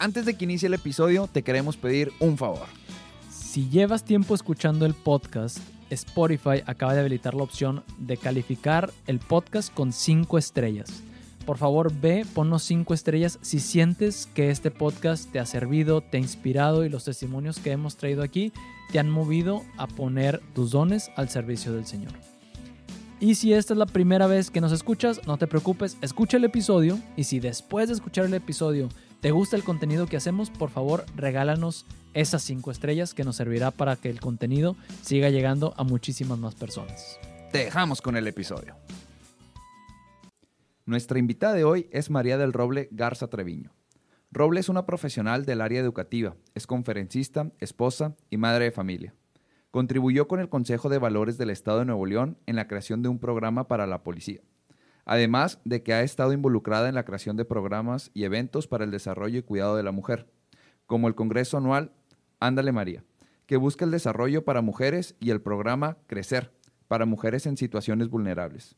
Antes 0.00 0.24
de 0.24 0.32
que 0.32 0.44
inicie 0.44 0.66
el 0.66 0.72
episodio, 0.72 1.28
te 1.30 1.42
queremos 1.42 1.76
pedir 1.76 2.10
un 2.20 2.38
favor. 2.38 2.66
Si 3.28 3.68
llevas 3.68 4.02
tiempo 4.02 4.34
escuchando 4.34 4.86
el 4.86 4.94
podcast, 4.94 5.58
Spotify 5.90 6.62
acaba 6.64 6.94
de 6.94 7.00
habilitar 7.00 7.34
la 7.34 7.42
opción 7.42 7.84
de 7.98 8.16
calificar 8.16 8.90
el 9.06 9.18
podcast 9.18 9.70
con 9.74 9.92
5 9.92 10.38
estrellas. 10.38 11.02
Por 11.44 11.58
favor, 11.58 11.92
ve, 11.92 12.24
ponnos 12.34 12.62
5 12.62 12.94
estrellas 12.94 13.38
si 13.42 13.60
sientes 13.60 14.26
que 14.32 14.48
este 14.48 14.70
podcast 14.70 15.30
te 15.30 15.38
ha 15.38 15.44
servido, 15.44 16.00
te 16.00 16.16
ha 16.16 16.20
inspirado 16.20 16.86
y 16.86 16.88
los 16.88 17.04
testimonios 17.04 17.58
que 17.58 17.72
hemos 17.72 17.96
traído 17.98 18.22
aquí 18.22 18.54
te 18.92 19.00
han 19.00 19.10
movido 19.10 19.64
a 19.76 19.86
poner 19.86 20.40
tus 20.54 20.70
dones 20.70 21.10
al 21.16 21.28
servicio 21.28 21.74
del 21.74 21.84
Señor. 21.84 22.12
Y 23.20 23.34
si 23.34 23.52
esta 23.52 23.74
es 23.74 23.78
la 23.78 23.84
primera 23.84 24.26
vez 24.26 24.50
que 24.50 24.62
nos 24.62 24.72
escuchas, 24.72 25.26
no 25.26 25.36
te 25.36 25.46
preocupes, 25.46 25.98
escucha 26.00 26.38
el 26.38 26.44
episodio 26.44 26.98
y 27.18 27.24
si 27.24 27.38
después 27.38 27.88
de 27.88 27.94
escuchar 27.94 28.24
el 28.24 28.32
episodio 28.32 28.88
te 29.20 29.30
gusta 29.30 29.56
el 29.56 29.64
contenido 29.64 30.06
que 30.06 30.16
hacemos, 30.16 30.50
por 30.50 30.70
favor 30.70 31.04
regálanos 31.14 31.86
esas 32.14 32.42
5 32.42 32.70
estrellas 32.70 33.14
que 33.14 33.24
nos 33.24 33.36
servirá 33.36 33.70
para 33.70 33.96
que 33.96 34.10
el 34.10 34.20
contenido 34.20 34.76
siga 35.02 35.30
llegando 35.30 35.74
a 35.76 35.84
muchísimas 35.84 36.38
más 36.38 36.54
personas. 36.54 37.18
Te 37.52 37.58
dejamos 37.58 38.00
con 38.00 38.16
el 38.16 38.26
episodio. 38.26 38.76
Nuestra 40.86 41.18
invitada 41.18 41.54
de 41.54 41.64
hoy 41.64 41.88
es 41.92 42.10
María 42.10 42.38
del 42.38 42.52
Roble 42.52 42.88
Garza 42.90 43.28
Treviño. 43.28 43.72
Roble 44.32 44.60
es 44.60 44.68
una 44.68 44.86
profesional 44.86 45.44
del 45.44 45.60
área 45.60 45.80
educativa, 45.80 46.36
es 46.54 46.66
conferencista, 46.66 47.50
esposa 47.58 48.16
y 48.30 48.36
madre 48.38 48.66
de 48.66 48.70
familia. 48.70 49.14
Contribuyó 49.70 50.26
con 50.28 50.40
el 50.40 50.48
Consejo 50.48 50.88
de 50.88 50.98
Valores 50.98 51.36
del 51.38 51.50
Estado 51.50 51.80
de 51.80 51.84
Nuevo 51.84 52.06
León 52.06 52.38
en 52.46 52.56
la 52.56 52.66
creación 52.66 53.02
de 53.02 53.08
un 53.08 53.18
programa 53.18 53.68
para 53.68 53.86
la 53.86 54.02
policía. 54.02 54.40
Además 55.04 55.60
de 55.64 55.82
que 55.82 55.94
ha 55.94 56.02
estado 56.02 56.32
involucrada 56.32 56.88
en 56.88 56.94
la 56.94 57.04
creación 57.04 57.36
de 57.36 57.44
programas 57.44 58.10
y 58.14 58.24
eventos 58.24 58.66
para 58.66 58.84
el 58.84 58.90
desarrollo 58.90 59.38
y 59.38 59.42
cuidado 59.42 59.76
de 59.76 59.82
la 59.82 59.92
mujer, 59.92 60.26
como 60.86 61.08
el 61.08 61.14
Congreso 61.14 61.56
Anual 61.56 61.92
Ándale 62.38 62.72
María, 62.72 63.04
que 63.46 63.56
busca 63.56 63.84
el 63.84 63.90
desarrollo 63.90 64.44
para 64.44 64.62
mujeres 64.62 65.16
y 65.20 65.30
el 65.30 65.40
programa 65.40 65.98
Crecer, 66.06 66.52
para 66.88 67.06
mujeres 67.06 67.46
en 67.46 67.56
situaciones 67.56 68.08
vulnerables. 68.08 68.76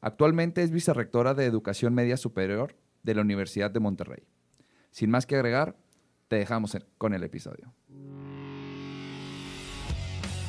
Actualmente 0.00 0.62
es 0.62 0.70
vicerrectora 0.70 1.34
de 1.34 1.46
Educación 1.46 1.94
Media 1.94 2.16
Superior 2.16 2.76
de 3.02 3.14
la 3.14 3.22
Universidad 3.22 3.70
de 3.70 3.80
Monterrey. 3.80 4.24
Sin 4.90 5.10
más 5.10 5.26
que 5.26 5.36
agregar, 5.36 5.76
te 6.28 6.36
dejamos 6.36 6.76
con 6.98 7.14
el 7.14 7.22
episodio 7.22 7.72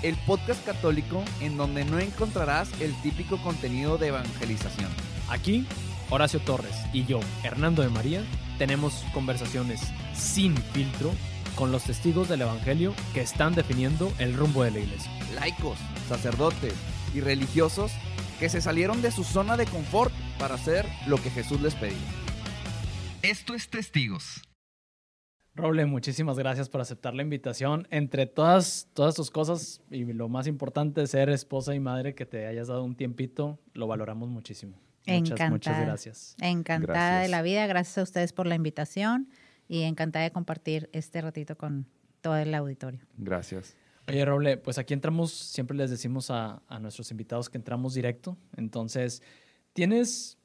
el 0.05 0.15
podcast 0.27 0.63
católico 0.63 1.23
en 1.41 1.57
donde 1.57 1.83
no 1.83 1.97
encontrarás 1.97 2.69
el 2.79 2.93
típico 3.01 3.41
contenido 3.41 3.97
de 3.97 4.09
evangelización. 4.09 5.14
Aquí, 5.29 5.65
Horacio 6.09 6.39
Torres 6.39 6.75
y 6.93 7.05
yo, 7.05 7.19
Hernando 7.43 7.81
de 7.81 7.89
María, 7.89 8.23
tenemos 8.57 9.03
conversaciones 9.13 9.81
sin 10.13 10.55
filtro 10.55 11.11
con 11.55 11.71
los 11.71 11.83
testigos 11.83 12.29
del 12.29 12.41
Evangelio 12.41 12.93
que 13.13 13.21
están 13.21 13.55
definiendo 13.55 14.11
el 14.19 14.35
rumbo 14.35 14.63
de 14.63 14.71
la 14.71 14.79
iglesia. 14.79 15.11
Laicos, 15.33 15.79
sacerdotes 16.07 16.73
y 17.13 17.21
religiosos 17.21 17.91
que 18.39 18.49
se 18.49 18.61
salieron 18.61 19.01
de 19.01 19.11
su 19.11 19.23
zona 19.23 19.57
de 19.57 19.65
confort 19.65 20.13
para 20.37 20.55
hacer 20.55 20.85
lo 21.07 21.17
que 21.17 21.31
Jesús 21.31 21.61
les 21.61 21.73
pedía. 21.73 21.97
Esto 23.21 23.55
es 23.55 23.69
Testigos. 23.69 24.43
Roble, 25.55 25.85
muchísimas 25.85 26.37
gracias 26.37 26.67
por 26.67 26.81
aceptar 26.81 27.15
la 27.15 27.21
invitación. 27.21 27.87
Entre 27.89 28.25
todas, 28.25 28.89
todas 28.93 29.15
tus 29.15 29.31
cosas 29.31 29.81
y 29.89 30.03
lo 30.03 30.27
más 30.27 30.47
importante, 30.47 31.07
ser 31.07 31.29
esposa 31.29 31.73
y 31.73 31.79
madre, 31.79 32.13
que 32.13 32.25
te 32.25 32.45
hayas 32.45 32.67
dado 32.67 32.83
un 32.83 32.95
tiempito, 32.95 33.57
lo 33.73 33.87
valoramos 33.87 34.27
muchísimo. 34.27 34.84
Muchas, 35.07 35.49
muchas 35.49 35.81
gracias. 35.81 36.35
Encantada 36.41 37.21
de 37.21 37.27
la 37.27 37.41
vida. 37.41 37.67
Gracias 37.67 37.97
a 37.97 38.03
ustedes 38.03 38.33
por 38.33 38.47
la 38.47 38.55
invitación 38.55 39.29
y 39.67 39.83
encantada 39.83 40.23
de 40.23 40.31
compartir 40.31 40.89
este 40.93 41.21
ratito 41.21 41.57
con 41.57 41.87
todo 42.21 42.37
el 42.37 42.53
auditorio. 42.53 43.01
Gracias. 43.17 43.75
Oye, 44.07 44.23
Roble, 44.23 44.57
pues 44.57 44.77
aquí 44.77 44.93
entramos, 44.93 45.31
siempre 45.31 45.75
les 45.75 45.89
decimos 45.89 46.29
a, 46.29 46.61
a 46.67 46.79
nuestros 46.79 47.09
invitados 47.11 47.49
que 47.49 47.57
entramos 47.57 47.95
directo. 47.95 48.37
Entonces, 48.55 49.23
¿tienes 49.73 50.37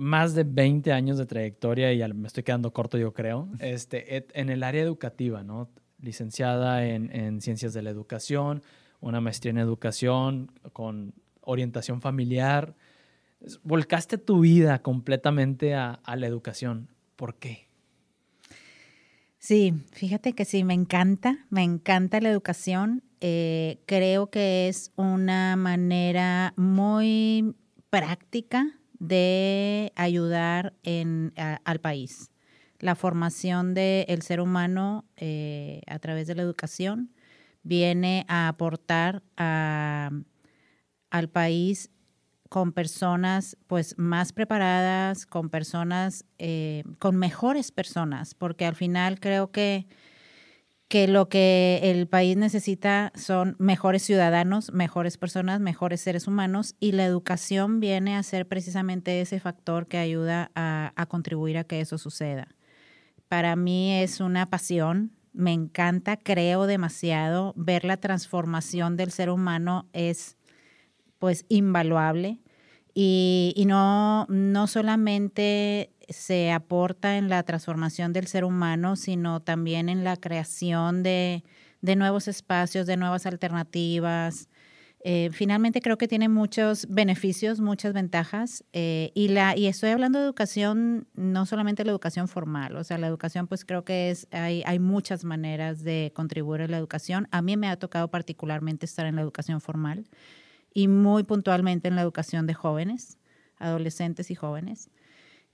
más 0.00 0.34
de 0.34 0.44
20 0.44 0.92
años 0.92 1.18
de 1.18 1.26
trayectoria 1.26 1.92
y 1.92 2.12
me 2.14 2.26
estoy 2.26 2.42
quedando 2.42 2.72
corto, 2.72 2.96
yo 2.96 3.12
creo, 3.12 3.48
este, 3.60 4.26
en 4.32 4.48
el 4.48 4.62
área 4.62 4.82
educativa, 4.82 5.42
¿no? 5.42 5.68
Licenciada 6.00 6.86
en, 6.86 7.42
Ciencias 7.42 7.74
de 7.74 7.82
la 7.82 7.90
Educación, 7.90 8.62
una 9.00 9.20
maestría 9.20 9.50
en 9.50 9.58
Educación 9.58 10.52
con 10.72 11.12
orientación 11.42 12.00
familiar. 12.00 12.74
Volcaste 13.62 14.18
tu 14.18 14.40
vida 14.40 14.82
completamente 14.82 15.74
a, 15.74 16.00
la 16.06 16.26
educación. 16.26 16.88
¿Por 17.16 17.36
qué? 17.36 17.68
Sí, 19.38 19.72
fíjate 19.92 20.34
que 20.34 20.44
sí, 20.44 20.64
me 20.64 20.74
encanta, 20.74 21.46
me 21.48 21.62
encanta 21.62 22.20
la 22.20 22.28
educación. 22.28 23.02
Eh, 23.20 23.80
creo 23.86 24.30
que 24.30 24.68
es 24.68 24.92
una 24.96 25.56
manera 25.56 26.52
muy 26.56 27.54
práctica 27.88 28.78
de 28.98 29.92
ayudar 29.96 30.74
al 31.64 31.80
país. 31.80 32.30
La 32.78 32.94
formación 32.94 33.74
del 33.74 34.22
ser 34.22 34.40
humano 34.40 35.04
eh, 35.16 35.82
a 35.86 35.98
través 35.98 36.26
de 36.26 36.34
la 36.34 36.42
educación 36.42 37.12
viene 37.62 38.24
a 38.28 38.48
aportar 38.48 39.22
al 39.36 40.24
país 41.32 41.90
con 42.50 42.72
personas 42.72 43.56
pues 43.66 43.96
más 43.96 44.34
preparadas, 44.34 45.24
con 45.24 45.48
personas, 45.48 46.26
eh, 46.38 46.84
con 46.98 47.16
mejores 47.16 47.72
personas, 47.72 48.34
porque 48.34 48.66
al 48.66 48.74
final 48.74 49.20
creo 49.20 49.50
que 49.50 49.86
que 50.90 51.06
lo 51.06 51.28
que 51.28 51.78
el 51.84 52.08
país 52.08 52.36
necesita 52.36 53.12
son 53.14 53.54
mejores 53.60 54.02
ciudadanos, 54.02 54.72
mejores 54.72 55.18
personas, 55.18 55.60
mejores 55.60 56.00
seres 56.00 56.26
humanos 56.26 56.74
y 56.80 56.90
la 56.90 57.04
educación 57.04 57.78
viene 57.78 58.16
a 58.16 58.24
ser 58.24 58.48
precisamente 58.48 59.20
ese 59.20 59.38
factor 59.38 59.86
que 59.86 59.98
ayuda 59.98 60.50
a, 60.56 61.06
contribuir 61.08 61.58
a 61.58 61.64
que 61.64 61.80
eso 61.80 61.96
suceda. 61.96 62.48
Para 63.28 63.54
mí 63.54 64.00
es 64.00 64.18
una 64.18 64.50
pasión, 64.50 65.12
me 65.32 65.52
encanta, 65.52 66.16
creo 66.16 66.66
demasiado, 66.66 67.52
ver 67.54 67.84
la 67.84 67.98
transformación 67.98 68.96
del 68.96 69.12
ser 69.12 69.30
humano 69.30 69.88
es 69.92 70.38
pues 71.20 71.44
invaluable 71.48 72.40
y, 72.92 73.52
y 73.54 73.66
no, 73.66 74.26
no 74.28 74.66
solamente 74.66 75.92
se 76.10 76.50
aporta 76.50 77.16
en 77.16 77.28
la 77.28 77.42
transformación 77.44 78.12
del 78.12 78.26
ser 78.26 78.44
humano, 78.44 78.96
sino 78.96 79.40
también 79.40 79.88
en 79.88 80.04
la 80.04 80.16
creación 80.16 81.02
de, 81.02 81.44
nuevos 81.82 82.28
espacios, 82.28 82.86
de 82.86 82.96
nuevas 82.96 83.26
alternativas. 83.26 84.48
Eh, 85.02 85.30
finalmente 85.32 85.80
creo 85.80 85.96
que 85.96 86.08
tiene 86.08 86.28
muchos 86.28 86.86
beneficios, 86.90 87.60
muchas 87.60 87.94
ventajas 87.94 88.64
eh, 88.74 89.12
y 89.14 89.28
la 89.28 89.56
y 89.56 89.66
estoy 89.66 89.88
hablando 89.90 90.18
de 90.18 90.26
educación 90.26 91.08
no 91.14 91.46
solamente 91.46 91.86
la 91.86 91.90
educación 91.90 92.28
formal, 92.28 92.76
o 92.76 92.84
sea 92.84 92.98
la 92.98 93.06
educación 93.06 93.46
pues 93.46 93.64
creo 93.64 93.82
que 93.82 94.10
es 94.10 94.28
hay, 94.30 94.62
hay 94.66 94.78
muchas 94.78 95.24
maneras 95.24 95.82
de 95.84 96.12
contribuir 96.14 96.60
a 96.60 96.68
la 96.68 96.76
educación. 96.76 97.28
A 97.30 97.40
mí 97.40 97.56
me 97.56 97.68
ha 97.68 97.78
tocado 97.78 98.10
particularmente 98.10 98.84
estar 98.84 99.06
en 99.06 99.16
la 99.16 99.22
educación 99.22 99.62
formal 99.62 100.04
y 100.72 100.88
muy 100.88 101.24
puntualmente 101.24 101.88
en 101.88 101.96
la 101.96 102.02
educación 102.02 102.46
de 102.46 102.54
jóvenes, 102.54 103.18
adolescentes 103.58 104.30
y 104.30 104.34
jóvenes. 104.34 104.90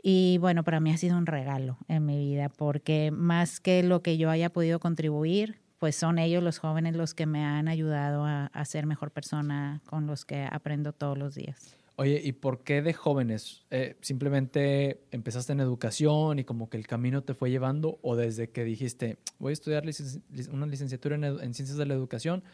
Y 0.03 0.39
bueno, 0.39 0.63
para 0.63 0.81
mí 0.81 0.93
ha 0.93 0.97
sido 0.99 1.19
un 1.19 1.27
regalo 1.27 1.79
en 1.89 2.07
mi 2.07 2.19
vida, 2.19 2.49
porque 2.49 3.11
más 3.11 3.61
que 3.61 3.83
lo 3.83 4.03
que 4.03 4.19
yo 4.19 4.31
haya 4.31 4.51
podido 4.51 4.79
contribuir, 4.79 5.61
pues 5.79 5.97
son 5.97 6.19
ellos 6.19 6.43
los 6.43 6.59
jóvenes 6.59 6.97
los 6.97 7.15
que 7.15 7.27
me 7.27 7.45
han 7.45 7.69
ayudado 7.69 8.25
a, 8.25 8.65
ser 8.65 8.87
mejor 8.87 9.11
persona 9.11 9.83
con 9.87 10.07
los 10.07 10.25
que 10.25 10.47
aprendo 10.51 10.93
todos 10.93 11.19
los 11.19 11.35
días. 11.35 11.77
Oye, 11.99 12.21
¿y 12.23 12.33
por 12.33 12.63
qué 12.63 12.83
de 12.83 12.93
jóvenes? 12.93 13.65
Eh, 13.71 13.97
¿Simplemente 14.03 15.01
empezaste 15.13 15.53
en 15.53 15.61
educación 15.61 16.39
y 16.39 16.45
como 16.45 16.69
que 16.69 16.77
el 16.77 16.87
camino 16.87 17.23
te 17.23 17.33
fue 17.33 17.51
llevando? 17.51 17.99
¿O 18.03 18.17
desde 18.17 18.51
que 18.51 18.65
dijiste, 18.65 19.17
voy 19.39 19.51
a 19.51 19.53
estudiar 19.55 19.85
una 20.53 20.67
licenciatura 20.67 21.17
en, 21.17 21.55
ciencias 21.55 21.79
de 21.79 21.87
la 21.87 21.95
educación 21.95 22.45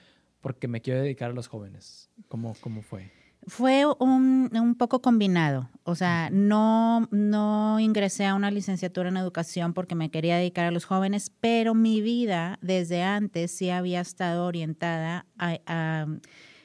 porque 0.42 0.68
me 0.68 0.82
quiero 0.82 1.00
dedicar 1.00 1.30
a 1.30 1.32
los 1.32 1.48
jóvenes? 1.48 2.10
¿Cómo, 2.28 2.54
cómo 2.60 2.82
fue? 2.82 3.10
Fue 3.46 3.84
un, 3.98 4.50
un, 4.52 4.74
poco 4.76 5.02
combinado, 5.02 5.68
o 5.82 5.96
sea, 5.96 6.30
no, 6.30 7.08
no 7.10 7.80
ingresé 7.80 8.24
a 8.24 8.36
una 8.36 8.52
licenciatura 8.52 9.08
en 9.08 9.16
educación 9.16 9.74
porque 9.74 9.96
me 9.96 10.12
quería 10.12 10.36
dedicar 10.36 10.66
a 10.66 10.70
los 10.70 10.84
jóvenes, 10.84 11.32
pero 11.40 11.74
mi 11.74 12.00
vida 12.00 12.60
desde 12.62 13.02
antes 13.02 13.50
sí 13.50 13.68
había 13.70 14.00
estado 14.00 14.46
orientada 14.46 15.26
a, 15.38 16.06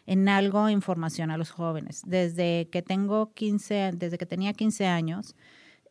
en 0.06 0.30
algo 0.30 0.70
en 0.70 0.84
formación 0.84 1.32
a 1.32 1.38
los 1.38 1.50
jóvenes. 1.50 2.04
Desde 2.06 2.70
que 2.72 2.84
tengo 2.84 3.34
15, 3.34 3.94
desde 3.96 4.20
que 4.20 4.28
tenía 4.28 4.54
15 4.54 4.86
años, 4.86 5.36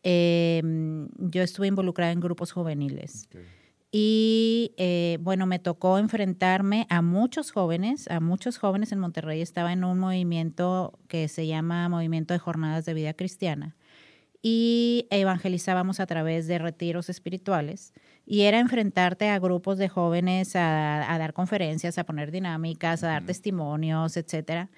em, 0.04 1.08
yo 1.18 1.42
estuve 1.42 1.66
involucrada 1.66 2.12
en 2.12 2.20
grupos 2.20 2.52
juveniles. 2.52 3.28
Y 3.98 4.74
eh, 4.76 5.16
bueno, 5.22 5.46
me 5.46 5.58
tocó 5.58 5.96
enfrentarme 5.96 6.86
a 6.90 7.00
muchos 7.00 7.50
jóvenes, 7.50 8.10
a 8.10 8.20
muchos 8.20 8.58
jóvenes 8.58 8.92
en 8.92 8.98
Monterrey. 8.98 9.40
Estaba 9.40 9.72
en 9.72 9.84
un 9.84 9.98
movimiento 9.98 10.98
que 11.08 11.28
se 11.28 11.46
llama 11.46 11.88
Movimiento 11.88 12.34
de 12.34 12.38
Jornadas 12.38 12.84
de 12.84 12.92
Vida 12.92 13.14
Cristiana. 13.14 13.74
y 14.42 15.06
evangelizábamos 15.08 15.98
a 15.98 16.06
través 16.06 16.46
de 16.46 16.58
retiros 16.58 17.08
espirituales. 17.08 17.94
Y 18.26 18.42
era 18.42 18.58
enfrentarte 18.58 19.30
a 19.30 19.38
grupos 19.38 19.78
de 19.78 19.88
jóvenes 19.88 20.56
a, 20.56 21.16
dar 21.18 21.32
conferencias, 21.32 21.96
a 21.96 22.04
poner 22.04 22.30
dinámicas, 22.30 23.02
a 23.02 23.08
dar 23.08 23.24
testimonios, 23.24 24.18
etcétera. 24.18 24.68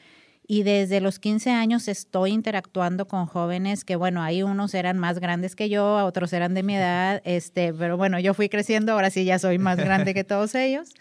Y 0.51 0.63
desde 0.63 1.03
los 1.03 1.19
15 1.19 1.51
años 1.51 1.89
estoy 1.89 2.33
interactuando 2.33 3.07
con 3.07 3.27
jóvenes 3.27 3.85
que, 3.85 3.97
bueno, 3.97 4.23
hay 4.23 4.43
unos 4.43 4.73
eran 4.73 4.99
más 4.99 5.19
grandes 5.19 5.55
que 5.55 5.69
yo, 5.69 6.07
otros 6.07 6.33
eran 6.33 6.55
de 6.55 6.63
mi 6.63 6.75
edad, 6.75 7.21
este, 7.25 7.75
pero 7.75 7.99
bueno, 7.99 8.19
yo 8.19 8.33
fui 8.33 8.49
creciendo, 8.49 8.93
ahora 8.93 9.11
sí 9.11 9.27
ya 9.27 9.39
soy 9.39 9.59
más 9.59 9.77
grande 9.77 10.15
que 10.15 10.25
todos 10.25 10.55
ellos. 10.55 10.95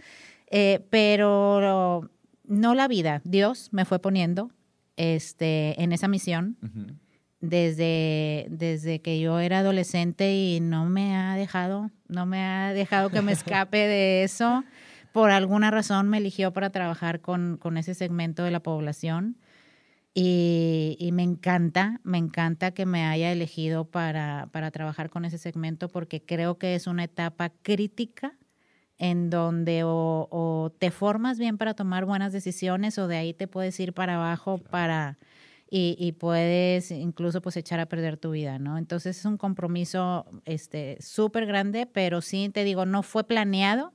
Eh, 0.51 0.85
pero 0.89 2.09
no 2.43 2.75
la 2.75 2.89
vida, 2.89 3.21
Dios 3.23 3.69
me 3.71 3.85
fue 3.85 3.99
poniendo 3.99 4.51
este, 4.97 5.81
en 5.81 5.93
esa 5.93 6.09
misión 6.09 6.57
desde, 7.39 8.47
desde 8.49 8.99
que 8.99 9.19
yo 9.21 9.39
era 9.39 9.59
adolescente 9.59 10.35
y 10.35 10.59
no 10.59 10.85
me 10.85 11.15
ha 11.15 11.35
dejado, 11.35 11.89
no 12.09 12.25
me 12.25 12.43
ha 12.43 12.73
dejado 12.73 13.09
que 13.09 13.21
me 13.21 13.31
escape 13.31 13.77
de 13.77 14.23
eso. 14.23 14.65
Por 15.17 15.31
alguna 15.31 15.71
razón 15.71 16.09
me 16.09 16.19
eligió 16.19 16.53
para 16.53 16.69
trabajar 16.69 17.21
con, 17.21 17.57
con 17.57 17.77
ese 17.77 17.95
segmento 17.95 18.43
de 18.43 18.51
la 18.51 18.59
población. 18.59 19.35
Y, 20.13 20.95
y, 20.99 21.11
me 21.11 21.23
encanta, 21.23 22.01
me 22.03 22.19
encanta 22.19 22.69
que 22.69 22.85
me 22.85 23.03
haya 23.03 23.31
elegido 23.31 23.85
para, 23.85 24.47
para, 24.51 24.69
trabajar 24.69 25.09
con 25.09 25.25
ese 25.25 25.39
segmento 25.39 25.87
porque 25.89 26.23
creo 26.23 26.59
que 26.59 26.75
es 26.75 26.85
una 26.85 27.03
etapa 27.03 27.49
crítica 27.63 28.37
en 28.99 29.31
donde 29.31 29.83
o, 29.85 30.27
o, 30.29 30.71
te 30.77 30.91
formas 30.91 31.39
bien 31.39 31.57
para 31.57 31.73
tomar 31.73 32.05
buenas 32.05 32.31
decisiones 32.31 32.99
o 32.99 33.07
de 33.07 33.17
ahí 33.17 33.33
te 33.33 33.47
puedes 33.47 33.79
ir 33.79 33.93
para 33.93 34.17
abajo 34.17 34.59
para 34.59 35.17
y, 35.67 36.11
puedes 36.13 36.91
incluso 36.91 37.41
pues 37.41 37.57
echar 37.57 37.79
a 37.79 37.87
perder 37.87 38.17
tu 38.17 38.31
vida, 38.31 38.59
¿no? 38.59 38.77
Entonces 38.77 39.17
es 39.17 39.25
un 39.25 39.37
compromiso 39.37 40.27
este 40.45 40.97
súper 41.01 41.47
grande, 41.47 41.87
pero 41.87 42.21
sí 42.21 42.49
te 42.53 42.63
digo, 42.63 42.85
no 42.85 43.01
fue 43.01 43.23
planeado. 43.23 43.93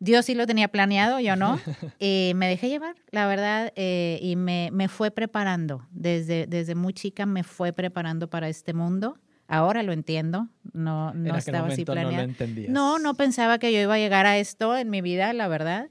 Dios 0.00 0.26
sí 0.26 0.34
lo 0.34 0.46
tenía 0.46 0.68
planeado, 0.68 1.20
yo 1.20 1.36
no. 1.36 1.58
y 1.98 2.32
me 2.36 2.48
dejé 2.48 2.68
llevar, 2.68 2.96
la 3.10 3.26
verdad, 3.26 3.72
eh, 3.76 4.18
y 4.22 4.36
me, 4.36 4.70
me, 4.72 4.88
fue 4.88 5.10
preparando. 5.10 5.86
Desde, 5.90 6.46
desde 6.46 6.74
muy 6.74 6.92
chica 6.92 7.26
me 7.26 7.42
fue 7.42 7.72
preparando 7.72 8.28
para 8.30 8.48
este 8.48 8.74
mundo. 8.74 9.18
Ahora 9.48 9.82
lo 9.82 9.92
entiendo, 9.92 10.48
no, 10.72 11.14
no 11.14 11.36
estaba 11.36 11.68
así 11.68 11.84
planeado. 11.84 12.28
No, 12.68 12.98
no, 12.98 12.98
no 12.98 13.14
pensaba 13.14 13.58
que 13.58 13.72
yo 13.72 13.80
iba 13.80 13.94
a 13.94 13.98
llegar 13.98 14.26
a 14.26 14.36
esto 14.36 14.76
en 14.76 14.90
mi 14.90 15.00
vida, 15.00 15.32
la 15.32 15.48
verdad. 15.48 15.88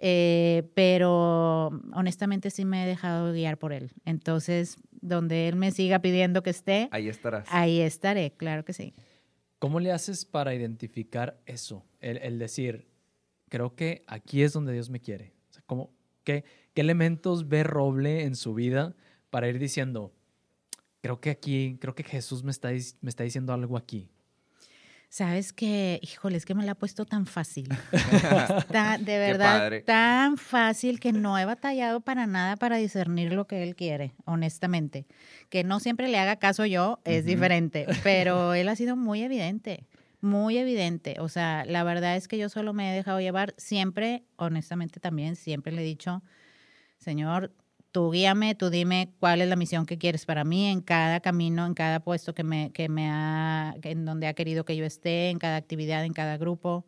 Eh, 0.00 0.68
pero 0.74 1.68
honestamente 1.92 2.50
sí 2.50 2.64
me 2.64 2.84
he 2.84 2.86
dejado 2.86 3.32
guiar 3.32 3.58
por 3.58 3.72
él. 3.72 3.92
Entonces, 4.04 4.76
donde 5.00 5.48
él 5.48 5.56
me 5.56 5.70
siga 5.70 6.00
pidiendo 6.00 6.42
que 6.42 6.50
esté, 6.50 6.88
ahí 6.92 7.08
estarás. 7.08 7.48
Ahí 7.50 7.80
estaré, 7.80 8.32
claro 8.32 8.64
que 8.64 8.72
sí. 8.72 8.94
¿Cómo 9.58 9.80
le 9.80 9.90
haces 9.90 10.24
para 10.24 10.54
identificar 10.54 11.40
eso? 11.46 11.84
El, 12.00 12.38
decir, 12.38 12.87
creo 13.48 13.74
que 13.74 14.04
aquí 14.06 14.42
es 14.42 14.52
donde 14.52 14.72
Dios 14.72 14.90
me 14.90 15.00
quiere. 15.00 15.32
qué, 16.24 16.44
¿Qué 16.74 16.80
elementos 16.80 17.48
ve 17.48 17.64
Roble 17.64 18.24
en 18.24 18.36
su 18.36 18.54
vida 18.54 18.94
para 19.30 19.48
ir 19.48 19.58
diciendo, 19.58 20.12
creo 21.00 21.20
que 21.20 21.30
aquí, 21.30 21.76
creo 21.80 21.94
que 21.94 22.04
Jesús 22.04 22.44
me 22.44 22.50
está, 22.50 22.68
me 23.00 23.10
está 23.10 23.24
diciendo 23.24 23.52
algo 23.52 23.76
aquí? 23.76 24.10
Sabes 25.10 25.54
que, 25.54 25.98
híjole, 26.02 26.36
es 26.36 26.44
que 26.44 26.54
me 26.54 26.64
la 26.66 26.72
ha 26.72 26.74
puesto 26.74 27.06
tan 27.06 27.24
fácil. 27.24 27.66
de 29.00 29.18
verdad, 29.18 29.72
tan 29.86 30.36
fácil 30.36 31.00
que 31.00 31.12
no 31.12 31.38
he 31.38 31.46
batallado 31.46 32.02
para 32.02 32.26
nada 32.26 32.56
para 32.56 32.76
discernir 32.76 33.32
lo 33.32 33.46
que 33.46 33.62
él 33.62 33.74
quiere, 33.74 34.12
honestamente. 34.26 35.06
Que 35.48 35.64
no 35.64 35.80
siempre 35.80 36.08
le 36.08 36.18
haga 36.18 36.36
caso 36.36 36.66
yo 36.66 37.00
es 37.04 37.24
diferente, 37.24 37.86
pero 38.02 38.52
él 38.52 38.68
ha 38.68 38.76
sido 38.76 38.96
muy 38.96 39.22
evidente, 39.22 39.86
muy 40.20 40.58
evidente. 40.58 41.16
O 41.20 41.28
sea, 41.28 41.64
la 41.66 41.84
verdad 41.84 42.16
es 42.16 42.28
que 42.28 42.38
yo 42.38 42.48
solo 42.48 42.72
me 42.72 42.92
he 42.92 42.96
dejado 42.96 43.20
llevar 43.20 43.54
siempre, 43.56 44.24
honestamente 44.36 45.00
también, 45.00 45.36
siempre 45.36 45.72
le 45.72 45.82
he 45.82 45.84
dicho, 45.84 46.22
Señor, 46.98 47.52
tú 47.92 48.10
guíame, 48.10 48.54
tú 48.54 48.70
dime 48.70 49.14
cuál 49.20 49.40
es 49.40 49.48
la 49.48 49.56
misión 49.56 49.86
que 49.86 49.98
quieres 49.98 50.26
para 50.26 50.44
mí 50.44 50.66
en 50.66 50.80
cada 50.80 51.20
camino, 51.20 51.66
en 51.66 51.74
cada 51.74 52.00
puesto 52.00 52.34
que 52.34 52.44
me, 52.44 52.72
que 52.72 52.88
me 52.88 53.10
ha, 53.10 53.74
en 53.82 54.04
donde 54.04 54.26
ha 54.26 54.34
querido 54.34 54.64
que 54.64 54.76
yo 54.76 54.84
esté, 54.84 55.30
en 55.30 55.38
cada 55.38 55.56
actividad, 55.56 56.04
en 56.04 56.12
cada 56.12 56.36
grupo. 56.36 56.86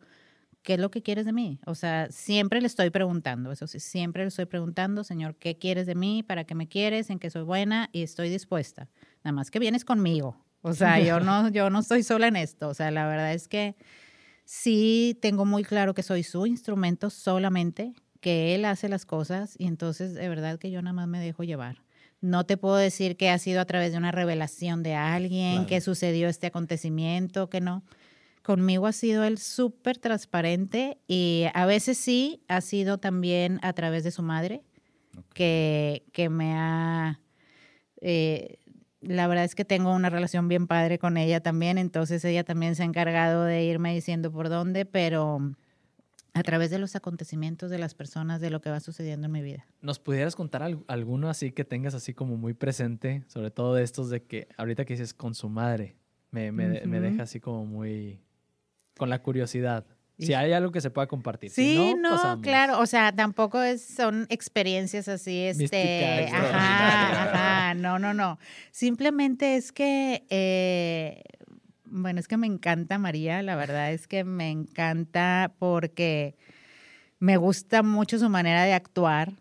¿Qué 0.63 0.75
es 0.75 0.79
lo 0.79 0.91
que 0.91 1.01
quieres 1.01 1.25
de 1.25 1.33
mí? 1.33 1.59
O 1.65 1.73
sea, 1.73 2.11
siempre 2.11 2.61
le 2.61 2.67
estoy 2.67 2.91
preguntando, 2.91 3.51
eso 3.51 3.65
sí, 3.65 3.79
siempre 3.79 4.23
le 4.23 4.27
estoy 4.27 4.45
preguntando, 4.45 5.03
Señor, 5.03 5.35
¿qué 5.35 5.57
quieres 5.57 5.87
de 5.87 5.95
mí? 5.95 6.21
¿Para 6.23 6.43
qué 6.43 6.53
me 6.53 6.67
quieres? 6.67 7.09
¿En 7.09 7.17
qué 7.19 7.31
soy 7.31 7.43
buena? 7.43 7.89
Y 7.93 8.03
estoy 8.03 8.29
dispuesta. 8.29 8.87
Nada 9.23 9.33
más 9.33 9.49
que 9.49 9.59
vienes 9.59 9.85
conmigo. 9.85 10.37
O 10.61 10.73
sea, 10.73 10.99
yo 10.99 11.19
no, 11.21 11.49
yo 11.49 11.69
no 11.69 11.79
estoy 11.79 12.03
sola 12.03 12.27
en 12.27 12.35
esto. 12.35 12.69
O 12.69 12.73
sea, 12.73 12.91
la 12.91 13.07
verdad 13.07 13.33
es 13.33 13.47
que 13.47 13.75
sí 14.45 15.17
tengo 15.21 15.45
muy 15.45 15.63
claro 15.63 15.93
que 15.93 16.03
soy 16.03 16.23
su 16.23 16.45
instrumento 16.45 17.09
solamente 17.09 17.93
que 18.21 18.55
él 18.55 18.65
hace 18.65 18.87
las 18.87 19.05
cosas 19.05 19.55
y 19.57 19.65
entonces 19.65 20.13
de 20.13 20.29
verdad 20.29 20.59
que 20.59 20.71
yo 20.71 20.81
nada 20.81 20.93
más 20.93 21.07
me 21.07 21.19
dejo 21.19 21.43
llevar. 21.43 21.83
No 22.21 22.45
te 22.45 22.55
puedo 22.55 22.75
decir 22.75 23.17
que 23.17 23.31
ha 23.31 23.39
sido 23.39 23.59
a 23.61 23.65
través 23.65 23.91
de 23.91 23.97
una 23.97 24.11
revelación 24.11 24.83
de 24.83 24.93
alguien, 24.93 25.65
que 25.65 25.81
sucedió 25.81 26.29
este 26.29 26.47
acontecimiento, 26.47 27.49
que 27.49 27.61
no. 27.61 27.83
Conmigo 28.43 28.85
ha 28.85 28.91
sido 28.91 29.23
él 29.23 29.39
súper 29.39 29.97
transparente 29.97 30.99
y 31.07 31.45
a 31.53 31.65
veces 31.65 31.97
sí 31.97 32.43
ha 32.47 32.61
sido 32.61 32.99
también 32.99 33.59
a 33.63 33.73
través 33.73 34.03
de 34.03 34.11
su 34.11 34.21
madre, 34.21 34.61
que, 35.33 36.05
que, 36.13 36.29
me 36.29 36.53
ha... 36.53 37.19
Eh, 38.01 38.59
la 39.01 39.27
verdad 39.27 39.45
es 39.45 39.55
que 39.55 39.65
tengo 39.65 39.93
una 39.93 40.09
relación 40.09 40.47
bien 40.47 40.67
padre 40.67 40.99
con 40.99 41.17
ella 41.17 41.41
también, 41.41 41.77
entonces 41.77 42.23
ella 42.23 42.43
también 42.43 42.75
se 42.75 42.83
ha 42.83 42.85
encargado 42.85 43.43
de 43.43 43.63
irme 43.63 43.93
diciendo 43.93 44.31
por 44.31 44.49
dónde, 44.49 44.85
pero 44.85 45.39
a 46.33 46.43
través 46.43 46.69
de 46.69 46.79
los 46.79 46.95
acontecimientos 46.95 47.69
de 47.69 47.77
las 47.77 47.93
personas, 47.93 48.39
de 48.39 48.49
lo 48.49 48.61
que 48.61 48.69
va 48.69 48.79
sucediendo 48.79 49.25
en 49.25 49.31
mi 49.31 49.41
vida. 49.41 49.65
¿Nos 49.81 49.99
pudieras 49.99 50.35
contar 50.35 50.77
alguno 50.87 51.29
así 51.29 51.51
que 51.51 51.65
tengas 51.65 51.93
así 51.93 52.13
como 52.13 52.37
muy 52.37 52.53
presente, 52.53 53.23
sobre 53.27 53.51
todo 53.51 53.75
de 53.75 53.83
estos 53.83 54.09
de 54.09 54.23
que 54.23 54.47
ahorita 54.57 54.85
que 54.85 54.93
dices 54.93 55.13
con 55.13 55.35
su 55.35 55.49
madre, 55.49 55.95
me, 56.29 56.51
me, 56.51 57.01
deja 57.01 57.23
así 57.23 57.39
como 57.39 57.65
muy 57.65 58.21
con 58.97 59.09
la 59.09 59.21
curiosidad? 59.21 59.85
Si 60.25 60.33
hay 60.33 60.53
algo 60.53 60.71
que 60.71 60.81
se 60.81 60.89
pueda 60.89 61.07
compartir. 61.07 61.49
Sí, 61.51 61.95
no, 61.99 62.39
claro. 62.41 62.79
O 62.79 62.85
sea, 62.85 63.11
tampoco 63.11 63.61
es, 63.61 63.83
son 63.83 64.27
experiencias 64.29 65.07
así, 65.07 65.43
este, 65.43 66.29
ajá, 66.31 67.23
ajá, 67.23 67.73
no, 67.73 67.99
no, 67.99 68.13
no. 68.13 68.39
Simplemente 68.71 69.55
es 69.55 69.71
que 69.71 70.23
eh, 70.29 71.23
bueno, 71.91 72.19
es 72.19 72.27
que 72.27 72.37
me 72.37 72.47
encanta 72.47 72.97
María, 72.97 73.41
la 73.43 73.55
verdad 73.55 73.91
es 73.91 74.07
que 74.07 74.23
me 74.23 74.49
encanta 74.49 75.53
porque 75.59 76.35
me 77.19 77.37
gusta 77.37 77.83
mucho 77.83 78.17
su 78.17 78.29
manera 78.29 78.63
de 78.63 78.73
actuar 78.73 79.33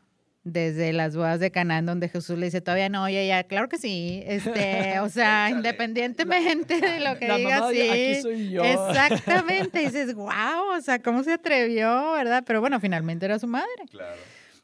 desde 0.52 0.92
las 0.92 1.16
bodas 1.16 1.40
de 1.40 1.50
Canaán 1.50 1.86
donde 1.86 2.08
Jesús 2.08 2.38
le 2.38 2.46
dice 2.46 2.60
todavía 2.60 2.88
no, 2.88 3.04
oye, 3.04 3.26
ya, 3.26 3.44
claro 3.44 3.68
que 3.68 3.78
sí, 3.78 4.22
este, 4.26 5.00
o 5.00 5.08
sea, 5.08 5.50
independientemente 5.50 6.80
de 6.80 7.00
lo 7.00 7.18
que 7.18 7.28
la 7.28 7.36
diga, 7.36 7.70
sí, 7.70 7.80
aquí 7.80 8.22
soy 8.22 8.50
yo. 8.50 8.62
exactamente, 8.62 9.78
dices, 9.84 10.14
wow, 10.14 10.76
o 10.76 10.80
sea, 10.80 11.00
cómo 11.00 11.22
se 11.22 11.32
atrevió, 11.32 12.12
¿verdad? 12.12 12.44
Pero 12.46 12.60
bueno, 12.60 12.80
finalmente 12.80 13.26
era 13.26 13.38
su 13.38 13.46
madre. 13.46 13.68
Claro. 13.90 14.16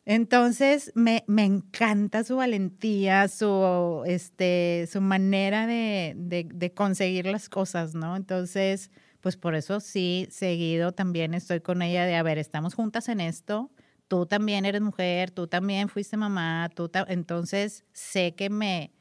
Entonces, 0.09 0.93
me, 0.95 1.25
me, 1.27 1.45
encanta 1.45 2.23
su 2.23 2.37
valentía, 2.37 3.27
su, 3.27 4.05
este, 4.07 4.89
su 4.91 5.01
manera 5.01 5.67
de, 5.67 6.15
de, 6.17 6.73
conseguir 6.73 7.27
las 7.27 7.49
cosas, 7.49 7.97
¿no? 7.97 8.15
Entonces, 8.15 8.93
pues 9.21 9.37
por 9.37 9.57
eso 9.57 9.81
sí, 9.81 10.29
seguido 10.31 10.93
también 10.93 11.35
estoy 11.35 11.61
con 11.61 11.83
ella 11.83 12.07
de, 12.07 12.15
a 12.15 12.23
ver, 12.23 12.39
estamos 12.39 12.75
juntas 12.75 13.09
en 13.09 13.21
esto, 13.21 13.73
tú 14.09 14.27
también 14.27 14.65
eres 14.65 14.81
mujer, 14.81 15.31
tú 15.31 15.47
también 15.47 15.89
fuiste 15.89 16.17
mamá, 16.17 16.71
tú 16.75 16.91
entonces 17.09 17.85
sé 17.93 18.35
que 18.35 18.51
me, 18.51 18.93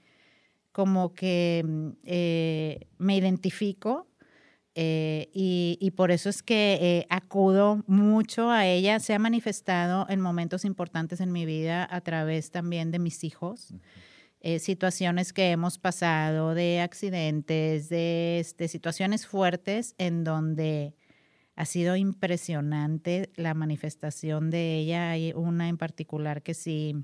como 0.71 1.13
que 1.13 1.63
mm, 1.65 1.89
eh, 2.05 2.87
me 2.97 3.17
identifico 3.17 4.07
eh, 4.77 5.29
y, 5.33 5.91
por 5.95 6.11
eso 6.11 6.27
es 6.29 6.43
que 6.43 6.77
eh, 6.81 7.07
acudo 7.09 7.83
mucho 7.87 8.51
a 8.51 8.67
ella. 8.67 8.99
Se 8.99 9.13
ha 9.13 9.19
manifestado 9.19 10.05
en 10.09 10.19
momentos 10.19 10.65
importantes 10.65 11.21
en 11.21 11.31
mi 11.31 11.45
vida 11.45 11.87
a 11.89 12.01
través 12.01 12.51
también 12.51 12.91
de 12.91 12.99
mis 12.99 13.23
hijos. 13.23 13.73
Eh, 14.41 14.59
situaciones 14.59 15.31
que 15.31 15.51
hemos 15.51 15.79
pasado, 15.79 16.53
de 16.53 16.81
accidentes, 16.81 17.87
de, 17.87 18.39
este, 18.39 18.67
situaciones 18.67 19.25
fuertes 19.25 19.95
en 19.97 20.25
donde 20.25 20.93
ha 21.55 21.65
sido 21.65 21.95
impresionante 21.95 23.31
la 23.35 23.53
manifestación 23.53 24.49
de 24.49 24.77
ella. 24.77 25.11
Hay 25.11 25.31
una 25.33 25.69
en 25.69 25.77
particular 25.77 26.41
que 26.41 26.53
sí 26.53 26.95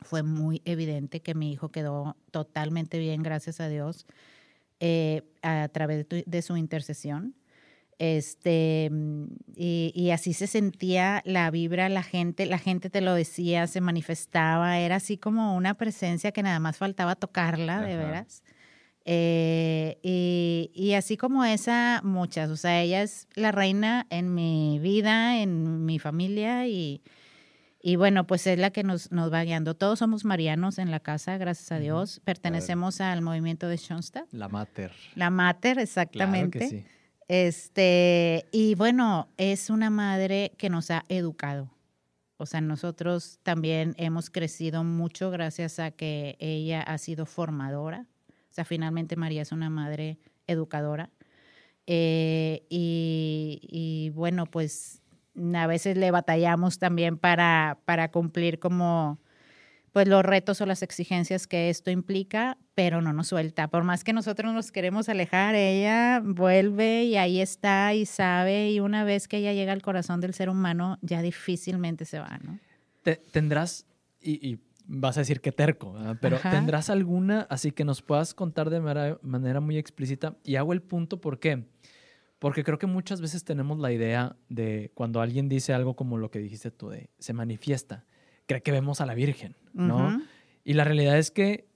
fue 0.00 0.22
muy 0.22 0.62
evidente 0.64 1.20
que 1.20 1.34
mi 1.34 1.52
hijo 1.52 1.70
quedó 1.70 2.16
totalmente 2.30 2.98
bien, 2.98 3.22
gracias 3.22 3.60
a 3.60 3.68
Dios 3.68 4.06
eh, 4.80 5.22
a 5.42 5.68
través 5.68 6.06
de, 6.08 6.42
su 6.42 6.56
intercesión. 6.56 7.34
Este, 7.98 8.90
y, 9.54 10.10
así 10.10 10.34
se 10.34 10.46
sentía 10.46 11.22
la 11.24 11.50
vibra, 11.50 11.88
la 11.88 12.02
gente, 12.02 12.44
la 12.44 12.58
gente 12.58 12.90
te 12.90 13.00
lo 13.00 13.14
decía, 13.14 13.66
se 13.66 13.80
manifestaba, 13.80 14.78
era 14.78 14.96
así 14.96 15.16
como 15.16 15.56
una 15.56 15.74
presencia 15.74 16.32
que 16.32 16.42
nada 16.42 16.60
más 16.60 16.76
faltaba 16.76 17.16
tocarla, 17.16 17.80
de 17.80 17.96
veras. 17.96 18.42
Eh, 19.08 19.98
y, 20.02 20.72
y 20.74 20.94
así 20.94 21.16
como 21.16 21.44
esa, 21.44 22.00
muchas. 22.02 22.50
O 22.50 22.56
sea, 22.56 22.82
ella 22.82 23.02
es 23.02 23.28
la 23.34 23.52
reina 23.52 24.06
en 24.10 24.34
mi 24.34 24.80
vida, 24.80 25.40
en 25.40 25.84
mi 25.86 26.00
familia 26.00 26.66
y, 26.66 27.02
y 27.80 27.94
bueno, 27.94 28.26
pues 28.26 28.48
es 28.48 28.58
la 28.58 28.70
que 28.70 28.82
nos, 28.82 29.12
nos 29.12 29.32
va 29.32 29.44
guiando. 29.44 29.74
Todos 29.74 30.00
somos 30.00 30.24
marianos 30.24 30.78
en 30.78 30.90
la 30.90 30.98
casa, 30.98 31.38
gracias 31.38 31.70
a 31.70 31.78
Dios. 31.78 32.20
Pertenecemos 32.24 33.00
al 33.00 33.22
movimiento 33.22 33.68
de 33.68 33.76
Schoenstatt. 33.76 34.26
La 34.32 34.48
mater. 34.48 34.90
La 35.14 35.30
mater, 35.30 35.78
exactamente. 35.78 36.58
Claro 36.58 36.70
que 36.72 36.78
sí. 36.80 36.84
Este, 37.28 38.46
y 38.50 38.74
bueno, 38.74 39.28
es 39.36 39.70
una 39.70 39.88
madre 39.88 40.52
que 40.58 40.68
nos 40.68 40.90
ha 40.90 41.04
educado. 41.08 41.70
O 42.38 42.46
sea, 42.46 42.60
nosotros 42.60 43.38
también 43.44 43.94
hemos 43.98 44.30
crecido 44.30 44.82
mucho 44.82 45.30
gracias 45.30 45.78
a 45.78 45.92
que 45.92 46.36
ella 46.40 46.82
ha 46.82 46.98
sido 46.98 47.24
formadora. 47.24 48.06
Sea, 48.56 48.64
finalmente 48.64 49.16
María 49.16 49.42
es 49.42 49.52
una 49.52 49.68
madre 49.68 50.16
educadora. 50.46 51.10
Eh, 51.86 52.64
y, 52.70 54.10
bueno, 54.14 54.46
pues 54.46 55.02
a 55.54 55.66
veces 55.66 55.98
le 55.98 56.10
batallamos 56.10 56.78
también 56.78 57.18
para, 57.18 57.78
para 57.84 58.10
cumplir 58.10 58.58
como 58.58 59.20
pues 59.92 60.08
los 60.08 60.24
retos 60.24 60.62
o 60.62 60.66
las 60.66 60.82
exigencias 60.82 61.46
que 61.46 61.68
esto 61.68 61.90
implica, 61.90 62.56
pero 62.74 63.02
no 63.02 63.12
nos 63.12 63.28
suelta. 63.28 63.68
Por 63.68 63.84
más 63.84 64.04
que 64.04 64.14
nosotros 64.14 64.54
nos 64.54 64.72
queremos 64.72 65.10
alejar, 65.10 65.54
ella 65.54 66.22
vuelve 66.24 67.04
y 67.04 67.18
ahí 67.18 67.42
está 67.42 67.92
y 67.92 68.06
sabe 68.06 68.70
y 68.70 68.80
una 68.80 69.04
vez 69.04 69.28
que 69.28 69.36
ella 69.36 69.52
llega 69.52 69.74
al 69.74 69.82
corazón 69.82 70.22
del 70.22 70.32
ser 70.32 70.48
humano, 70.48 70.98
ya 71.02 71.20
difícilmente 71.20 72.06
se 72.06 72.20
va, 72.20 72.38
¿no? 72.42 72.58
Te, 73.02 73.16
tendrás, 73.16 73.84
y, 74.22 74.58
vas 74.86 75.16
a 75.16 75.20
decir 75.20 75.40
que 75.40 75.52
terco, 75.52 75.92
¿verdad? 75.92 76.16
pero 76.20 76.36
Ajá. 76.36 76.50
tendrás 76.50 76.90
alguna 76.90 77.46
así 77.50 77.72
que 77.72 77.84
nos 77.84 78.02
puedas 78.02 78.34
contar 78.34 78.70
de 78.70 78.80
manera, 78.80 79.18
manera 79.22 79.60
muy 79.60 79.78
explícita 79.78 80.36
y 80.44 80.56
hago 80.56 80.72
el 80.72 80.82
punto 80.82 81.20
por 81.20 81.38
qué. 81.38 81.64
Porque 82.38 82.64
creo 82.64 82.78
que 82.78 82.86
muchas 82.86 83.20
veces 83.20 83.44
tenemos 83.44 83.78
la 83.78 83.92
idea 83.92 84.36
de 84.48 84.90
cuando 84.94 85.20
alguien 85.20 85.48
dice 85.48 85.72
algo 85.72 85.96
como 85.96 86.18
lo 86.18 86.30
que 86.30 86.38
dijiste 86.38 86.70
tú, 86.70 86.90
de 86.90 87.08
se 87.18 87.32
manifiesta, 87.32 88.04
cree 88.46 88.62
que 88.62 88.72
vemos 88.72 89.00
a 89.00 89.06
la 89.06 89.14
Virgen, 89.14 89.56
¿no? 89.72 89.96
Uh 89.96 90.10
-huh. 90.10 90.26
Y 90.62 90.74
la 90.74 90.84
realidad 90.84 91.16
es 91.16 91.30
que, 91.30 91.66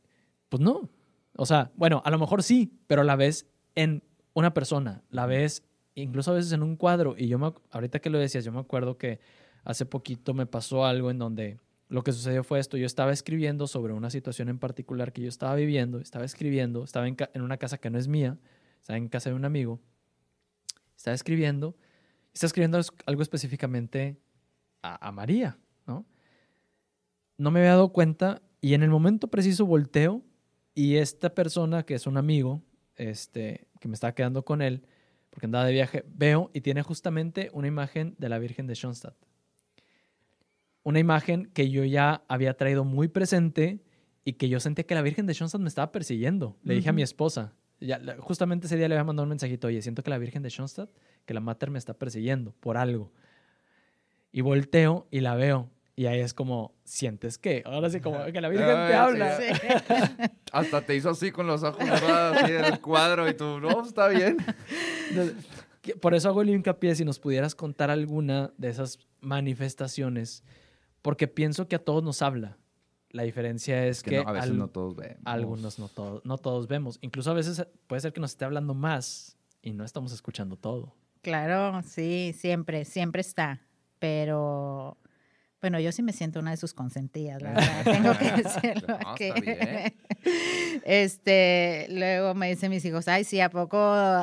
pues 0.50 0.60
no. 0.60 0.90
O 1.36 1.46
sea, 1.46 1.72
bueno, 1.76 2.02
a 2.04 2.10
lo 2.10 2.18
mejor 2.18 2.42
sí, 2.42 2.72
pero 2.86 3.04
la 3.04 3.16
ves 3.16 3.46
en 3.74 4.02
una 4.34 4.52
persona, 4.52 5.02
la 5.10 5.26
ves 5.26 5.64
incluso 5.94 6.32
a 6.32 6.34
veces 6.34 6.52
en 6.52 6.62
un 6.62 6.76
cuadro. 6.76 7.14
Y 7.16 7.28
yo, 7.28 7.38
me, 7.38 7.52
ahorita 7.70 8.00
que 8.00 8.10
lo 8.10 8.18
decías, 8.18 8.44
yo 8.44 8.52
me 8.52 8.60
acuerdo 8.60 8.98
que 8.98 9.20
hace 9.64 9.86
poquito 9.86 10.34
me 10.34 10.46
pasó 10.46 10.84
algo 10.84 11.10
en 11.10 11.18
donde 11.18 11.58
lo 11.90 12.02
que 12.02 12.12
sucedió 12.12 12.42
fue 12.42 12.58
esto. 12.58 12.78
Yo 12.78 12.86
estaba 12.86 13.12
escribiendo 13.12 13.66
sobre 13.66 13.92
una 13.92 14.08
situación 14.08 14.48
en 14.48 14.58
particular 14.58 15.12
que 15.12 15.22
yo 15.22 15.28
estaba 15.28 15.54
viviendo, 15.54 15.98
estaba 15.98 16.24
escribiendo, 16.24 16.84
estaba 16.84 17.06
en, 17.06 17.42
una 17.42 17.58
casa 17.58 17.78
que 17.78 17.90
no 17.90 17.98
es 17.98 18.08
mía, 18.08 18.38
estaba 18.80 18.96
en 18.96 19.08
casa 19.08 19.28
de 19.28 19.36
un 19.36 19.44
amigo 19.44 19.80
está 21.00 21.14
escribiendo, 21.14 21.74
está 22.34 22.44
escribiendo 22.44 22.78
algo 23.06 23.22
específicamente 23.22 24.20
a, 24.82 25.08
a, 25.08 25.12
María, 25.12 25.56
¿no? 25.86 26.04
No 27.38 27.50
me 27.50 27.60
había 27.60 27.70
dado 27.70 27.90
cuenta 27.90 28.42
y 28.60 28.74
en 28.74 28.82
el 28.82 28.90
momento 28.90 29.28
preciso 29.28 29.64
volteo 29.64 30.22
y 30.74 30.96
esta 30.96 31.34
persona 31.34 31.84
que 31.84 31.94
es 31.94 32.06
un 32.06 32.18
amigo, 32.18 32.62
este, 32.96 33.66
que 33.80 33.88
me 33.88 33.94
estaba 33.94 34.14
quedando 34.14 34.44
con 34.44 34.60
él, 34.60 34.84
porque 35.30 35.46
andaba 35.46 35.64
de 35.64 35.72
viaje, 35.72 36.04
veo 36.06 36.50
y 36.52 36.60
tiene 36.60 36.82
justamente 36.82 37.48
una 37.54 37.68
imagen 37.68 38.14
de 38.18 38.28
la 38.28 38.38
Virgen 38.38 38.66
de 38.66 38.74
Schoenstatt. 38.74 39.16
Una 40.90 40.98
imagen 40.98 41.48
que 41.54 41.70
yo 41.70 41.84
ya 41.84 42.24
había 42.26 42.54
traído 42.54 42.84
muy 42.84 43.06
presente 43.06 43.78
y 44.24 44.32
que 44.32 44.48
yo 44.48 44.58
sentía 44.58 44.84
que 44.84 44.96
la 44.96 45.02
Virgen 45.02 45.24
de 45.24 45.34
Schoenstatt 45.34 45.60
me 45.60 45.68
estaba 45.68 45.92
persiguiendo. 45.92 46.56
Le 46.64 46.72
uh 46.72 46.74
-huh. 46.74 46.76
dije 46.78 46.88
a 46.88 46.92
mi 46.92 47.02
esposa, 47.02 47.54
ya, 47.78 48.00
justamente 48.18 48.66
ese 48.66 48.76
día 48.76 48.88
le 48.88 48.96
había 48.96 49.04
mandado 49.04 49.22
un 49.22 49.28
mensajito, 49.28 49.68
oye, 49.68 49.80
siento 49.82 50.02
que 50.02 50.10
la 50.10 50.18
Virgen 50.18 50.42
de 50.42 50.50
Schoenstatt, 50.50 50.90
que 51.26 51.32
la 51.32 51.40
Mater 51.40 51.70
me 51.70 51.78
está 51.78 51.94
persiguiendo 51.94 52.52
por 52.58 52.76
algo. 52.76 53.12
Y 54.32 54.40
volteo 54.40 55.06
y 55.12 55.20
la 55.20 55.36
veo. 55.36 55.70
Y 55.94 56.06
ahí 56.06 56.18
es 56.18 56.34
como, 56.34 56.74
sientes 56.82 57.38
que, 57.38 57.62
ahora 57.66 57.88
sí, 57.88 58.00
como 58.00 58.24
que 58.24 58.40
la 58.40 58.48
Virgen 58.48 58.66
te 58.66 58.94
habla. 58.94 59.36
Sí. 59.36 59.44
Hasta 60.52 60.82
te 60.82 60.96
hizo 60.96 61.10
así 61.10 61.30
con 61.30 61.46
los 61.46 61.62
ojos 61.62 61.84
cerrados, 61.84 62.38
así 62.38 62.52
en 62.52 62.64
el 62.64 62.80
cuadro, 62.80 63.28
y 63.28 63.34
tú, 63.34 63.60
no, 63.60 63.82
está 63.84 64.08
bien. 64.08 64.38
Por 66.00 66.14
eso 66.14 66.28
hago 66.28 66.42
el 66.42 66.50
hincapié 66.50 66.96
si 66.96 67.04
nos 67.04 67.20
pudieras 67.20 67.54
contar 67.54 67.90
alguna 67.90 68.52
de 68.58 68.70
esas 68.70 68.98
manifestaciones, 69.20 70.42
porque 71.02 71.28
pienso 71.28 71.68
que 71.68 71.76
a 71.76 71.84
todos 71.84 72.02
nos 72.02 72.22
habla. 72.22 72.58
La 73.10 73.24
diferencia 73.24 73.86
es 73.86 74.02
que, 74.02 74.10
que 74.10 74.22
no, 74.22 74.28
a 74.28 74.32
veces 74.32 74.50
al, 74.50 74.58
no 74.58 74.68
todos 74.68 74.94
vemos. 74.94 75.22
Algunos 75.24 75.78
no, 75.78 75.88
to 75.88 76.22
no 76.24 76.38
todos 76.38 76.68
vemos. 76.68 76.98
Incluso 77.02 77.30
a 77.30 77.34
veces 77.34 77.66
puede 77.86 78.00
ser 78.00 78.12
que 78.12 78.20
nos 78.20 78.30
esté 78.30 78.44
hablando 78.44 78.72
más 78.74 79.36
y 79.62 79.72
no 79.72 79.84
estamos 79.84 80.12
escuchando 80.12 80.56
todo. 80.56 80.94
Claro, 81.22 81.82
sí, 81.82 82.32
siempre, 82.36 82.84
siempre 82.84 83.20
está. 83.20 83.60
Pero 83.98 84.96
bueno, 85.60 85.78
yo 85.78 85.92
sí 85.92 86.02
me 86.02 86.12
siento 86.12 86.40
una 86.40 86.52
de 86.52 86.56
sus 86.56 86.72
consentidas, 86.72 87.42
la 87.42 87.50
verdad. 87.54 87.84
Tengo 87.84 88.18
que 88.18 88.42
decirlo. 88.42 88.98
no, 88.98 89.14
que... 89.14 89.94
este, 90.84 91.86
luego 91.90 92.34
me 92.34 92.48
dicen 92.48 92.70
mis 92.70 92.84
hijos, 92.84 93.08
ay, 93.08 93.24
sí, 93.24 93.40
¿a 93.40 93.50
poco 93.50 93.78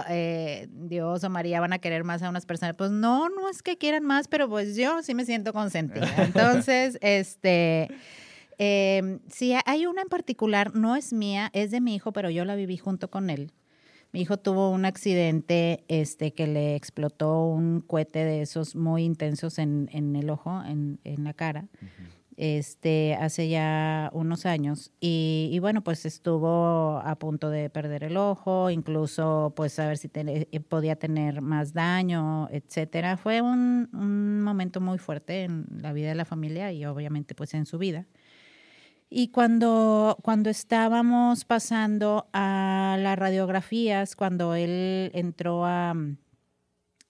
eh, 0.10 0.68
Dios 0.72 1.24
o 1.24 1.30
María 1.30 1.60
van 1.60 1.74
a 1.74 1.80
querer 1.80 2.04
más 2.04 2.24
a 2.24 2.30
unas 2.30 2.46
personas? 2.46 2.76
Pues 2.76 2.92
no, 2.92 3.30
no 3.30 3.50
es 3.50 3.62
que 3.62 3.78
quieran 3.78 4.04
más, 4.04 4.28
pero 4.28 4.50
pues 4.50 4.76
yo 4.76 5.04
sí 5.04 5.14
me 5.14 5.26
siento 5.26 5.54
consentida. 5.54 6.12
Entonces, 6.18 6.98
este. 7.02 7.90
Eh, 8.60 9.20
sí, 9.32 9.54
hay 9.66 9.86
una 9.86 10.02
en 10.02 10.08
particular, 10.08 10.76
no 10.76 10.96
es 10.96 11.14
mía, 11.14 11.52
es 11.54 11.70
de 11.70 11.80
mi 11.80 11.94
hijo, 11.94 12.12
pero 12.12 12.32
yo 12.32 12.44
la 12.44 12.56
viví 12.56 12.78
junto 12.78 13.12
con 13.12 13.30
él. 13.30 13.52
Mi 14.12 14.22
hijo 14.22 14.38
tuvo 14.38 14.72
un 14.72 14.86
accidente 14.86 15.84
este, 15.88 16.34
que 16.34 16.48
le 16.48 16.76
explotó 16.76 17.46
un 17.46 17.82
cohete 17.82 18.24
de 18.24 18.42
esos 18.42 18.76
muy 18.76 19.04
intensos 19.04 19.60
en, 19.60 19.90
en 19.92 20.16
el 20.16 20.30
ojo, 20.30 20.64
en, 20.64 21.00
en 21.04 21.24
la 21.26 21.34
cara, 21.34 21.68
este, 22.38 23.16
hace 23.16 23.50
ya 23.50 24.10
unos 24.14 24.46
años. 24.46 24.92
Y, 25.02 25.50
y, 25.52 25.60
bueno, 25.60 25.84
pues 25.84 26.06
estuvo 26.06 27.02
a 27.04 27.16
punto 27.20 27.50
de 27.50 27.70
perder 27.70 28.04
el 28.04 28.16
ojo, 28.16 28.70
incluso 28.70 29.54
pues 29.56 29.78
a 29.80 29.88
ver 29.88 29.98
si 29.98 30.08
te, 30.08 30.48
podía 30.70 30.96
tener 30.96 31.42
más 31.42 31.74
daño, 31.74 32.48
etcétera. 32.50 33.18
Fue 33.18 33.42
un, 33.42 33.90
un 33.92 34.42
momento 34.42 34.80
muy 34.80 35.00
fuerte 35.00 35.44
en 35.44 35.66
la 35.82 35.92
vida 35.94 36.10
de 36.10 36.16
la 36.16 36.26
familia 36.26 36.72
y 36.72 36.86
obviamente 36.86 37.36
pues 37.36 37.54
en 37.54 37.66
su 37.66 37.78
vida. 37.78 38.06
Y 39.10 39.30
cuando, 39.30 40.18
cuando 40.22 40.50
estábamos 40.50 41.46
pasando 41.46 42.28
a 42.34 42.98
las 43.00 43.18
radiografías, 43.18 44.18
cuando 44.18 44.54
él 44.54 45.12
entró 45.14 45.66
a, 45.66 45.96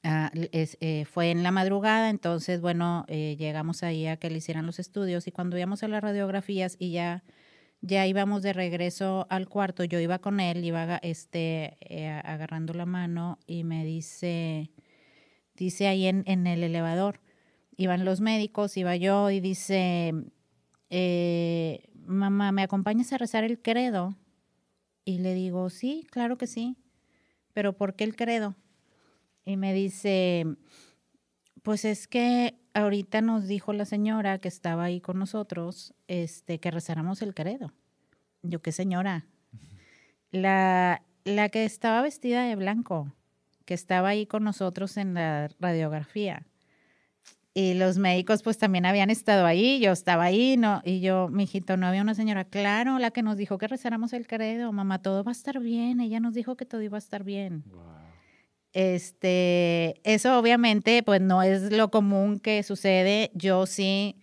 eh, 0.04 1.06
fue 1.06 1.32
en 1.32 1.42
la 1.42 1.51
madrugada, 1.51 2.10
entonces, 2.10 2.62
bueno, 2.62 3.04
eh, 3.08 3.36
llegamos 3.39 3.82
ahí 3.82 4.06
a 4.06 4.18
que 4.18 4.30
le 4.30 4.38
hicieran 4.38 4.68
los 4.68 4.77
estudios 4.77 5.27
y 5.27 5.32
cuando 5.32 5.58
íbamos 5.58 5.82
a 5.82 5.88
las 5.88 6.04
radiografías 6.04 6.75
y 6.77 6.92
ya, 6.92 7.24
ya 7.82 8.06
íbamos 8.06 8.44
de 8.44 8.54
regreso 8.54 9.25
al 9.32 9.50
cuarto, 9.50 9.84
yo 9.84 10.00
iba 10.00 10.20
con 10.20 10.39
él, 10.39 10.63
iba 10.63 10.98
este, 10.98 11.77
eh, 11.82 12.10
agarrando 12.10 12.74
la 12.74 12.86
mano 12.86 13.39
y 13.48 13.63
me 13.63 13.84
dice, 13.84 14.70
dice 15.56 15.88
ahí 15.88 16.06
en, 16.06 16.24
en 16.27 16.46
el 16.46 16.63
elevador, 16.63 17.22
iban 17.75 18.06
los 18.06 18.22
médicos, 18.22 18.77
iba 18.77 18.96
yo 18.96 19.32
y 19.32 19.39
dice 19.39 20.13
eh, 20.89 21.87
mamá, 22.07 22.51
¿me 22.51 22.63
acompañas 22.63 23.13
a 23.13 23.17
rezar 23.17 23.43
el 23.43 23.61
credo? 23.61 24.15
Y 25.05 25.19
le 25.19 25.33
digo, 25.33 25.69
sí, 25.69 26.07
claro 26.09 26.37
que 26.37 26.47
sí, 26.47 26.77
pero 27.53 27.73
¿por 27.73 27.95
qué 27.95 28.03
el 28.03 28.15
credo? 28.15 28.55
Y 29.45 29.57
me 29.57 29.73
dice, 29.73 30.45
pues 31.63 31.85
es 31.85 32.07
que 32.07 32.59
ahorita 32.73 33.21
nos 33.21 33.47
dijo 33.47 33.73
la 33.73 33.85
señora 33.85 34.39
que 34.39 34.47
estaba 34.47 34.85
ahí 34.85 34.99
con 34.99 35.19
nosotros, 35.19 35.93
este, 36.07 36.59
que 36.59 36.71
rezáramos 36.71 37.21
el 37.21 37.33
credo. 37.33 37.73
Yo, 38.41 38.61
¿qué 38.61 38.71
señora? 38.71 39.25
La, 40.31 41.03
la 41.23 41.49
que 41.49 41.65
estaba 41.65 42.01
vestida 42.01 42.43
de 42.43 42.55
blanco, 42.55 43.13
que 43.65 43.73
estaba 43.73 44.09
ahí 44.09 44.25
con 44.25 44.43
nosotros 44.43 44.97
en 44.97 45.13
la 45.13 45.49
radiografía 45.59 46.45
y 47.57 47.73
los 47.73 47.97
médicos 47.97 48.43
pues 48.43 48.59
también 48.59 48.85
habían 48.85 49.09
estado 49.09 49.47
ahí, 49.47 49.79
yo 49.79 49.91
estaba 49.91 50.25
ahí, 50.25 50.57
no, 50.57 50.83
y 50.85 50.99
yo, 50.99 51.27
mijito, 51.27 51.75
no 51.75 51.87
había 51.87 52.03
una 52.03 52.13
señora, 52.13 52.45
claro, 52.45 52.99
la 52.99 53.09
que 53.09 53.23
nos 53.23 53.35
dijo 53.35 53.57
que 53.57 53.67
rezáramos 53.67 54.13
el 54.13 54.27
credo, 54.27 54.71
mamá, 54.71 55.01
todo 55.01 55.23
va 55.23 55.31
a 55.31 55.33
estar 55.33 55.59
bien, 55.59 55.99
ella 55.99 56.19
nos 56.19 56.35
dijo 56.35 56.55
que 56.55 56.65
todo 56.67 56.83
iba 56.83 56.97
a 56.97 56.99
estar 56.99 57.23
bien. 57.23 57.63
Wow. 57.65 57.81
Este, 58.73 59.99
eso 60.03 60.37
obviamente 60.37 61.01
pues 61.01 61.19
no 61.19 61.41
es 61.41 61.71
lo 61.71 61.89
común 61.89 62.39
que 62.39 62.61
sucede, 62.61 63.31
yo 63.33 63.65
sí, 63.65 64.17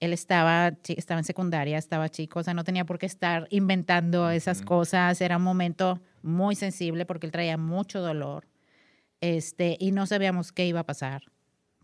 él 0.00 0.12
estaba, 0.12 0.72
estaba 0.88 1.20
en 1.20 1.24
secundaria, 1.24 1.78
estaba 1.78 2.08
chico, 2.08 2.40
o 2.40 2.42
sea, 2.42 2.54
no 2.54 2.64
tenía 2.64 2.86
por 2.86 2.98
qué 2.98 3.06
estar 3.06 3.46
inventando 3.50 4.30
esas 4.30 4.62
cosas, 4.62 5.20
era 5.20 5.36
un 5.36 5.44
momento 5.44 6.00
muy 6.22 6.56
sensible 6.56 7.06
porque 7.06 7.26
él 7.26 7.32
traía 7.32 7.56
mucho 7.56 8.00
dolor, 8.00 8.48
este, 9.20 9.76
y 9.78 9.92
no 9.92 10.06
sabíamos 10.06 10.50
qué 10.50 10.66
iba 10.66 10.80
a 10.80 10.86
pasar 10.86 11.22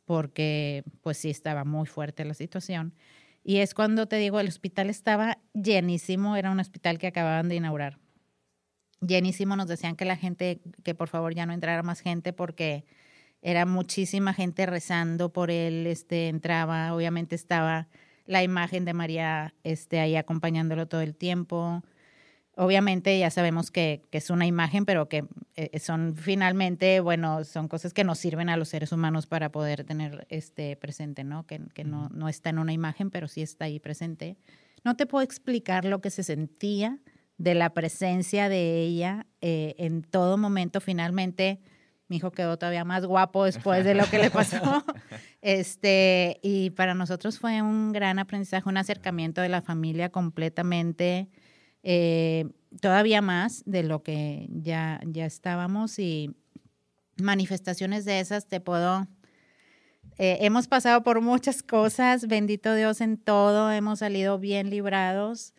porque 0.06 0.84
pues 1.02 1.18
sí 1.18 1.28
estaba 1.30 1.64
muy 1.64 1.86
fuerte 1.86 2.24
la 2.24 2.34
situación. 2.34 2.94
Y 3.44 3.58
es 3.58 3.74
cuando 3.74 4.08
te 4.08 4.16
digo, 4.16 4.40
el 4.40 4.48
hospital 4.48 4.88
estaba 4.90 5.38
llenísimo, 5.52 6.36
era 6.36 6.50
un 6.50 6.60
hospital 6.60 6.98
que 6.98 7.08
acababan 7.08 7.48
de 7.48 7.56
inaugurar. 7.56 7.98
llenísimo. 9.00 9.56
Nos 9.56 9.68
decían 9.68 9.96
que 9.96 10.04
la 10.06 10.16
gente, 10.16 10.60
que 10.82 10.94
por 10.94 11.08
favor 11.08 11.34
ya 11.34 11.46
no 11.46 11.52
entrara 11.52 11.82
más 11.82 12.00
gente 12.00 12.32
porque 12.32 12.86
era 13.42 13.66
muchísima 13.66 14.32
gente 14.32 14.66
rezando 14.66 15.32
por 15.32 15.50
él. 15.50 15.86
Este, 15.86 16.28
entraba, 16.28 16.94
obviamente 16.94 17.36
estaba 17.36 17.88
la 18.26 18.42
imagen 18.42 18.84
de 18.84 18.94
María 18.94 19.54
este, 19.64 20.00
ahí 20.00 20.16
acompañándolo 20.16 20.88
todo 20.88 21.02
el 21.02 21.14
tiempo. 21.14 21.84
Obviamente 22.58 23.18
ya 23.18 23.30
sabemos 23.30 23.70
que, 23.70 24.02
es 24.12 24.30
una 24.30 24.46
imagen, 24.46 24.86
pero 24.86 25.10
que 25.10 25.26
eh, 25.56 25.78
son 25.78 26.16
finalmente, 26.16 27.00
bueno, 27.00 27.44
son 27.44 27.68
cosas 27.68 27.92
que 27.92 28.02
nos 28.02 28.18
sirven 28.18 28.48
a 28.48 28.56
los 28.56 28.70
seres 28.70 28.92
humanos 28.92 29.26
para 29.26 29.52
poder 29.52 29.84
tener 29.84 30.26
este 30.30 30.74
presente, 30.76 31.22
¿no? 31.22 31.46
Que, 31.46 31.60
no, 31.84 32.08
no, 32.08 32.30
está 32.30 32.48
en 32.48 32.58
una 32.58 32.72
imagen, 32.72 33.10
pero 33.10 33.28
sí 33.28 33.42
está 33.42 33.66
ahí 33.66 33.78
presente. 33.78 34.38
No 34.84 34.96
te 34.96 35.04
puedo 35.04 35.22
explicar 35.22 35.84
lo 35.84 36.00
que 36.00 36.08
se 36.08 36.22
sentía 36.22 36.98
de 37.36 37.54
la 37.54 37.74
presencia 37.74 38.48
de 38.48 38.80
ella 38.80 39.26
eh, 39.42 39.74
en 39.76 40.00
todo 40.00 40.38
momento. 40.38 40.80
Finalmente, 40.80 41.60
mi 42.08 42.16
hijo 42.16 42.30
quedó 42.30 42.56
todavía 42.56 42.86
más 42.86 43.04
guapo 43.04 43.44
después 43.44 43.84
de 43.84 43.94
lo 43.94 44.08
que 44.08 44.18
le 44.18 44.30
pasó. 44.30 44.82
Este, 45.42 46.40
y 46.42 46.70
para 46.70 46.94
nosotros 46.94 47.38
fue 47.38 47.62
un 47.62 47.92
gran 47.92 48.18
aprendizaje, 48.18 48.68
un 48.68 48.78
acercamiento 48.78 49.42
de 49.42 49.48
la 49.48 49.62
familia 49.62 50.08
completamente 50.08 51.28
eh, 51.88 52.46
todavía 52.80 53.22
más 53.22 53.62
de 53.64 53.84
lo 53.84 54.02
que 54.02 54.48
ya, 54.50 55.00
ya 55.06 55.24
estábamos 55.24 56.00
y 56.00 56.34
manifestaciones 57.16 58.04
de 58.04 58.18
esas 58.18 58.48
te 58.48 58.60
puedo... 58.60 59.06
Eh, 60.18 60.38
hemos 60.40 60.66
pasado 60.66 61.02
por 61.02 61.20
muchas 61.20 61.62
cosas, 61.62 62.26
bendito 62.26 62.74
Dios 62.74 63.00
en 63.00 63.18
todo, 63.18 63.70
hemos 63.70 64.00
salido 64.00 64.38
bien 64.38 64.68
librados. 64.70 65.54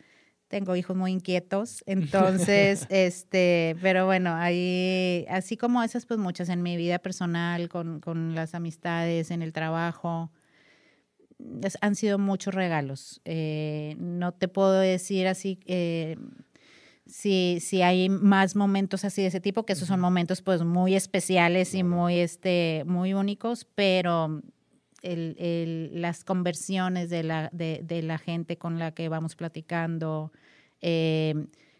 Tengo 0.50 0.76
hijos 0.76 0.98
muy 0.98 1.12
inquietos, 1.12 1.84
entonces, 1.86 2.88
este, 2.90 3.78
pero 3.82 4.06
bueno, 4.06 4.34
ahí, 4.34 5.26
así 5.30 5.56
como 5.56 5.84
esas, 5.84 6.06
pues 6.06 6.20
muchas 6.20 6.50
en 6.50 6.62
mi 6.62 6.76
vida 6.76 7.00
personal, 7.00 7.70
con, 7.70 8.02
con 8.02 8.36
las 8.36 8.54
amistades, 8.56 9.32
en 9.32 9.42
el 9.44 9.54
trabajo, 9.54 10.32
han 11.82 11.96
sido 11.96 12.18
muchos 12.18 12.54
regalos. 12.54 13.22
Eh, 13.26 13.96
no 14.00 14.32
te 14.32 14.48
puedo 14.48 14.80
decir 14.80 15.28
así 15.28 15.60
eh, 15.66 16.18
si, 17.06 17.60
si 17.62 17.82
hay 17.82 18.10
más 18.10 18.56
momentos 18.56 19.06
así 19.06 19.22
de 19.22 19.28
ese 19.30 19.40
tipo, 19.40 19.66
que 19.66 19.74
esos 19.74 19.88
son 19.88 20.00
momentos 20.00 20.42
pues 20.42 20.64
muy 20.64 20.96
especiales 20.96 21.74
y 21.74 21.84
muy, 21.84 22.20
este, 22.20 22.84
muy 22.86 23.14
únicos, 23.14 23.66
pero 23.76 24.42
las 25.04 26.26
conversiones 26.26 27.10
de 27.10 27.24
la, 27.24 27.50
de, 27.54 28.02
la 28.04 28.18
gente 28.18 28.58
con 28.58 28.78
la 28.78 28.92
que 28.92 29.08
vamos 29.08 29.36
platicando, 29.36 30.34
eh, 30.82 31.34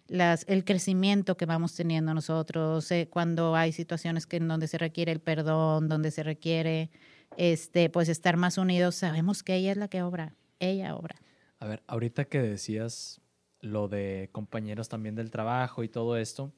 las, 0.08 0.46
el 0.48 0.64
crecimiento 0.64 1.36
que 1.36 1.46
vamos 1.46 1.76
teniendo 1.76 2.14
nosotros, 2.14 2.90
cuando 3.10 3.56
hay 3.56 3.74
situaciones 3.74 4.28
que 4.28 4.38
en 4.38 4.48
donde 4.48 4.68
se 4.68 4.78
requiere 4.78 5.12
el 5.12 5.20
perdón, 5.20 5.90
donde 5.90 6.12
se 6.12 6.24
requiere 6.24 6.90
este, 7.38 7.90
pues 7.90 8.10
estar 8.10 8.36
más 8.36 8.58
unidos, 8.58 8.96
sabemos 8.96 9.44
que 9.44 9.56
ella 9.56 9.72
es 9.72 9.78
la 9.78 9.88
que 9.88 10.02
obra, 10.02 10.36
ella 10.60 10.96
obra. 10.96 11.16
A 11.60 11.68
ver, 11.68 11.84
ahorita 11.88 12.26
que 12.26 12.42
decías 12.42 13.22
lo 13.62 13.88
de 13.88 14.30
compañeros 14.32 14.90
también 14.90 15.16
del 15.16 15.32
trabajo 15.32 15.84
y 15.84 15.88
todo 15.88 16.18
esto, 16.18 16.52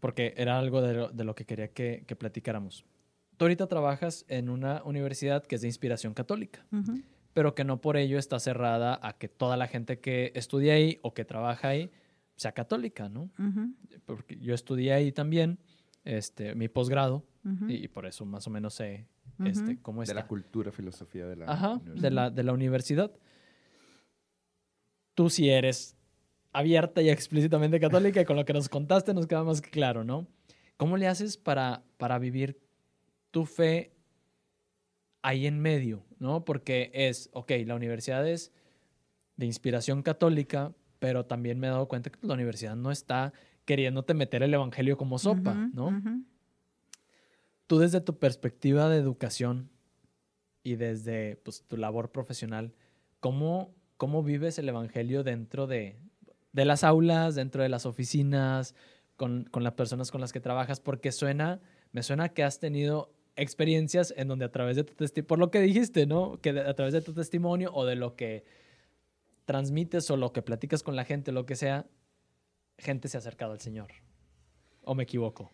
porque 0.00 0.34
era 0.36 0.58
algo 0.58 0.82
de 0.82 1.24
lo, 1.24 1.34
que 1.34 1.46
quería 1.46 1.68
que, 1.68 2.04
platicáramos. 2.18 2.84
Tú 3.36 3.46
ahorita 3.46 3.66
trabajas 3.66 4.24
en 4.28 4.48
una 4.50 4.82
universidad 4.84 5.44
que 5.44 5.56
es 5.56 5.62
de 5.62 5.68
inspiración 5.68 6.14
católica, 6.14 6.66
pero 7.32 7.54
que 7.54 7.64
no 7.64 7.80
por 7.80 7.96
ello 7.96 8.18
está 8.18 8.38
cerrada 8.38 8.98
a 9.02 9.14
que 9.14 9.28
toda 9.28 9.56
la 9.56 9.66
gente 9.66 9.98
que 9.98 10.32
estudia 10.34 10.74
ahí 10.74 10.98
o 11.02 11.14
que 11.14 11.24
trabaja 11.24 11.68
ahí 11.68 11.90
sea 12.36 12.52
católica, 12.52 13.08
¿no? 13.08 13.30
Porque 14.04 14.38
yo 14.38 14.54
estudié 14.54 14.92
ahí 14.92 15.10
también, 15.12 15.58
este, 16.04 16.54
mi 16.54 16.68
posgrado, 16.68 17.24
y, 17.68 17.88
por 17.88 18.06
eso 18.06 18.24
más 18.24 18.46
o 18.46 18.50
menos 18.50 18.74
sé 18.74 19.06
este, 19.44 19.78
cómo 19.80 20.02
está. 20.02 20.14
De 20.14 20.20
la 20.20 20.26
cultura, 20.26 20.72
filosofía 20.72 21.26
de 21.26 21.36
la 21.36 21.46
universidad. 21.46 22.02
De 22.02 22.10
la, 22.10 22.30
de 22.30 22.42
la 22.42 22.52
universidad. 22.52 23.12
Tú 25.14 25.30
sí 25.30 25.48
eres 25.48 25.96
abierta 26.52 27.02
y 27.02 27.10
explícitamente 27.10 27.78
católica 27.78 28.20
y 28.20 28.24
con 28.24 28.36
lo 28.36 28.44
que 28.44 28.52
nos 28.52 28.68
contaste 28.68 29.14
nos 29.14 29.26
queda 29.26 29.44
más 29.44 29.60
claro, 29.60 30.04
¿no? 30.04 30.26
¿Cómo 30.76 30.96
le 30.96 31.06
haces 31.06 31.36
para, 31.36 31.84
para 31.98 32.18
vivir 32.18 32.58
tu 33.30 33.44
fe 33.44 33.92
ahí 35.22 35.46
en 35.46 35.60
medio, 35.60 36.04
¿no? 36.18 36.44
Porque 36.44 36.90
es, 36.94 37.30
ok, 37.32 37.52
la 37.66 37.74
universidad 37.74 38.26
es 38.26 38.52
de 39.36 39.46
inspiración 39.46 40.02
católica, 40.02 40.72
pero 40.98 41.26
también 41.26 41.58
me 41.58 41.66
he 41.66 41.70
dado 41.70 41.88
cuenta 41.88 42.10
que 42.10 42.26
la 42.26 42.34
universidad 42.34 42.74
no 42.74 42.90
está 42.90 43.32
queriéndote 43.64 44.14
meter 44.14 44.42
el 44.42 44.54
evangelio 44.54 44.96
como 44.96 45.18
sopa, 45.18 45.54
¿no? 45.72 45.90
Tú 47.66 47.78
desde 47.78 48.00
tu 48.00 48.18
perspectiva 48.18 48.88
de 48.88 48.98
educación 48.98 49.70
y 50.62 50.76
desde 50.76 51.36
pues, 51.36 51.62
tu 51.62 51.76
labor 51.76 52.10
profesional, 52.10 52.74
¿cómo, 53.20 53.74
¿cómo 53.96 54.22
vives 54.22 54.58
el 54.58 54.68
Evangelio 54.68 55.22
dentro 55.22 55.66
de, 55.66 55.96
las 56.52 56.84
aulas, 56.84 57.34
dentro 57.34 57.62
de 57.62 57.68
las 57.68 57.86
oficinas, 57.86 58.74
con, 59.16 59.48
las 59.52 59.72
personas 59.74 60.10
con 60.10 60.20
las 60.20 60.32
que 60.32 60.40
trabajas? 60.40 60.80
Porque 60.80 61.12
suena, 61.12 61.60
me 61.92 62.02
suena 62.02 62.30
que 62.30 62.42
has 62.42 62.58
tenido 62.58 63.12
experiencias 63.36 64.14
en 64.16 64.28
donde 64.28 64.46
a 64.46 64.50
través 64.50 64.76
de 64.76 64.84
tu 64.84 64.94
testimonio, 64.94 65.28
por 65.28 65.38
lo 65.38 65.50
que 65.50 65.60
dijiste, 65.60 66.06
¿no? 66.06 66.40
Que 66.40 66.50
a 66.50 66.74
través 66.74 66.94
de 66.94 67.02
tu 67.02 67.12
testimonio 67.12 67.70
o 67.74 67.84
de 67.84 67.94
lo 67.94 68.16
que 68.16 68.44
transmites 69.44 70.10
o 70.10 70.16
lo 70.16 70.32
que 70.32 70.42
platicas 70.42 70.82
con 70.82 70.96
la 70.96 71.04
gente, 71.04 71.32
lo 71.32 71.46
que 71.46 71.54
sea, 71.54 71.86
gente 72.78 73.08
se 73.08 73.16
ha 73.16 73.20
acercado 73.20 73.52
al 73.52 73.60
Señor. 73.60 73.88
¿O 74.82 74.94
me 74.94 75.02
equivoco? 75.02 75.50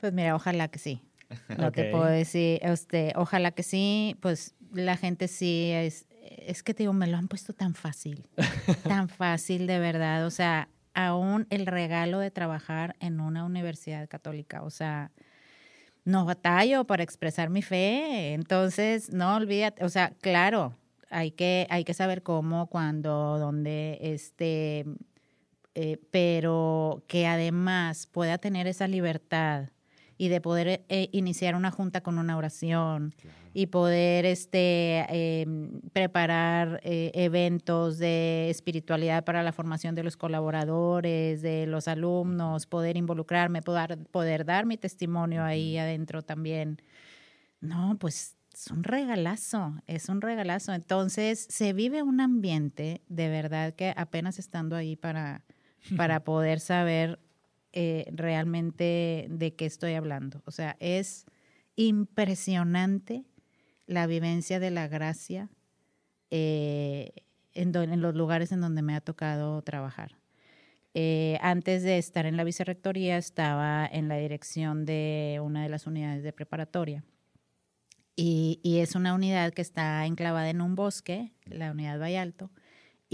Pues 0.00 0.12
mira, 0.12 0.34
ojalá 0.34 0.68
que 0.68 0.78
sí. 0.78 1.00
No 1.58 1.72
te 1.72 1.90
puedo 1.90 2.04
decir, 2.04 2.60
este, 2.62 3.12
ojalá 3.16 3.52
que 3.52 3.62
sí, 3.62 4.16
pues 4.20 4.54
la 4.72 4.96
gente 4.96 5.28
sí 5.28 5.70
es, 5.72 6.06
es 6.20 6.62
que 6.62 6.74
te 6.74 6.84
digo, 6.84 6.92
me 6.92 7.06
lo 7.06 7.16
han 7.16 7.28
puesto 7.28 7.52
tan 7.52 7.74
fácil, 7.74 8.26
tan 8.84 9.08
fácil 9.08 9.66
de 9.66 9.78
verdad, 9.78 10.26
o 10.26 10.30
sea, 10.30 10.68
aún 10.94 11.46
el 11.50 11.66
regalo 11.66 12.18
de 12.18 12.30
trabajar 12.30 12.96
en 13.00 13.20
una 13.20 13.44
universidad 13.44 14.08
católica, 14.08 14.62
o 14.62 14.70
sea, 14.70 15.10
no 16.04 16.24
batallo 16.24 16.84
para 16.84 17.02
expresar 17.02 17.50
mi 17.50 17.62
fe, 17.62 18.34
entonces 18.34 19.12
no 19.12 19.36
olvídate, 19.36 19.84
o 19.84 19.88
sea, 19.88 20.12
claro, 20.20 20.76
hay 21.10 21.30
que, 21.30 21.66
hay 21.70 21.84
que 21.84 21.94
saber 21.94 22.22
cómo, 22.22 22.66
cuándo, 22.68 23.38
dónde, 23.38 23.98
este, 24.00 24.84
eh, 25.74 25.98
pero 26.10 27.02
que 27.06 27.26
además 27.26 28.06
pueda 28.06 28.38
tener 28.38 28.66
esa 28.66 28.88
libertad 28.88 29.68
y 30.22 30.28
de 30.28 30.40
poder 30.40 30.84
eh, 30.88 31.08
iniciar 31.10 31.56
una 31.56 31.72
junta 31.72 32.00
con 32.00 32.16
una 32.16 32.36
oración 32.36 33.12
y 33.52 33.66
poder 33.66 34.24
este, 34.24 35.04
em, 35.08 35.80
preparar 35.92 36.80
eh, 36.84 37.10
eventos 37.14 37.98
de 37.98 38.48
espiritualidad 38.48 39.24
para 39.24 39.42
la 39.42 39.50
formación 39.50 39.96
de 39.96 40.04
los 40.04 40.16
colaboradores, 40.16 41.42
de 41.42 41.66
los 41.66 41.88
alumnos, 41.88 42.68
poder 42.68 42.96
involucrarme, 42.96 43.62
poder, 43.62 43.98
poder 44.12 44.44
dar 44.44 44.64
mi 44.64 44.76
testimonio 44.76 45.42
ahí 45.42 45.76
adentro 45.76 46.22
también. 46.22 46.80
No, 47.60 47.96
pues 47.98 48.36
es 48.54 48.68
un 48.68 48.84
regalazo, 48.84 49.74
es 49.88 50.08
un 50.08 50.20
regalazo. 50.20 50.72
Entonces 50.72 51.48
se 51.50 51.72
vive 51.72 52.04
un 52.04 52.20
ambiente 52.20 53.02
de 53.08 53.28
verdad 53.28 53.74
que 53.74 53.92
apenas 53.96 54.38
estando 54.38 54.76
ahí 54.76 54.94
para, 54.94 55.42
para 55.96 56.22
poder 56.22 56.60
saber 56.60 57.18
eh, 57.72 58.06
realmente 58.12 59.26
de 59.30 59.54
qué 59.54 59.66
estoy 59.66 59.94
hablando. 59.94 60.42
O 60.44 60.50
sea, 60.50 60.76
es 60.78 61.24
impresionante 61.76 63.24
la 63.86 64.06
vivencia 64.06 64.60
de 64.60 64.70
la 64.70 64.88
gracia 64.88 65.48
eh, 66.30 67.12
en, 67.54 67.72
los 68.02 68.14
lugares 68.14 68.52
en 68.52 68.60
donde 68.60 68.82
me 68.82 68.94
ha 68.94 69.00
tocado 69.00 69.62
trabajar. 69.62 70.18
Eh, 70.94 71.38
antes 71.40 71.82
de 71.82 71.96
estar 71.96 72.26
en 72.26 72.36
la 72.36 72.44
vicerrectoría 72.44 73.16
estaba 73.16 73.86
en 73.86 74.08
la 74.08 74.16
dirección 74.16 74.84
de 74.84 75.40
una 75.42 75.62
de 75.62 75.70
las 75.70 75.86
unidades 75.86 76.22
de 76.22 76.32
preparatoria. 76.32 77.04
Y, 78.14 78.60
y, 78.62 78.80
es 78.80 78.94
una 78.94 79.14
unidad 79.14 79.54
que 79.54 79.62
está 79.62 80.04
enclavada 80.04 80.50
en 80.50 80.60
un 80.60 80.74
bosque, 80.74 81.32
la 81.46 81.70
unidad 81.70 81.98
Valle 81.98 82.18
Alto, 82.18 82.50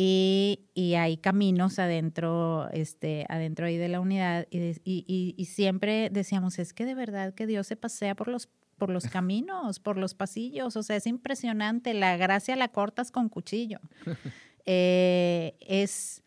y, 0.00 0.60
y, 0.74 0.94
hay 0.94 1.16
caminos 1.16 1.80
adentro, 1.80 2.70
este, 2.70 3.26
adentro 3.28 3.66
ahí 3.66 3.76
de 3.78 3.88
la 3.88 3.98
unidad 3.98 4.46
y, 4.48 4.58
y, 4.84 5.34
y, 5.36 5.44
siempre 5.46 6.08
decíamos, 6.08 6.60
es 6.60 6.72
que 6.72 6.86
de 6.86 6.94
verdad 6.94 7.34
que 7.34 7.48
Dios 7.48 7.66
se 7.66 7.74
pasea 7.74 8.14
por 8.14 8.28
los, 8.28 8.48
por 8.76 8.90
los 8.90 9.08
caminos, 9.08 9.80
por 9.80 9.96
los 9.96 10.14
pasillos, 10.14 10.76
o 10.76 10.84
sea, 10.84 10.94
es 10.94 11.08
impresionante, 11.08 11.94
la 11.94 12.16
gracia 12.16 12.54
la 12.54 12.68
cortas 12.68 13.10
con 13.10 13.28
cuchillo. 13.28 13.80
Eh, 14.70 15.56
es, 15.60 16.22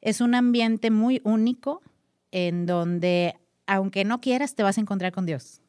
es 0.00 0.20
un 0.20 0.34
ambiente 0.34 0.90
muy 0.90 1.20
único 1.22 1.80
en 2.32 2.66
donde, 2.66 3.36
aunque 3.68 4.04
no 4.04 4.20
quieras, 4.20 4.56
te 4.56 4.64
vas 4.64 4.78
a 4.78 4.80
encontrar 4.80 5.12
con 5.12 5.26
Dios. 5.26 5.62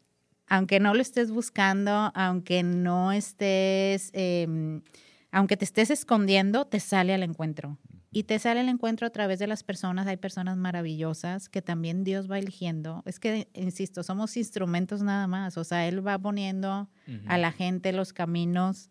Aunque 0.47 0.79
no 0.79 0.95
lo 0.95 1.03
estés 1.03 1.29
buscando, 1.29 2.11
aunque 2.15 2.63
no 2.63 3.11
estés... 3.11 4.09
Eh, 4.13 4.81
aunque 5.31 5.57
te 5.57 5.65
estés 5.65 5.89
escondiendo, 5.91 6.65
te 6.65 6.79
sale 6.79 7.13
al 7.13 7.23
encuentro. 7.23 7.77
y 8.11 8.23
te 8.23 8.39
sale 8.39 8.61
el 8.61 8.69
encuentro 8.69 9.05
a 9.05 9.11
través 9.11 9.37
de 9.37 9.45
las 9.45 9.61
personas. 9.63 10.07
Hay 10.07 10.17
personas 10.17 10.57
maravillosas 10.57 11.47
que 11.47 11.61
también 11.61 12.03
Dios 12.03 12.29
va 12.29 12.39
eligiendo. 12.39 13.03
Es 13.05 13.19
que, 13.19 13.47
insisto, 13.53 14.01
somos 14.01 14.35
instrumentos 14.35 15.03
nada 15.03 15.27
más. 15.27 15.57
O 15.57 15.63
sea, 15.63 15.87
Él 15.87 16.05
va 16.05 16.17
poniendo 16.17 16.89
a 17.27 17.37
la 17.37 17.51
gente 17.51 17.93
los 17.93 18.11
caminos. 18.11 18.89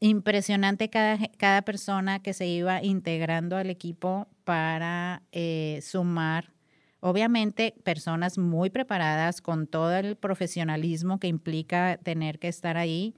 Impresionante 0.00 0.88
cada, 0.88 1.18
cada 1.36 1.60
persona 1.62 2.20
que 2.22 2.32
se 2.32 2.46
iba 2.46 2.82
integrando 2.82 3.56
al 3.56 3.68
equipo 3.68 4.28
para 4.44 5.22
eh, 5.32 5.80
sumar. 5.82 6.54
Obviamente, 7.00 7.74
personas 7.84 8.38
muy 8.38 8.70
preparadas 8.70 9.42
con 9.42 9.66
todo 9.66 9.94
el 9.94 10.16
profesionalismo 10.16 11.20
que 11.20 11.28
implica 11.28 11.98
tener 12.02 12.38
que 12.38 12.48
estar 12.48 12.76
ahí, 12.78 13.14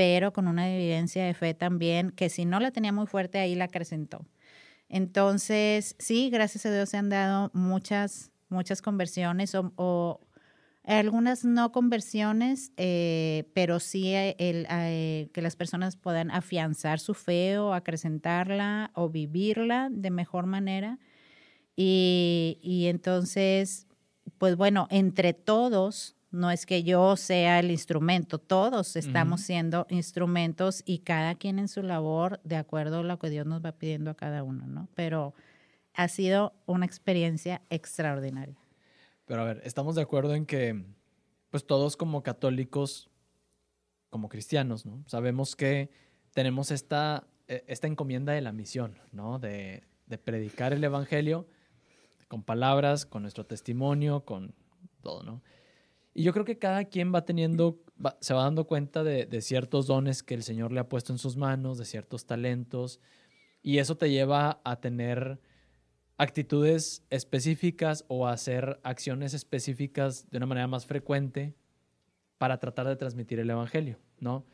pero 0.00 0.32
con 0.32 0.48
una 0.48 0.74
evidencia 0.74 1.26
de 1.26 1.34
fe 1.34 1.52
también 1.52 2.10
que 2.10 2.30
si 2.30 2.46
no 2.46 2.58
la 2.58 2.70
tenía 2.70 2.90
muy 2.90 3.06
fuerte, 3.06 3.38
ahí 3.38 3.54
la 3.54 3.66
acrecentó. 3.66 4.24
Entonces, 4.88 5.94
sí, 5.98 6.30
gracias 6.30 6.64
a 6.64 6.72
Dios 6.72 6.88
se 6.88 6.96
han 6.96 7.10
dado 7.10 7.50
muchas, 7.52 8.30
muchas 8.48 8.80
conversiones 8.80 9.54
o, 9.54 10.20
algunas 10.84 11.44
no 11.44 11.70
conversiones, 11.70 12.72
eh, 12.78 13.50
pero 13.52 13.78
sí 13.78 14.14
el, 14.14 14.66
eh, 14.70 15.28
que 15.34 15.42
las 15.42 15.54
personas 15.54 15.96
puedan 15.96 16.30
afianzar 16.30 16.98
su 16.98 17.12
fe 17.12 17.58
o 17.58 17.74
acrecentarla 17.74 18.92
o 18.94 19.10
vivirla 19.10 19.90
de 19.92 20.10
mejor 20.10 20.46
manera. 20.46 20.98
Y, 21.76 22.58
y 22.62 22.86
entonces, 22.86 23.86
pues 24.38 24.56
bueno, 24.56 24.88
entre 24.90 25.34
todos 25.34 26.16
no 26.30 26.50
es 26.50 26.64
que 26.64 26.82
yo 26.84 27.16
sea 27.16 27.58
el 27.58 27.70
instrumento, 27.70 28.38
todos 28.38 28.94
estamos 28.96 29.40
siendo 29.40 29.86
instrumentos 29.90 30.82
y 30.86 31.00
cada 31.00 31.34
quien 31.34 31.58
en 31.58 31.68
su 31.68 31.82
labor 31.82 32.40
de 32.44 32.56
acuerdo 32.56 33.00
a 33.00 33.02
lo 33.02 33.18
que 33.18 33.30
Dios 33.30 33.46
nos 33.46 33.64
va 33.64 33.72
pidiendo 33.72 34.10
a 34.10 34.14
cada 34.14 34.44
uno, 34.44 34.66
¿no? 34.66 34.88
Pero 34.94 35.34
ha 35.94 36.08
sido 36.08 36.52
una 36.66 36.86
experiencia 36.86 37.62
extraordinaria. 37.68 38.56
Pero 39.26 39.42
a 39.42 39.44
ver, 39.44 39.60
estamos 39.64 39.96
de 39.96 40.02
acuerdo 40.02 40.34
en 40.34 40.46
que, 40.46 40.84
pues 41.50 41.66
todos 41.66 41.96
como 41.96 42.22
católicos, 42.22 43.10
como 44.08 44.28
cristianos, 44.28 44.86
¿no? 44.86 45.02
Sabemos 45.06 45.56
que 45.56 45.90
tenemos 46.32 46.70
esta, 46.70 47.26
e, 47.48 47.64
esta 47.66 47.88
encomienda 47.88 48.32
de 48.32 48.40
la 48.40 48.52
misión, 48.52 48.98
¿no? 49.10 49.40
De, 49.40 49.82
de 50.06 50.18
predicar 50.18 50.72
el 50.72 50.84
Evangelio 50.84 51.48
con 52.28 52.44
palabras, 52.44 53.04
con 53.04 53.22
nuestro 53.22 53.46
testimonio, 53.46 54.24
con 54.24 54.54
todo, 55.02 55.24
¿no? 55.24 55.42
Y 56.12 56.22
yo 56.24 56.32
creo 56.32 56.44
que 56.44 56.58
cada 56.58 56.84
quien 56.84 57.14
va 57.14 57.24
teniendo, 57.24 57.78
se 58.20 58.34
va 58.34 58.42
dando 58.44 58.66
cuenta 58.66 59.04
de, 59.04 59.40
ciertos 59.40 59.86
dones 59.86 60.22
que 60.22 60.34
el 60.34 60.42
Señor 60.42 60.72
le 60.72 60.80
ha 60.80 60.88
puesto 60.88 61.12
en 61.12 61.18
sus 61.18 61.36
manos, 61.36 61.78
de 61.78 61.84
ciertos 61.84 62.26
talentos, 62.26 63.00
y 63.62 63.78
eso 63.78 63.96
te 63.96 64.10
lleva 64.10 64.60
a 64.64 64.80
tener 64.80 65.38
actitudes 66.16 67.04
específicas 67.10 68.04
o 68.08 68.26
a 68.26 68.32
hacer 68.32 68.80
acciones 68.82 69.34
específicas 69.34 70.28
de 70.30 70.38
una 70.38 70.46
manera 70.46 70.66
más 70.66 70.86
frecuente 70.86 71.54
para 72.38 72.58
tratar 72.58 72.88
de 72.88 72.96
transmitir 72.96 73.38
el 73.38 73.50
Evangelio, 73.50 73.98
¿no? 74.18 74.44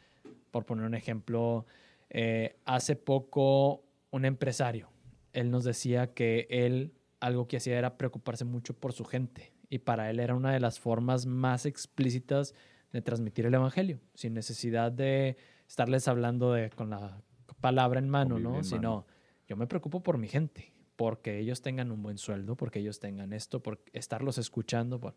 Por 0.51 0.65
poner 0.67 0.85
un 0.85 0.95
ejemplo, 0.95 1.67
eh, 2.11 2.57
hace 2.65 2.97
poco 2.97 3.85
un 4.11 4.25
empresario, 4.25 4.89
él 5.33 5.51
nos 5.51 5.65
decía 5.65 6.13
que 6.15 6.47
él 6.51 6.93
algo 7.21 7.49
que 7.49 7.57
hacía 7.57 7.79
era 7.79 7.97
preocuparse 7.97 8.45
mucho 8.45 8.75
por 8.75 8.93
su 8.93 9.05
gente, 9.05 9.53
y 9.69 9.79
para 9.79 10.11
él 10.11 10.21
era 10.21 10.35
una 10.35 10.53
de 10.53 10.61
las 10.61 10.79
formas 10.79 11.27
más 11.27 11.67
explícitas 11.67 12.55
de 12.93 13.03
transmitir 13.03 13.47
el 13.47 13.55
Evangelio, 13.55 14.01
sin 14.15 14.35
necesidad 14.35 14.93
de 14.93 15.37
estarles 15.69 16.09
hablando 16.09 16.53
de, 16.53 16.71
con 16.71 16.91
la 16.91 17.21
palabra 17.61 17.99
en 17.99 18.09
mano, 18.09 18.39
¿no? 18.39 18.63
Sino, 18.63 19.07
yo 19.49 19.57
me 19.57 19.67
preocupo 19.67 20.03
por 20.03 20.19
mi 20.19 20.29
gente, 20.29 20.73
porque 20.97 21.39
ellos 21.39 21.63
tengan 21.63 21.91
un 21.91 22.03
buen 22.03 22.19
sueldo, 22.19 22.57
porque 22.57 22.79
ellos 22.79 23.01
tengan 23.01 23.33
esto, 23.33 23.63
por 23.63 23.81
estarlos 23.93 24.39
escuchando. 24.39 25.01
Por... 25.01 25.15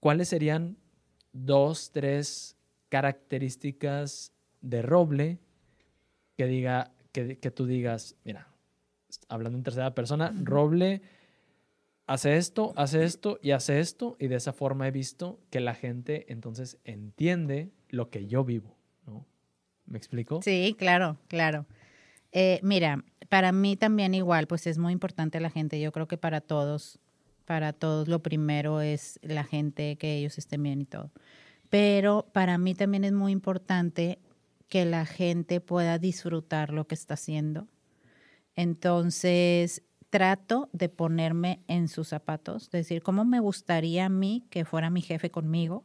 ¿Cuáles 0.00 0.28
serían 0.28 0.76
dos, 1.32 1.90
tres 1.90 2.56
características 2.88 4.32
de 4.60 4.82
Roble 4.82 5.40
que 6.36 6.46
diga, 6.46 6.92
que, 7.12 7.38
que 7.38 7.50
tú 7.50 7.66
digas, 7.66 8.16
mira, 8.24 8.48
hablando 9.28 9.58
en 9.58 9.64
tercera 9.64 9.94
persona, 9.94 10.32
Roble 10.42 11.02
hace 12.06 12.36
esto, 12.36 12.72
hace 12.76 13.04
esto 13.04 13.38
y 13.42 13.52
hace 13.52 13.80
esto, 13.80 14.16
y 14.18 14.28
de 14.28 14.36
esa 14.36 14.52
forma 14.52 14.88
he 14.88 14.90
visto 14.90 15.40
que 15.50 15.60
la 15.60 15.74
gente 15.74 16.26
entonces 16.32 16.78
entiende 16.84 17.70
lo 17.88 18.10
que 18.10 18.26
yo 18.26 18.44
vivo, 18.44 18.76
¿no? 19.06 19.26
¿Me 19.86 19.98
explico? 19.98 20.40
Sí, 20.42 20.74
claro, 20.78 21.18
claro. 21.28 21.66
Eh, 22.32 22.58
mira, 22.62 23.04
para 23.28 23.52
mí 23.52 23.76
también 23.76 24.14
igual, 24.14 24.46
pues 24.46 24.66
es 24.66 24.78
muy 24.78 24.92
importante 24.92 25.40
la 25.40 25.50
gente. 25.50 25.80
Yo 25.80 25.92
creo 25.92 26.08
que 26.08 26.16
para 26.16 26.40
todos, 26.40 26.98
para 27.44 27.72
todos 27.72 28.08
lo 28.08 28.22
primero 28.22 28.80
es 28.80 29.20
la 29.22 29.44
gente, 29.44 29.96
que 29.96 30.16
ellos 30.16 30.38
estén 30.38 30.62
bien 30.62 30.80
y 30.80 30.86
todo. 30.86 31.10
Pero 31.70 32.26
para 32.32 32.58
mí 32.58 32.74
también 32.74 33.04
es 33.04 33.12
muy 33.12 33.32
importante 33.32 34.18
que 34.68 34.84
la 34.84 35.06
gente 35.06 35.60
pueda 35.60 35.98
disfrutar 35.98 36.70
lo 36.72 36.86
que 36.86 36.94
está 36.94 37.14
haciendo. 37.14 37.68
Entonces, 38.56 39.82
trato 40.14 40.68
de 40.72 40.88
ponerme 40.88 41.64
en 41.66 41.88
sus 41.88 42.06
zapatos, 42.06 42.70
decir, 42.70 43.02
¿cómo 43.02 43.24
me 43.24 43.40
gustaría 43.40 44.04
a 44.04 44.08
mí 44.08 44.44
que 44.48 44.64
fuera 44.64 44.88
mi 44.88 45.02
jefe 45.02 45.32
conmigo? 45.32 45.82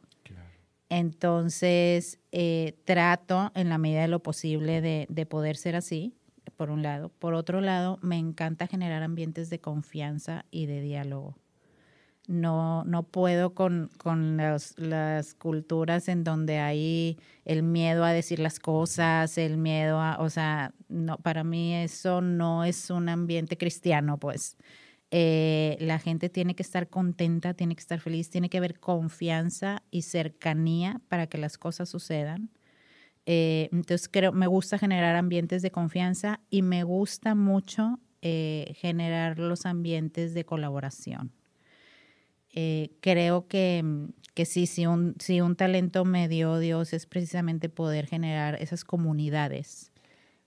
Entonces, 0.88 2.20
eh, 2.30 2.78
trato 2.84 3.50
en 3.56 3.68
la 3.68 3.76
medida 3.78 4.02
de 4.02 4.06
lo 4.06 4.22
posible 4.22 4.80
de, 4.80 5.06
de, 5.08 5.26
poder 5.26 5.56
ser 5.56 5.74
así, 5.74 6.14
por 6.56 6.70
un 6.70 6.84
lado. 6.84 7.08
Por 7.08 7.34
otro 7.34 7.60
lado, 7.60 7.98
me 8.02 8.18
encanta 8.18 8.68
generar 8.68 9.02
ambientes 9.02 9.50
de 9.50 9.58
confianza 9.58 10.44
y 10.52 10.66
de 10.66 10.80
diálogo 10.80 11.34
no, 12.30 12.84
no 12.84 13.02
puedo 13.02 13.54
con, 13.54 13.90
con 13.98 14.36
las 14.36 15.34
culturas 15.34 16.08
en 16.08 16.22
donde 16.22 16.58
hay 16.58 17.18
el 17.44 17.64
miedo 17.64 18.04
a 18.04 18.12
decir 18.12 18.38
las 18.38 18.60
cosas, 18.60 19.36
el 19.36 19.56
miedo 19.56 20.00
a, 20.00 20.16
o 20.20 20.30
sea, 20.30 20.72
no, 20.88 21.18
para 21.18 21.42
mí 21.42 21.74
eso 21.74 22.20
no 22.20 22.64
es 22.64 22.88
un 22.90 23.08
ambiente 23.08 23.58
cristiano, 23.58 24.16
pues. 24.18 24.56
Eh, 25.10 25.76
la 25.80 25.98
gente 25.98 26.28
tiene 26.28 26.54
que 26.54 26.62
estar 26.62 26.88
contenta, 26.88 27.54
tiene 27.54 27.74
que 27.74 27.80
estar 27.80 27.98
feliz, 27.98 28.30
tiene 28.30 28.48
que 28.48 28.58
haber 28.58 28.78
confianza 28.78 29.82
y 29.90 30.02
cercanía 30.02 31.00
para 31.08 31.26
que 31.26 31.36
las 31.36 31.58
cosas 31.58 31.88
sucedan. 31.88 32.50
Eh, 33.26 33.68
entonces 33.72 34.08
creo, 34.08 34.32
me 34.32 34.46
gusta 34.46 34.78
generar 34.78 35.16
ambientes 35.16 35.62
de 35.62 35.72
confianza 35.72 36.40
y 36.48 36.62
me 36.62 36.84
gusta 36.84 37.34
mucho 37.34 37.98
eh, 38.22 38.72
generar 38.76 39.40
los 39.40 39.66
ambientes 39.66 40.32
de 40.34 40.44
colaboración. 40.44 41.32
Eh, 42.52 42.90
creo 43.00 43.46
que, 43.46 43.84
que 44.34 44.44
sí, 44.44 44.66
si 44.66 44.86
un, 44.86 45.14
si 45.18 45.40
un 45.40 45.56
talento 45.56 46.04
me 46.04 46.28
dio 46.28 46.58
Dios 46.58 46.92
es 46.92 47.06
precisamente 47.06 47.68
poder 47.68 48.06
generar 48.06 48.56
esas 48.60 48.84
comunidades 48.84 49.92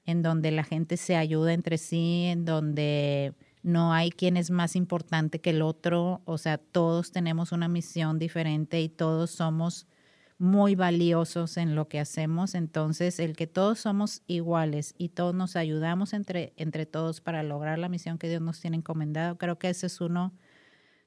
en 0.05 0.21
donde 0.21 0.51
la 0.51 0.63
gente 0.63 0.97
se 0.97 1.15
ayuda 1.15 1.53
entre 1.53 1.77
sí, 1.77 2.25
en 2.25 2.45
donde 2.45 3.33
no 3.63 3.93
hay 3.93 4.11
quien 4.11 4.35
es 4.37 4.51
más 4.51 4.75
importante 4.75 5.39
que 5.39 5.51
el 5.51 5.61
otro, 5.61 6.21
o 6.25 6.37
sea, 6.37 6.57
todos 6.57 7.11
tenemos 7.11 7.51
una 7.51 7.67
misión 7.69 8.19
diferente 8.19 8.81
y 8.81 8.89
todos 8.89 9.31
somos 9.31 9.87
muy 10.37 10.75
valiosos 10.75 11.55
en 11.55 11.75
lo 11.75 11.87
que 11.87 11.99
hacemos, 11.99 12.55
entonces 12.55 13.19
el 13.19 13.37
que 13.37 13.47
todos 13.47 13.79
somos 13.79 14.23
iguales 14.27 14.93
y 14.97 15.09
todos 15.09 15.33
nos 15.33 15.55
ayudamos 15.55 16.11
entre, 16.11 16.51
entre 16.57 16.85
todos 16.85 17.21
para 17.21 17.43
lograr 17.43 17.79
la 17.79 17.87
misión 17.87 18.17
que 18.17 18.27
Dios 18.27 18.41
nos 18.41 18.59
tiene 18.59 18.77
encomendado, 18.77 19.37
creo 19.37 19.57
que 19.57 19.69
ese 19.69 19.87
es 19.87 20.01
uno 20.01 20.33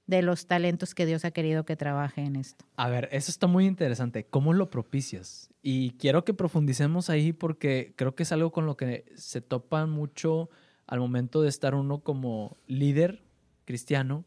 de 0.06 0.22
los 0.22 0.46
talentos 0.46 0.94
que 0.94 1.06
Dios 1.06 1.24
ha 1.24 1.30
querido 1.32 1.64
que 1.64 1.76
trabaje 1.76 2.22
en 2.22 2.36
esto. 2.36 2.64
A 2.76 2.88
ver, 2.88 3.08
eso 3.12 3.30
está 3.30 3.46
muy 3.46 3.66
interesante. 3.66 4.24
¿Cómo 4.24 4.52
lo 4.52 4.70
propicias? 4.70 5.50
Y 5.62 5.92
quiero 5.92 6.24
que 6.24 6.34
profundicemos 6.34 7.10
ahí 7.10 7.32
porque 7.32 7.92
creo 7.96 8.14
que 8.14 8.22
es 8.22 8.32
algo 8.32 8.52
con 8.52 8.66
lo 8.66 8.76
que 8.76 9.04
se 9.16 9.40
topa 9.40 9.86
mucho 9.86 10.48
al 10.86 11.00
momento 11.00 11.42
de 11.42 11.48
estar 11.48 11.74
uno 11.74 12.00
como 12.00 12.56
líder 12.66 13.24
cristiano 13.64 14.24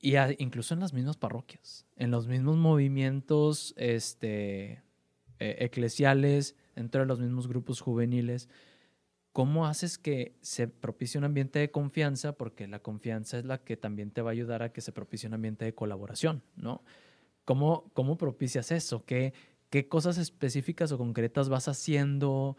y 0.00 0.14
incluso 0.38 0.74
en 0.74 0.80
las 0.80 0.92
mismas 0.92 1.16
parroquias, 1.16 1.84
en 1.96 2.12
los 2.12 2.28
mismos 2.28 2.56
movimientos 2.56 3.74
este, 3.76 4.82
e, 5.40 5.56
eclesiales, 5.64 6.54
dentro 6.76 7.00
de 7.00 7.06
los 7.06 7.18
mismos 7.18 7.48
grupos 7.48 7.80
juveniles. 7.80 8.48
¿Cómo 9.38 9.66
haces 9.66 9.98
que 9.98 10.34
se 10.40 10.66
propicie 10.66 11.16
un 11.16 11.22
ambiente 11.22 11.60
de 11.60 11.70
confianza? 11.70 12.32
Porque 12.32 12.66
la 12.66 12.80
confianza 12.80 13.38
es 13.38 13.44
la 13.44 13.58
que 13.58 13.76
también 13.76 14.10
te 14.10 14.20
va 14.20 14.30
a 14.30 14.32
ayudar 14.32 14.64
a 14.64 14.72
que 14.72 14.80
se 14.80 14.90
propicie 14.90 15.28
un 15.28 15.34
ambiente 15.34 15.64
de 15.64 15.76
colaboración, 15.76 16.42
¿no? 16.56 16.82
¿Cómo, 17.44 17.88
cómo 17.94 18.18
propicias 18.18 18.72
eso? 18.72 19.04
¿Qué, 19.04 19.32
¿Qué 19.70 19.86
cosas 19.86 20.18
específicas 20.18 20.90
o 20.90 20.98
concretas 20.98 21.50
vas 21.50 21.68
haciendo? 21.68 22.56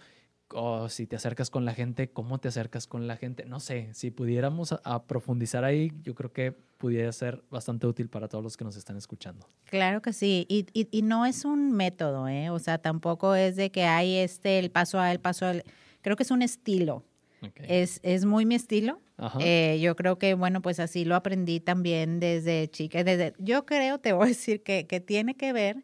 O 0.54 0.88
si 0.88 1.06
te 1.06 1.18
acercas 1.18 1.50
con 1.50 1.65
la 1.65 1.74
gente, 1.74 2.12
¿cómo 2.13 2.38
te 2.38 2.48
acercas 2.48 2.88
con 2.88 3.08
la 3.08 3.18
gente? 3.18 3.44
No 3.44 3.60
sé, 3.60 3.94
si 3.94 4.10
pudiéramos 4.10 4.74
a, 4.82 5.04
profundizar 5.04 5.65
ahí, 5.65 5.92
yo 6.02 6.15
creo 6.15 6.32
que 6.32 6.54
pudiera 6.54 7.12
ser 7.12 7.44
bastante 7.52 7.88
útil 7.88 8.08
para 8.08 8.30
todos 8.30 8.42
los 8.42 8.56
que 8.56 8.63
nos 8.63 8.78
están 8.78 8.96
escuchando. 8.96 9.46
Claro 9.65 10.02
que 10.02 10.13
sí, 10.13 10.46
y, 10.48 10.65
y, 10.72 10.88
y 10.92 11.02
no 11.02 11.26
es 11.26 11.44
un 11.44 11.74
método, 11.74 12.30
¿eh? 12.30 12.50
O 12.50 12.60
sea, 12.60 12.78
tampoco 12.78 13.36
es 13.36 13.58
de 13.58 13.70
que 13.70 13.84
hay 13.84 14.15
este, 14.15 14.60
el 14.60 14.72
paso 14.72 14.98
A, 14.98 15.12
el 15.12 15.20
paso 15.20 15.46
A 15.46 15.56
creo 16.01 16.15
que 16.15 16.23
es 16.23 16.31
un 16.31 16.41
estilo. 16.41 17.03
Ok. 17.41 17.62
Es, 17.67 17.99
es 18.03 18.25
muy 18.25 18.45
mi 18.45 18.55
estilo. 18.55 19.01
Eh, 19.39 19.79
yo 19.81 19.95
creo 19.95 20.17
que, 20.17 20.33
bueno, 20.33 20.62
pues 20.62 20.79
así 20.79 21.03
lo 21.05 21.15
aprendí 21.15 21.59
también 21.59 22.19
desde 22.19 22.69
chica. 22.69 23.03
Desde, 23.03 23.33
yo 23.38 23.65
creo, 23.65 23.99
te 23.99 24.13
voy 24.13 24.25
a 24.25 24.27
decir 24.29 24.63
que, 24.63 24.88
que 24.88 24.99
tiene 24.99 25.35
que 25.35 25.53
ver 25.53 25.83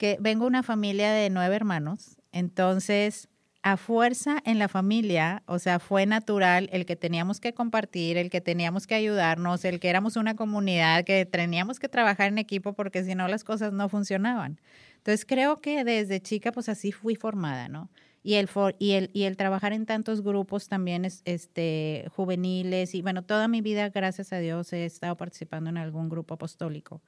que 0.00 0.16
vengo 0.18 0.44
de 0.44 0.48
una 0.48 0.62
familia 0.62 1.12
de 1.12 1.28
nueve 1.28 1.54
hermanos, 1.54 2.16
entonces 2.32 3.28
a 3.62 3.76
fuerza 3.76 4.38
en 4.46 4.58
la 4.58 4.68
familia, 4.68 5.42
o 5.44 5.58
sea, 5.58 5.78
fue 5.78 6.06
natural 6.06 6.70
el 6.72 6.86
que 6.86 6.96
teníamos 6.96 7.38
que 7.38 7.52
compartir, 7.52 8.16
el 8.16 8.30
que 8.30 8.40
teníamos 8.40 8.86
que 8.86 8.94
ayudarnos, 8.94 9.62
el 9.66 9.78
que 9.78 9.90
éramos 9.90 10.16
una 10.16 10.34
comunidad, 10.34 11.04
que 11.04 11.26
teníamos 11.26 11.78
que 11.78 11.90
trabajar 11.90 12.28
en 12.28 12.38
equipo 12.38 12.72
porque 12.72 13.04
si 13.04 13.14
no 13.14 13.28
las 13.28 13.44
cosas 13.44 13.74
no 13.74 13.90
funcionaban. 13.90 14.58
Entonces 14.96 15.26
creo 15.26 15.60
que 15.60 15.84
desde 15.84 16.20
chica 16.20 16.50
pues 16.50 16.70
así 16.70 16.92
fui 16.92 17.14
formada, 17.14 17.68
¿no? 17.68 17.90
Y 18.22 18.34
el, 18.34 18.48
for- 18.48 18.76
y 18.78 18.92
el, 18.92 19.10
y 19.14 19.22
el 19.24 19.36
trabajar 19.36 19.72
en 19.72 19.86
tantos 19.86 20.22
grupos 20.22 20.68
también 20.68 21.04
es, 21.06 21.22
este, 21.24 22.06
juveniles 22.14 22.94
y 22.94 23.00
bueno, 23.02 23.22
toda 23.24 23.48
mi 23.48 23.62
vida, 23.62 23.88
gracias 23.88 24.32
a 24.32 24.38
Dios, 24.38 24.72
he 24.74 24.84
estado 24.84 25.16
participando 25.16 25.70
en 25.70 25.78
algún 25.78 26.08
grupo 26.08 26.34
apostólico. 26.34 27.00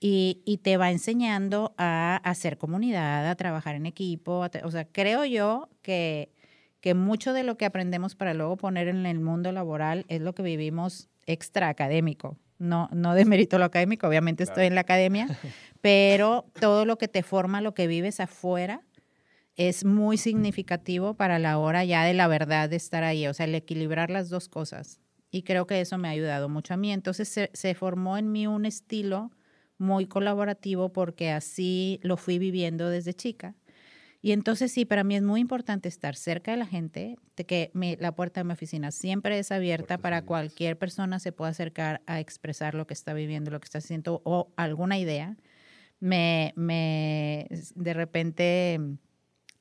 Y, 0.00 0.42
y 0.44 0.58
te 0.58 0.76
va 0.76 0.90
enseñando 0.90 1.74
a 1.78 2.16
hacer 2.24 2.58
comunidad, 2.58 3.26
a 3.30 3.34
trabajar 3.36 3.74
en 3.74 3.86
equipo. 3.86 4.42
a 4.44 4.50
o 4.64 4.70
sea, 4.70 4.84
creo 4.84 5.24
yo 5.24 5.70
que, 5.80 6.30
que 6.80 6.92
mucho 6.92 7.32
de 7.32 7.42
lo 7.42 7.56
que 7.56 7.64
aprendemos 7.64 8.14
para 8.14 8.34
luego 8.34 8.56
poner 8.58 8.88
en 8.88 9.06
el 9.06 9.20
mundo 9.20 9.50
laboral 9.50 10.04
es 10.08 10.20
lo 10.20 10.34
que 10.34 10.42
vivimos 10.42 11.08
extra 11.26 11.68
académico. 11.70 12.36
No, 12.58 12.90
no 12.92 13.14
de 13.14 13.24
mérito 13.24 13.58
lo 13.58 13.64
académico, 13.64 14.06
obviamente 14.06 14.42
estoy 14.44 14.66
en 14.66 14.74
la 14.74 14.82
academia, 14.82 15.26
pero 15.80 16.44
todo 16.60 16.84
lo 16.84 16.98
que 16.98 17.08
te 17.08 17.22
forma, 17.22 17.60
lo 17.62 17.72
que 17.72 17.86
vives 17.86 18.20
afuera, 18.20 18.82
es 19.56 19.84
muy 19.84 20.16
significativo 20.16 21.14
para 21.14 21.38
la 21.38 21.58
hora 21.58 21.84
ya 21.84 22.04
de 22.04 22.14
la 22.14 22.26
verdad 22.28 22.68
de 22.68 22.76
estar 22.76 23.04
ahí, 23.04 23.26
o 23.26 23.34
sea, 23.34 23.46
el 23.46 23.54
equilibrar 23.54 24.10
las 24.10 24.28
dos 24.28 24.48
cosas. 24.48 25.00
Y 25.30 25.42
creo 25.42 25.66
que 25.66 25.80
eso 25.80 25.98
me 25.98 26.08
ha 26.08 26.12
ayudado 26.12 26.48
mucho 26.48 26.74
a 26.74 26.76
mí. 26.76 26.92
Entonces 26.92 27.28
se, 27.28 27.50
se 27.52 27.74
formó 27.74 28.16
en 28.18 28.30
mí 28.32 28.46
un 28.46 28.66
estilo 28.66 29.30
muy 29.78 30.06
colaborativo 30.06 30.92
porque 30.92 31.30
así 31.30 31.98
lo 32.02 32.16
fui 32.16 32.38
viviendo 32.38 32.88
desde 32.88 33.14
chica. 33.14 33.54
Y 34.22 34.32
entonces 34.32 34.72
sí, 34.72 34.84
para 34.86 35.04
mí 35.04 35.16
es 35.16 35.22
muy 35.22 35.40
importante 35.40 35.88
estar 35.88 36.16
cerca 36.16 36.52
de 36.52 36.56
la 36.56 36.66
gente, 36.66 37.16
de 37.36 37.44
que 37.44 37.70
mi- 37.74 37.96
la 37.96 38.12
puerta 38.14 38.40
de 38.40 38.44
mi 38.44 38.52
oficina 38.52 38.90
siempre 38.90 39.38
es 39.38 39.52
abierta 39.52 39.82
Puertas 39.84 40.00
para 40.02 40.16
abiertas. 40.18 40.28
cualquier 40.28 40.78
persona 40.78 41.18
se 41.18 41.32
pueda 41.32 41.50
acercar 41.50 42.00
a 42.06 42.20
expresar 42.20 42.74
lo 42.74 42.86
que 42.86 42.94
está 42.94 43.12
viviendo, 43.12 43.50
lo 43.50 43.60
que 43.60 43.66
está 43.66 43.78
haciendo 43.78 44.22
o 44.24 44.50
alguna 44.56 44.98
idea. 44.98 45.36
Me, 46.00 46.52
me, 46.56 47.48
de 47.74 47.92
repente 47.94 48.80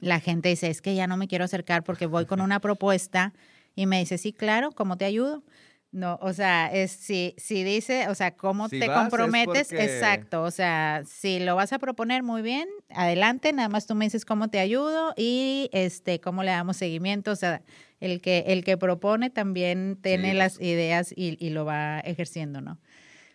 la 0.03 0.19
gente 0.19 0.49
dice, 0.49 0.69
es 0.69 0.81
que 0.81 0.95
ya 0.95 1.07
no 1.07 1.17
me 1.17 1.27
quiero 1.27 1.45
acercar 1.45 1.83
porque 1.83 2.05
voy 2.05 2.25
con 2.25 2.41
una 2.41 2.59
propuesta 2.59 3.33
y 3.75 3.85
me 3.85 3.99
dice, 3.99 4.17
sí, 4.17 4.33
claro, 4.33 4.71
¿cómo 4.71 4.97
te 4.97 5.05
ayudo? 5.05 5.43
No, 5.91 6.17
o 6.23 6.33
sea, 6.33 6.73
es 6.73 6.91
si, 6.91 7.35
si 7.37 7.63
dice, 7.63 8.07
o 8.09 8.15
sea, 8.15 8.35
¿cómo 8.35 8.67
Si 8.67 8.79
te 8.79 8.87
vas, 8.87 9.01
comprometes? 9.01 9.67
porque- 9.67 9.83
Exacto, 9.83 10.41
o 10.41 10.49
sea, 10.49 11.03
si 11.05 11.39
lo 11.39 11.55
vas 11.55 11.71
a 11.71 11.77
proponer 11.77 12.23
muy 12.23 12.41
bien, 12.41 12.67
adelante, 12.89 13.53
nada 13.53 13.69
más 13.69 13.85
tú 13.85 13.93
me 13.93 14.05
dices 14.05 14.25
cómo 14.25 14.47
te 14.49 14.57
ayudo 14.59 15.13
y 15.15 15.69
este 15.71 16.19
cómo 16.19 16.41
le 16.41 16.49
damos 16.49 16.77
seguimiento, 16.77 17.29
o 17.31 17.35
sea, 17.35 17.61
el 17.99 18.21
que 18.21 18.43
el 18.47 18.63
que 18.63 18.75
propone 18.75 19.29
también 19.29 19.99
tiene 20.01 20.31
Sí, 20.31 20.37
las 20.37 20.59
ideas 20.59 21.13
y, 21.15 21.37
y 21.39 21.51
lo 21.51 21.63
va 21.63 21.99
ejerciendo, 21.99 22.59
¿no? 22.59 22.79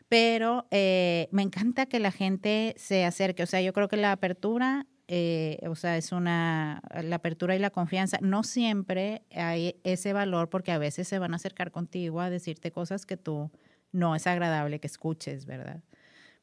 Pero 0.09 0.67
eh, 0.71 1.29
me 1.33 1.43
encanta 1.43 1.87
que 1.87 2.01
la 2.01 2.11
gente 2.11 2.75
se 2.77 3.05
acerque, 3.05 3.43
o 3.43 3.47
sea, 3.47 3.61
yo 3.61 3.73
creo 3.73 3.89
que 3.89 3.97
la 3.99 4.11
apertura 4.13 4.87
eh, 5.09 5.59
o 5.67 5.75
sea, 5.75 5.97
es 5.97 6.13
una, 6.13 6.83
la 7.03 7.17
apertura 7.17 7.57
y 7.57 7.59
la 7.59 7.71
confianza. 7.71 8.19
No 8.21 8.45
siempre 8.45 9.23
hay 9.35 9.77
ese 9.83 10.13
valor 10.13 10.51
porque 10.51 10.71
a 10.71 10.79
veces 10.79 11.09
se 11.09 11.19
van 11.19 11.33
a 11.33 11.37
acercar 11.37 11.71
contigo 11.71 12.21
a 12.21 12.31
decirte 12.31 12.71
cosas 12.71 13.07
que 13.07 13.17
tú 13.17 13.51
no 13.91 14.15
es 14.15 14.27
agradable 14.27 14.81
que 14.81 14.87
escuches, 14.87 15.47
¿verdad? 15.47 15.83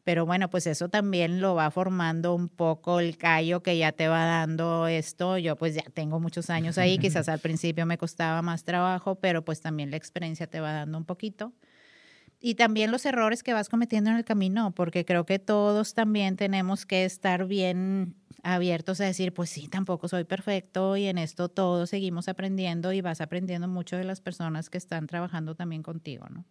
Pero 0.03 0.25
bueno, 0.25 0.49
pues 0.49 0.67
eso 0.67 0.89
también 0.89 1.41
lo 1.41 1.55
va 1.55 1.69
formando 1.71 2.33
un 2.35 2.49
poco 2.49 2.99
el 2.99 3.17
callo 3.17 3.61
que 3.61 3.77
ya 3.77 3.91
te 3.91 4.07
va 4.07 4.25
dando 4.25 4.87
esto. 4.87 5.37
Yo 5.37 5.55
pues 5.55 5.75
ya 5.75 5.83
tengo 5.93 6.19
muchos 6.19 6.49
años 6.49 6.77
ahí, 6.77 6.97
quizás 6.97 7.29
al 7.29 7.39
principio 7.39 7.85
me 7.85 7.97
costaba 7.97 8.41
más 8.41 8.63
trabajo, 8.63 9.15
pero 9.15 9.45
pues 9.45 9.61
también 9.61 9.91
la 9.91 9.97
experiencia 9.97 10.47
te 10.47 10.59
va 10.59 10.73
dando 10.73 10.97
un 10.97 11.05
poquito 11.05 11.53
y 12.39 12.55
también 12.55 12.91
los 12.91 13.05
errores 13.05 13.41
que 13.41 13.53
vas 13.53 13.69
cometiendo 13.69 14.11
en 14.11 14.17
el 14.17 14.25
camino, 14.25 14.71
porque 14.71 15.05
creo 15.05 15.25
que 15.25 15.39
todos 15.39 15.93
también 15.93 16.35
tenemos 16.35 16.85
que 16.85 17.05
estar 17.05 17.45
bien 17.47 18.15
abiertos 18.45 19.01
a 19.01 19.05
decir, 19.05 19.33
pues 19.33 19.49
sí, 19.49 19.67
tampoco 19.67 20.07
soy 20.07 20.23
perfecto 20.23 20.95
y 20.97 21.07
en 21.07 21.17
esto 21.17 21.49
todos 21.49 21.89
seguimos 21.89 22.27
aprendiendo 22.27 22.93
y 22.93 23.01
vas 23.01 23.19
aprendiendo 23.19 23.67
mucho 23.67 23.97
de 23.97 24.03
las 24.03 24.21
personas 24.21 24.69
que 24.69 24.77
están 24.77 25.07
trabajando 25.07 25.55
también 25.55 25.81
contigo, 25.81 26.27
¿no? 26.29 26.45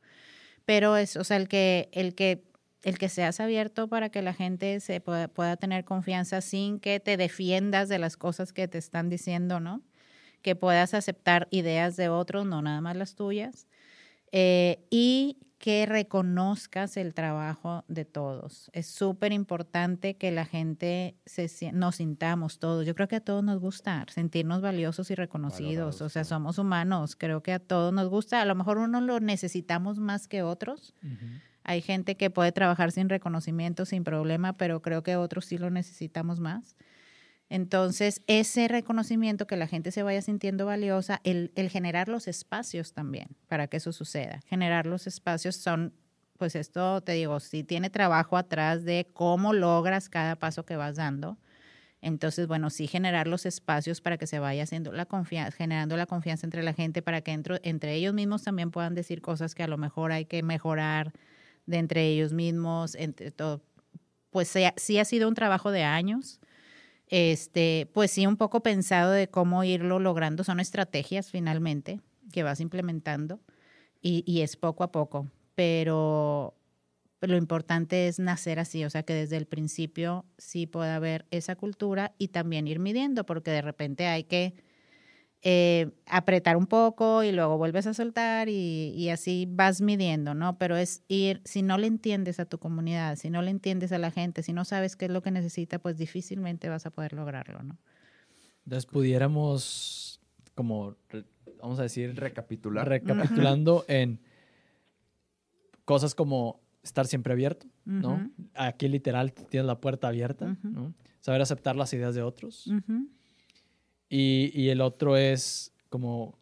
Pero 0.65 0.97
es, 0.97 1.17
o 1.17 1.23
sea, 1.23 1.37
el 1.37 1.47
que, 1.47 1.91
el 1.93 2.17
que, 2.17 2.43
el 2.83 2.99
que 2.99 3.09
seas 3.09 3.39
abierto 3.39 3.89
para 3.89 4.09
que 4.09 4.23
la 4.23 4.35
gente 4.35 4.81
se 4.81 5.01
pueda, 5.01 5.29
pueda 5.29 5.57
tener 5.57 5.85
confianza 5.85 6.41
sin 6.41 6.81
que 6.81 6.99
te 6.99 7.17
defiendas 7.17 7.89
de 7.89 8.01
las 8.01 8.17
cosas 8.17 8.53
que 8.53 8.67
te 8.67 8.79
están 8.79 9.09
diciendo, 9.09 9.61
¿no? 9.61 9.81
Que 10.43 10.57
puedas 10.57 10.95
aceptar 10.95 11.47
ideas 11.53 11.97
de 11.97 12.09
otros, 12.09 12.45
no 12.45 12.61
nada 12.61 12.81
más 12.81 12.97
las 12.97 13.15
tuyas. 13.15 13.69
Eh, 14.33 14.85
y 14.91 15.39
que 15.65 15.87
reconozcas 15.87 16.99
el 16.99 17.15
trabajo 17.15 17.87
de 17.89 18.05
todos. 18.05 18.69
Es 18.75 18.87
súper 18.87 19.33
importante 19.33 20.15
que 20.19 20.31
la 20.31 20.45
gente 20.45 21.17
se, 21.25 21.49
nos 21.73 21.97
sintamos 21.97 22.59
todos. 22.59 22.85
Yo 22.85 22.95
creo 22.95 23.09
que 23.09 23.17
a 23.17 23.21
todos 23.21 23.43
nos 23.43 23.61
gusta 23.61 24.05
sentirnos 24.11 24.61
valiosos 24.61 25.11
y 25.11 25.15
reconocidos. 25.15 25.71
Valorados, 25.71 26.03
o 26.03 26.09
sea, 26.11 26.25
somos 26.25 26.59
humanos. 26.59 27.17
Creo 27.17 27.43
que 27.43 27.55
a 27.55 27.61
todos 27.61 27.95
nos 27.95 28.11
gusta. 28.11 28.43
A 28.43 28.45
lo 28.45 28.55
mejor 28.55 28.77
uno 28.77 29.01
lo 29.01 29.21
necesitamos 29.21 29.99
más 29.99 30.29
que 30.29 30.43
otros. 30.43 30.93
Hay 31.63 31.81
gente 31.81 32.19
que 32.19 32.29
puede 32.29 32.53
trabajar 32.53 32.93
sin 32.93 33.09
reconocimiento, 33.09 33.87
sin 33.87 34.05
problema, 34.05 34.59
pero 34.59 34.83
creo 34.83 35.03
que 35.03 35.17
otros 35.17 35.47
sí 35.47 35.57
lo 35.57 35.71
necesitamos 35.71 36.41
más. 36.41 36.77
Entonces, 37.51 38.23
ese 38.27 38.69
reconocimiento, 38.69 39.47
que 39.47 39.57
la 39.57 39.67
gente 39.67 39.91
se 39.91 40.03
vaya 40.03 40.23
sintiendo 40.23 40.67
valiosa, 40.67 41.21
el, 41.25 41.53
generar 41.71 42.09
los 42.09 42.27
espacios 42.27 42.93
también 42.93 43.29
para 43.49 43.67
que 43.67 43.77
eso 43.77 43.93
suceda. 43.93 44.41
Generar 44.47 44.87
los 44.87 45.07
espacios 45.07 45.57
son, 45.57 45.93
pues 46.39 46.57
esto 46.57 47.03
te 47.03 47.13
digo, 47.13 47.39
sí 47.41 47.63
tiene 47.63 47.91
trabajo 47.91 48.37
atrás 48.37 48.85
de 48.85 49.09
cómo 49.13 49.53
logras 49.53 50.09
cada 50.09 50.37
paso 50.37 50.65
que 50.65 50.77
vas 50.77 50.97
dando. 50.97 51.39
Entonces, 52.01 52.47
bueno, 52.47 52.69
sí 52.71 52.87
generar 52.87 53.27
los 53.27 53.47
espacios 53.47 54.01
para 54.01 54.19
que 54.19 54.27
se 54.27 54.39
vaya 54.39 54.65
haciendo 54.65 54.93
la 54.93 55.07
confianza, 55.07 55.57
generando 55.57 55.97
la 55.97 56.07
confianza 56.07 56.47
entre 56.47 56.63
la 56.63 56.75
gente 56.75 57.01
para 57.01 57.23
que 57.23 57.33
entre 57.33 57.95
ellos 57.95 58.13
mismos 58.13 58.43
también 58.43 58.71
puedan 58.71 58.95
decir 58.95 59.23
cosas 59.23 59.55
que 59.55 59.63
a 59.63 59.69
lo 59.69 59.79
mejor 59.79 60.13
hay 60.13 60.27
que 60.27 60.43
mejorar 60.43 61.13
de 61.65 61.79
entre 61.79 62.07
ellos 62.09 62.33
mismos, 62.33 62.95
entre 62.95 63.31
todo. 63.31 63.63
Pues 64.31 64.53
sí 64.77 64.99
ha 64.99 65.05
sido 65.05 65.29
un 65.29 65.35
trabajo 65.35 65.71
de 65.71 65.85
años. 65.85 66.41
Este, 67.09 67.89
pues 67.93 68.11
sí, 68.11 68.27
un 68.27 68.37
poco 68.37 68.63
pensado 68.63 69.13
de 69.13 69.29
cómo 69.29 69.65
irlo 69.65 69.99
logrando. 69.99 70.45
Son 70.45 70.61
estrategias 70.61 71.31
finalmente 71.31 72.01
que 72.33 72.43
vas 72.43 72.61
implementando 72.61 73.41
y, 74.01 74.25
y 74.27 74.41
es 74.41 74.57
poco 74.57 74.85
a 74.85 74.93
poco. 74.93 75.29
Pero, 75.55 76.55
lo 77.27 77.37
importante 77.37 78.09
es 78.09 78.19
nacer 78.19 78.59
así, 78.59 78.85
o 78.85 78.91
sea, 78.91 79.03
que 79.03 79.15
desde 79.15 79.37
el 79.37 79.47
principio 79.47 80.25
sí 80.39 80.67
pueda 80.67 80.97
haber 80.97 81.27
esa 81.31 81.57
cultura 81.57 82.13
y 82.19 82.29
también 82.29 82.67
ir 82.67 82.79
midiendo, 82.79 83.25
porque 83.25 83.51
de 83.51 83.63
repente 83.63 84.07
hay 84.07 84.25
que 84.25 84.55
eh, 85.47 85.91
apretar 86.07 86.57
un 86.57 86.67
poco 86.67 87.23
y 87.23 87.31
luego 87.31 87.59
vuelves 87.59 87.87
a 87.87 87.93
soltar 87.93 88.49
y, 88.49 88.95
y 88.97 89.11
así 89.11 89.47
vas 89.49 89.83
midiendo, 89.83 90.33
¿no? 90.35 90.57
Pero 90.57 90.77
es 90.77 91.05
ir, 91.07 91.43
si 91.45 91.61
no 91.63 91.77
le 91.77 91.87
entiendes 91.87 92.41
a 92.41 92.47
tu 92.47 92.59
comunidad, 92.59 93.17
si 93.17 93.29
no 93.29 93.43
le 93.43 93.51
entiendes 93.51 93.93
a 93.93 93.99
la 93.99 94.11
gente, 94.11 94.43
si 94.43 94.55
no 94.55 94.65
sabes 94.65 94.97
qué 94.97 95.05
es 95.05 95.11
lo 95.11 95.23
que 95.23 95.31
necesita, 95.31 95.79
pues 95.79 95.99
difícilmente 95.99 96.71
vas 96.71 96.87
a 96.87 96.91
poder 96.91 97.13
lograrlo, 97.13 97.63
¿no? 97.63 97.77
Entonces 98.65 98.87
pudiéramos, 98.87 100.19
como, 100.55 100.97
re- 101.11 101.27
vamos 101.61 101.79
a 101.79 101.83
decir, 101.83 102.15
Recapitular. 102.17 102.89
recapitulando 102.89 103.85
en 103.89 104.21
cosas 105.85 106.15
como 106.15 106.61
estar 106.83 107.07
siempre 107.07 107.33
abierto, 107.33 107.67
¿no? 107.85 108.15
Ujú. 108.15 108.31
Aquí 108.55 108.89
literal 108.89 109.33
tienes 109.33 109.67
la 109.67 109.81
puerta 109.81 110.09
abierta. 110.09 110.57
¿no? 110.63 110.95
Saber 111.21 111.41
aceptar 111.43 111.77
las 111.77 111.93
ideas 111.93 112.15
de 112.15 112.23
otros. 112.23 112.67
Y, 114.17 114.53
y 114.55 114.69
el 114.69 114.81
otro 114.81 115.17
es 115.17 115.73
como 115.89 116.39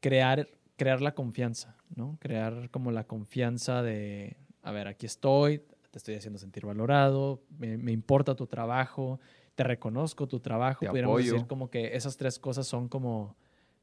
crear, 0.00 0.46
crear 0.76 1.00
la 1.00 1.14
confianza, 1.14 1.74
¿no? 1.96 2.18
Crear 2.20 2.68
como 2.70 2.90
la 2.90 3.04
confianza 3.04 3.82
de, 3.82 4.36
a 4.62 4.72
ver, 4.72 4.88
aquí 4.88 5.06
estoy, 5.06 5.60
te 5.90 5.96
estoy 5.96 6.16
haciendo 6.16 6.38
sentir 6.38 6.66
valorado, 6.66 7.42
me, 7.56 7.78
me 7.78 7.92
importa 7.92 8.34
tu 8.34 8.46
trabajo, 8.46 9.20
te 9.54 9.64
reconozco 9.64 10.28
tu 10.28 10.40
trabajo. 10.40 10.80
Te 10.80 10.90
Pudiéramos 10.90 11.14
apoyo. 11.14 11.32
decir 11.32 11.46
como 11.46 11.70
que 11.70 11.96
esas 11.96 12.18
tres 12.18 12.38
cosas 12.38 12.66
son 12.66 12.88
como, 12.90 13.36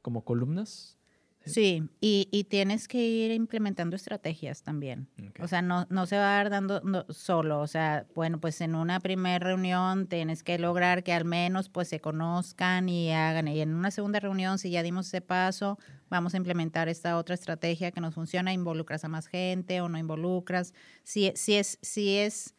como 0.03 0.23
columnas 0.23 0.99
Sí, 1.43 1.83
y, 1.99 2.27
y 2.31 2.43
tienes 2.43 2.87
que 2.87 2.99
ir 2.99 3.31
implementando 3.31 3.95
estrategias 3.95 4.61
también. 4.61 5.07
O 5.39 5.47
sea, 5.47 5.61
no, 5.61 5.87
no 5.89 6.05
se 6.05 6.15
va 6.17 6.33
a 6.33 6.35
dar 6.37 6.49
dando 6.51 6.81
no- 6.81 7.05
solo. 7.09 7.59
O 7.61 7.67
sea, 7.67 8.05
bueno, 8.13 8.39
pues 8.39 8.61
en 8.61 8.75
una 8.75 8.99
primera 8.99 9.39
reunión 9.43 10.07
tienes 10.07 10.43
que 10.43 10.59
lograr 10.59 11.03
que 11.03 11.13
al 11.13 11.25
menos 11.25 11.69
pues 11.69 11.87
se 11.87 11.99
conozcan 11.99 12.89
y 12.89 13.11
hagan. 13.11 13.47
Y 13.47 13.59
en 13.61 13.73
una 13.73 13.89
segunda 13.89 14.19
reunión, 14.19 14.59
si 14.59 14.69
ya 14.69 14.83
dimos 14.83 15.07
ese 15.07 15.21
paso, 15.21 15.79
vamos 16.09 16.33
a 16.35 16.37
implementar 16.37 16.89
esta 16.89 17.17
otra 17.17 17.33
estrategia 17.35 17.91
que 17.91 18.01
nos 18.01 18.13
funciona. 18.13 18.53
Involucras 18.53 19.03
a 19.03 19.07
más 19.07 19.25
gente 19.27 19.81
o 19.81 19.89
no 19.89 19.97
involucras. 19.97 20.73
Si, 21.03 21.31
si 21.35 21.55
es, 21.55 21.79
si 21.81 22.17
es, 22.17 22.53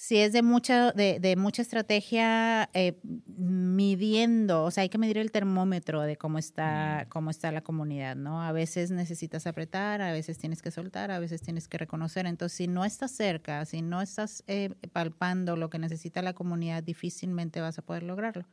si 0.00 0.18
es 0.18 0.32
de 0.32 0.42
mucha, 0.42 0.92
de, 0.92 1.18
de 1.18 1.34
mucha 1.34 1.60
estrategia 1.60 2.70
eh, 2.72 3.00
midiendo, 3.26 4.62
o 4.62 4.70
sea, 4.70 4.82
hay 4.82 4.90
que 4.90 4.96
medir 4.96 5.18
el 5.18 5.32
termómetro 5.32 6.02
de 6.02 6.16
cómo 6.16 6.38
está, 6.38 7.06
cómo 7.08 7.30
está 7.30 7.50
la 7.50 7.62
comunidad, 7.62 8.14
¿no? 8.14 8.40
A 8.40 8.52
veces 8.52 8.92
necesitas 8.92 9.48
apretar, 9.48 10.00
a 10.00 10.12
veces 10.12 10.38
tienes 10.38 10.62
que 10.62 10.70
soltar, 10.70 11.10
a 11.10 11.18
veces 11.18 11.42
tienes 11.42 11.66
que 11.66 11.78
reconocer. 11.78 12.26
Entonces, 12.26 12.56
si 12.56 12.68
no 12.68 12.84
estás 12.84 13.10
cerca, 13.10 13.64
si 13.64 13.82
no 13.82 14.00
estás 14.00 14.44
eh, 14.46 14.72
palpando 14.92 15.56
lo 15.56 15.68
que 15.68 15.80
necesita 15.80 16.22
la 16.22 16.32
comunidad, 16.32 16.84
difícilmente 16.84 17.60
vas 17.60 17.76
a 17.80 17.82
poder 17.82 18.04
lograrlo. 18.04 18.46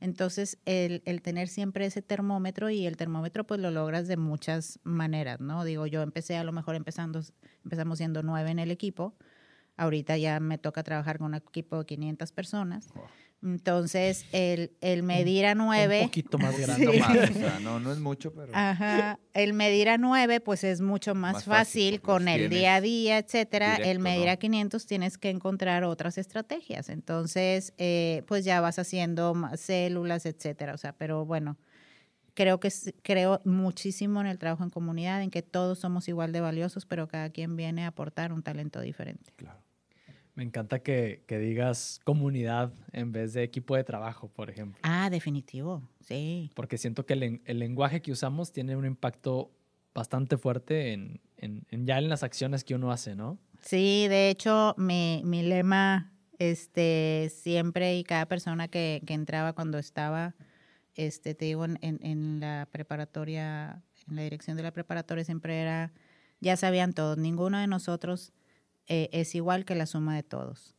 Entonces, 0.00 0.56
el, 0.64 1.02
el 1.04 1.20
tener 1.20 1.48
siempre 1.48 1.84
ese 1.84 2.00
termómetro 2.00 2.70
y 2.70 2.86
el 2.86 2.96
termómetro 2.96 3.44
pues 3.44 3.60
lo 3.60 3.70
logras 3.70 4.08
de 4.08 4.16
muchas 4.16 4.80
maneras, 4.82 5.40
¿no? 5.40 5.62
Digo, 5.62 5.86
yo 5.86 6.00
empecé 6.00 6.38
a 6.38 6.44
lo 6.44 6.52
mejor 6.52 6.74
empezando, 6.74 7.20
empezamos 7.64 7.98
siendo 7.98 8.22
nueve 8.22 8.50
en 8.50 8.60
el 8.60 8.70
equipo, 8.70 9.14
ahorita 9.76 10.16
ya 10.16 10.40
me 10.40 10.58
toca 10.58 10.82
trabajar 10.82 11.18
con 11.18 11.28
un 11.28 11.34
equipo 11.34 11.78
de 11.78 11.86
500 11.86 12.32
personas. 12.32 12.88
Entonces, 13.42 14.24
el, 14.32 14.72
el 14.80 15.02
medir 15.02 15.46
a 15.46 15.54
nueve... 15.54 16.00
Un 16.00 16.08
poquito 16.08 16.38
más 16.38 16.58
grande. 16.58 16.86
No 16.86 16.92
más, 16.94 17.30
o 17.30 17.32
sea, 17.34 17.60
no, 17.62 17.78
no 17.78 17.92
es 17.92 17.98
mucho, 17.98 18.32
pero... 18.32 18.50
Ajá, 18.54 19.20
el 19.34 19.52
medir 19.52 19.88
a 19.90 19.98
9 19.98 20.40
pues 20.40 20.64
es 20.64 20.80
mucho 20.80 21.14
más, 21.14 21.34
Más 21.34 21.44
fácil, 21.44 22.00
con 22.00 22.28
el 22.28 22.48
día 22.48 22.76
a 22.76 22.80
día, 22.80 23.18
etcétera. 23.18 23.76
el 23.76 23.98
medir 23.98 24.26
¿no? 24.26 24.32
a 24.32 24.36
500 24.36 24.86
tienes 24.86 25.18
que 25.18 25.30
encontrar 25.30 25.84
otras 25.84 26.18
estrategias. 26.18 26.88
Entonces, 26.88 27.72
eh, 27.76 28.24
pues 28.26 28.44
ya 28.44 28.60
vas 28.60 28.78
haciendo 28.78 29.34
más 29.34 29.60
células, 29.60 30.26
etcétera. 30.26 30.74
O 30.74 30.78
sea, 30.78 30.94
pero 30.94 31.26
bueno, 31.26 31.58
creo 32.34 32.58
que 32.58 32.70
creo 33.02 33.42
muchísimo 33.44 34.20
en 34.20 34.26
el 34.26 34.38
trabajo 34.38 34.64
en 34.64 34.70
comunidad, 34.70 35.22
en 35.22 35.30
que 35.30 35.42
todos 35.42 35.78
somos 35.78 36.08
igual 36.08 36.32
de 36.32 36.40
valiosos, 36.40 36.86
pero 36.86 37.06
cada 37.06 37.30
quien 37.30 37.54
viene 37.54 37.84
a 37.84 37.88
aportar 37.88 38.32
un 38.32 38.42
talento 38.42 38.80
diferente. 38.80 39.32
Claro. 39.36 39.65
Me 40.36 40.44
encanta 40.44 40.80
que, 40.80 41.22
que 41.26 41.38
digas 41.38 41.98
comunidad 42.04 42.70
en 42.92 43.10
vez 43.10 43.32
de 43.32 43.42
equipo 43.42 43.74
de 43.74 43.84
trabajo, 43.84 44.28
por 44.28 44.50
ejemplo. 44.50 44.78
Ah, 44.84 45.08
definitivo, 45.10 45.82
sí. 46.00 46.50
Porque 46.54 46.76
siento 46.76 47.06
que 47.06 47.14
el, 47.14 47.40
el 47.46 47.58
lenguaje 47.58 48.02
que 48.02 48.12
usamos 48.12 48.52
tiene 48.52 48.76
un 48.76 48.84
impacto 48.84 49.50
bastante 49.94 50.36
fuerte 50.36 50.92
en, 50.92 51.20
en- 51.38 51.66
en 51.70 51.86
ya 51.86 51.96
en 51.98 52.10
las 52.10 52.22
acciones 52.22 52.64
que 52.64 52.74
uno 52.74 52.92
hace, 52.92 53.14
¿no? 53.16 53.38
Sí, 53.62 54.06
de 54.08 54.28
hecho, 54.28 54.74
mi, 54.76 55.22
mi 55.24 55.42
lema, 55.42 56.12
este, 56.38 57.32
siempre 57.34 57.96
y 57.96 58.04
cada 58.04 58.26
persona 58.26 58.68
que, 58.68 59.02
que 59.06 59.14
entraba 59.14 59.54
cuando 59.54 59.78
estaba, 59.78 60.34
este, 60.96 61.34
te 61.34 61.46
digo, 61.46 61.64
en, 61.64 61.78
en- 61.80 61.98
en 62.02 62.40
la 62.40 62.68
preparatoria, 62.70 63.82
en 64.06 64.16
la 64.16 64.22
dirección 64.22 64.58
de 64.58 64.64
la 64.64 64.70
preparatoria, 64.72 65.24
siempre 65.24 65.62
era, 65.62 65.94
ya 66.40 66.56
sabían 66.58 66.92
todos, 66.92 67.16
ninguno 67.16 67.58
de 67.58 67.66
nosotros 67.68 68.34
eh, 68.86 69.08
es 69.12 69.34
igual 69.34 69.64
que 69.64 69.74
la 69.74 69.86
suma 69.86 70.14
de 70.14 70.22
todos. 70.22 70.74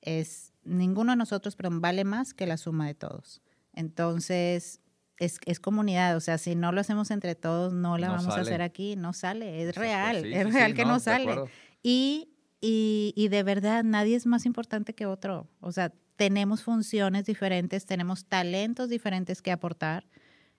Es, 0.00 0.52
ninguno 0.64 1.12
de 1.12 1.16
nosotros, 1.16 1.56
perdón, 1.56 1.80
vale 1.80 2.04
más 2.04 2.34
que 2.34 2.46
la 2.46 2.56
suma 2.56 2.86
de 2.86 2.94
todos. 2.94 3.42
Entonces, 3.72 4.80
es, 5.18 5.38
es 5.44 5.60
comunidad, 5.60 6.16
o 6.16 6.20
sea, 6.20 6.38
si 6.38 6.54
no 6.54 6.72
lo 6.72 6.80
hacemos 6.80 7.10
entre 7.10 7.34
todos, 7.34 7.72
no 7.72 7.98
la 7.98 8.08
No 8.08 8.14
vamos 8.14 8.36
a 8.36 8.40
hacer 8.40 8.62
aquí, 8.62 8.96
no 8.96 9.12
sale, 9.12 9.62
es 9.62 9.68
Exacto, 9.68 9.80
real, 9.80 10.22
sí, 10.22 10.32
es 10.32 10.46
sí, 10.46 10.52
real 10.52 10.70
sí, 10.70 10.76
que 10.76 10.84
no, 10.84 10.98
sale. 10.98 11.44
Y, 11.82 12.30
y, 12.60 13.12
y 13.16 13.28
de 13.28 13.42
verdad, 13.42 13.84
nadie 13.84 14.16
es 14.16 14.26
más 14.26 14.46
importante 14.46 14.94
que 14.94 15.06
otro. 15.06 15.48
O 15.60 15.72
sea, 15.72 15.92
tenemos 16.16 16.62
funciones 16.62 17.24
diferentes, 17.24 17.86
tenemos 17.86 18.26
talentos 18.26 18.88
diferentes 18.90 19.40
que 19.40 19.52
aportar, 19.52 20.06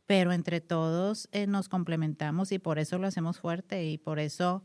pero 0.07 0.31
entre 0.31 0.59
todos 0.59 1.29
eh, 1.31 1.47
nos 1.47 1.69
complementamos 1.69 2.51
y 2.51 2.59
por 2.59 2.79
eso 2.79 2.97
lo 2.97 3.07
hacemos 3.07 3.39
fuerte 3.39 3.85
y 3.85 3.97
por 3.97 4.17
eso, 4.19 4.63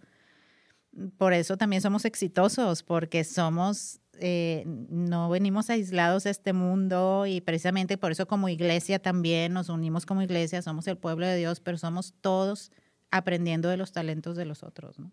por 1.18 1.32
eso 1.32 1.56
también 1.56 1.82
somos 1.82 2.04
exitosos, 2.04 2.82
porque 2.82 3.24
somos, 3.24 4.00
eh, 4.18 4.64
no 4.66 5.28
venimos 5.28 5.68
aislados 5.70 6.26
a 6.26 6.30
este 6.30 6.52
mundo 6.52 7.26
y 7.26 7.40
precisamente 7.40 7.98
por 7.98 8.12
eso 8.12 8.26
como 8.26 8.48
iglesia 8.48 8.98
también 8.98 9.52
nos 9.52 9.68
unimos 9.68 10.06
como 10.06 10.22
iglesia, 10.22 10.62
somos 10.62 10.86
el 10.88 10.96
pueblo 10.96 11.26
de 11.26 11.36
Dios, 11.36 11.60
pero 11.60 11.76
somos 11.78 12.14
todos 12.20 12.70
aprendiendo 13.10 13.68
de 13.68 13.76
los 13.76 13.92
talentos 13.92 14.36
de 14.36 14.46
los 14.46 14.62
otros, 14.62 14.98
¿no? 14.98 15.12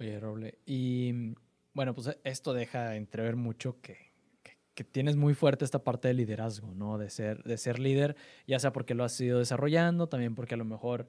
Oye, 0.00 0.18
Roble, 0.18 0.58
y 0.66 1.34
bueno, 1.72 1.94
pues 1.94 2.16
esto 2.24 2.52
deja 2.52 2.96
entrever 2.96 3.36
mucho 3.36 3.80
que, 3.80 4.12
que- 4.42 4.58
que 4.74 4.84
tienes 4.84 5.14
muy 5.16 5.34
fuerte 5.34 5.64
esta 5.64 5.84
parte 5.84 6.08
de 6.08 6.14
liderazgo, 6.14 6.74
¿no? 6.74 6.98
De 6.98 7.10
ser, 7.10 7.42
de 7.44 7.56
ser 7.58 7.78
líder, 7.78 8.16
ya 8.46 8.58
sea 8.58 8.72
porque 8.72 8.94
lo 8.94 9.04
has 9.04 9.20
ido 9.20 9.38
desarrollando, 9.38 10.08
también 10.08 10.34
porque 10.34 10.54
a 10.54 10.58
lo 10.58 10.64
mejor 10.64 11.06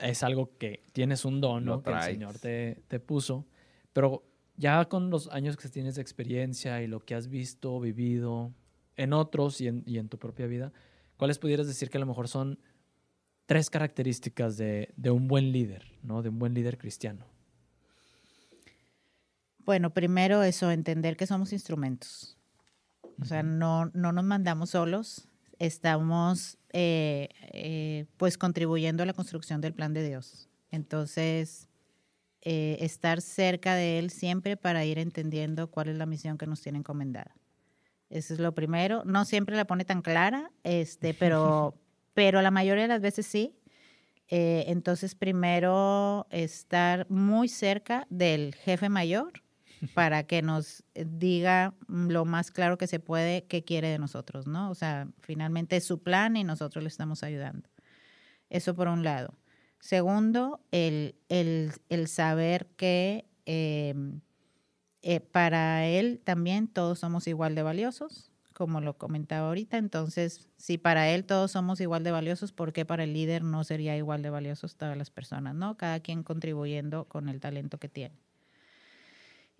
es 0.00 0.22
algo 0.22 0.56
que 0.58 0.84
tienes 0.92 1.24
un 1.24 1.40
don. 1.40 1.82
Que 1.82 1.90
el. 1.90 2.02
Señor 2.02 2.38
te, 2.38 2.82
te 2.88 3.00
puso. 3.00 3.46
Pero 3.92 4.24
ya 4.56 4.84
con 4.86 5.10
los 5.10 5.28
años 5.28 5.56
que 5.56 5.68
tienes 5.68 5.94
de 5.94 6.02
experiencia 6.02 6.82
y 6.82 6.86
lo 6.86 7.00
que 7.00 7.14
has 7.14 7.28
visto, 7.28 7.80
vivido 7.80 8.52
en 8.96 9.12
otros 9.12 9.60
y 9.60 9.68
en, 9.68 9.82
y 9.86 9.98
en 9.98 10.08
tu 10.08 10.18
propia 10.18 10.46
vida, 10.46 10.72
¿cuáles 11.16 11.38
pudieras 11.38 11.66
decir 11.66 11.90
que 11.90 11.96
a 11.96 12.00
lo 12.00 12.06
mejor 12.06 12.28
son 12.28 12.58
tres 13.46 13.68
características 13.68 14.56
de, 14.56 14.92
de 14.96 15.10
un 15.10 15.26
buen 15.26 15.50
líder, 15.50 15.84
¿no? 16.02 16.22
De 16.22 16.28
un 16.28 16.38
buen 16.38 16.54
líder 16.54 16.78
cristiano. 16.78 17.26
Bueno, 19.64 19.92
primero 19.92 20.42
eso, 20.42 20.70
entender 20.70 21.16
que 21.16 21.26
somos 21.26 21.52
instrumentos. 21.52 22.38
O 23.20 23.24
sea, 23.24 23.42
no, 23.42 23.86
no 23.92 24.12
nos 24.12 24.24
mandamos 24.24 24.70
solos, 24.70 25.28
estamos 25.58 26.58
eh, 26.72 27.28
eh, 27.52 28.06
pues 28.16 28.38
contribuyendo 28.38 29.02
a 29.02 29.06
la 29.06 29.12
construcción 29.12 29.60
del 29.60 29.74
plan 29.74 29.92
de 29.92 30.06
Dios. 30.06 30.48
Entonces, 30.70 31.68
eh, 32.42 32.76
estar 32.80 33.20
cerca 33.20 33.74
de 33.74 33.98
Él 33.98 34.10
siempre 34.10 34.56
para 34.56 34.84
ir 34.84 34.98
entendiendo 34.98 35.70
cuál 35.70 35.88
es 35.88 35.96
la 35.96 36.06
misión 36.06 36.38
que 36.38 36.46
nos 36.46 36.60
tiene 36.60 36.78
encomendada. 36.78 37.34
Eso 38.08 38.34
es 38.34 38.40
lo 38.40 38.54
primero. 38.54 39.04
No 39.04 39.24
siempre 39.24 39.56
la 39.56 39.66
pone 39.66 39.84
tan 39.84 40.02
clara, 40.02 40.50
este, 40.62 41.14
pero, 41.14 41.74
pero 42.14 42.42
la 42.42 42.50
mayoría 42.50 42.82
de 42.82 42.88
las 42.88 43.00
veces 43.00 43.26
sí. 43.26 43.56
Entonces, 44.32 45.16
primero 45.16 46.28
estar 46.30 47.10
muy 47.10 47.48
cerca 47.48 48.06
del 48.10 48.54
jefe 48.54 48.88
mayor 48.88 49.32
para 49.94 50.24
que 50.24 50.42
nos 50.42 50.84
diga 50.94 51.74
lo 51.88 52.24
más 52.24 52.50
claro 52.50 52.78
que 52.78 52.86
se 52.86 53.00
puede 53.00 53.44
qué 53.44 53.64
quiere 53.64 53.88
de 53.88 53.98
nosotros, 53.98 54.46
¿no? 54.46 54.70
O 54.70 54.74
sea, 54.74 55.08
finalmente 55.20 55.76
es 55.76 55.84
su 55.84 56.02
plan 56.02 56.36
y 56.36 56.44
nosotros 56.44 56.82
le 56.82 56.88
estamos 56.88 57.22
ayudando. 57.22 57.68
Eso 58.50 58.74
por 58.74 58.88
un 58.88 59.04
lado. 59.04 59.34
Segundo, 59.78 60.60
el, 60.72 61.14
el, 61.28 61.72
el 61.88 62.08
saber 62.08 62.66
que 62.76 63.26
eh, 63.46 63.94
eh, 65.02 65.20
para 65.20 65.86
él 65.86 66.20
también 66.22 66.68
todos 66.68 66.98
somos 66.98 67.26
igual 67.26 67.54
de 67.54 67.62
valiosos, 67.62 68.30
como 68.52 68.82
lo 68.82 68.98
comentaba 68.98 69.48
ahorita. 69.48 69.78
Entonces, 69.78 70.48
si 70.58 70.76
para 70.76 71.08
él 71.08 71.24
todos 71.24 71.52
somos 71.52 71.80
igual 71.80 72.04
de 72.04 72.10
valiosos, 72.10 72.52
¿por 72.52 72.74
qué 72.74 72.84
para 72.84 73.04
el 73.04 73.14
líder 73.14 73.42
no 73.42 73.64
sería 73.64 73.96
igual 73.96 74.20
de 74.20 74.28
valiosos 74.28 74.76
todas 74.76 74.96
las 74.98 75.10
personas, 75.10 75.54
no? 75.54 75.78
Cada 75.78 76.00
quien 76.00 76.22
contribuyendo 76.22 77.06
con 77.06 77.30
el 77.30 77.40
talento 77.40 77.78
que 77.78 77.88
tiene. 77.88 78.20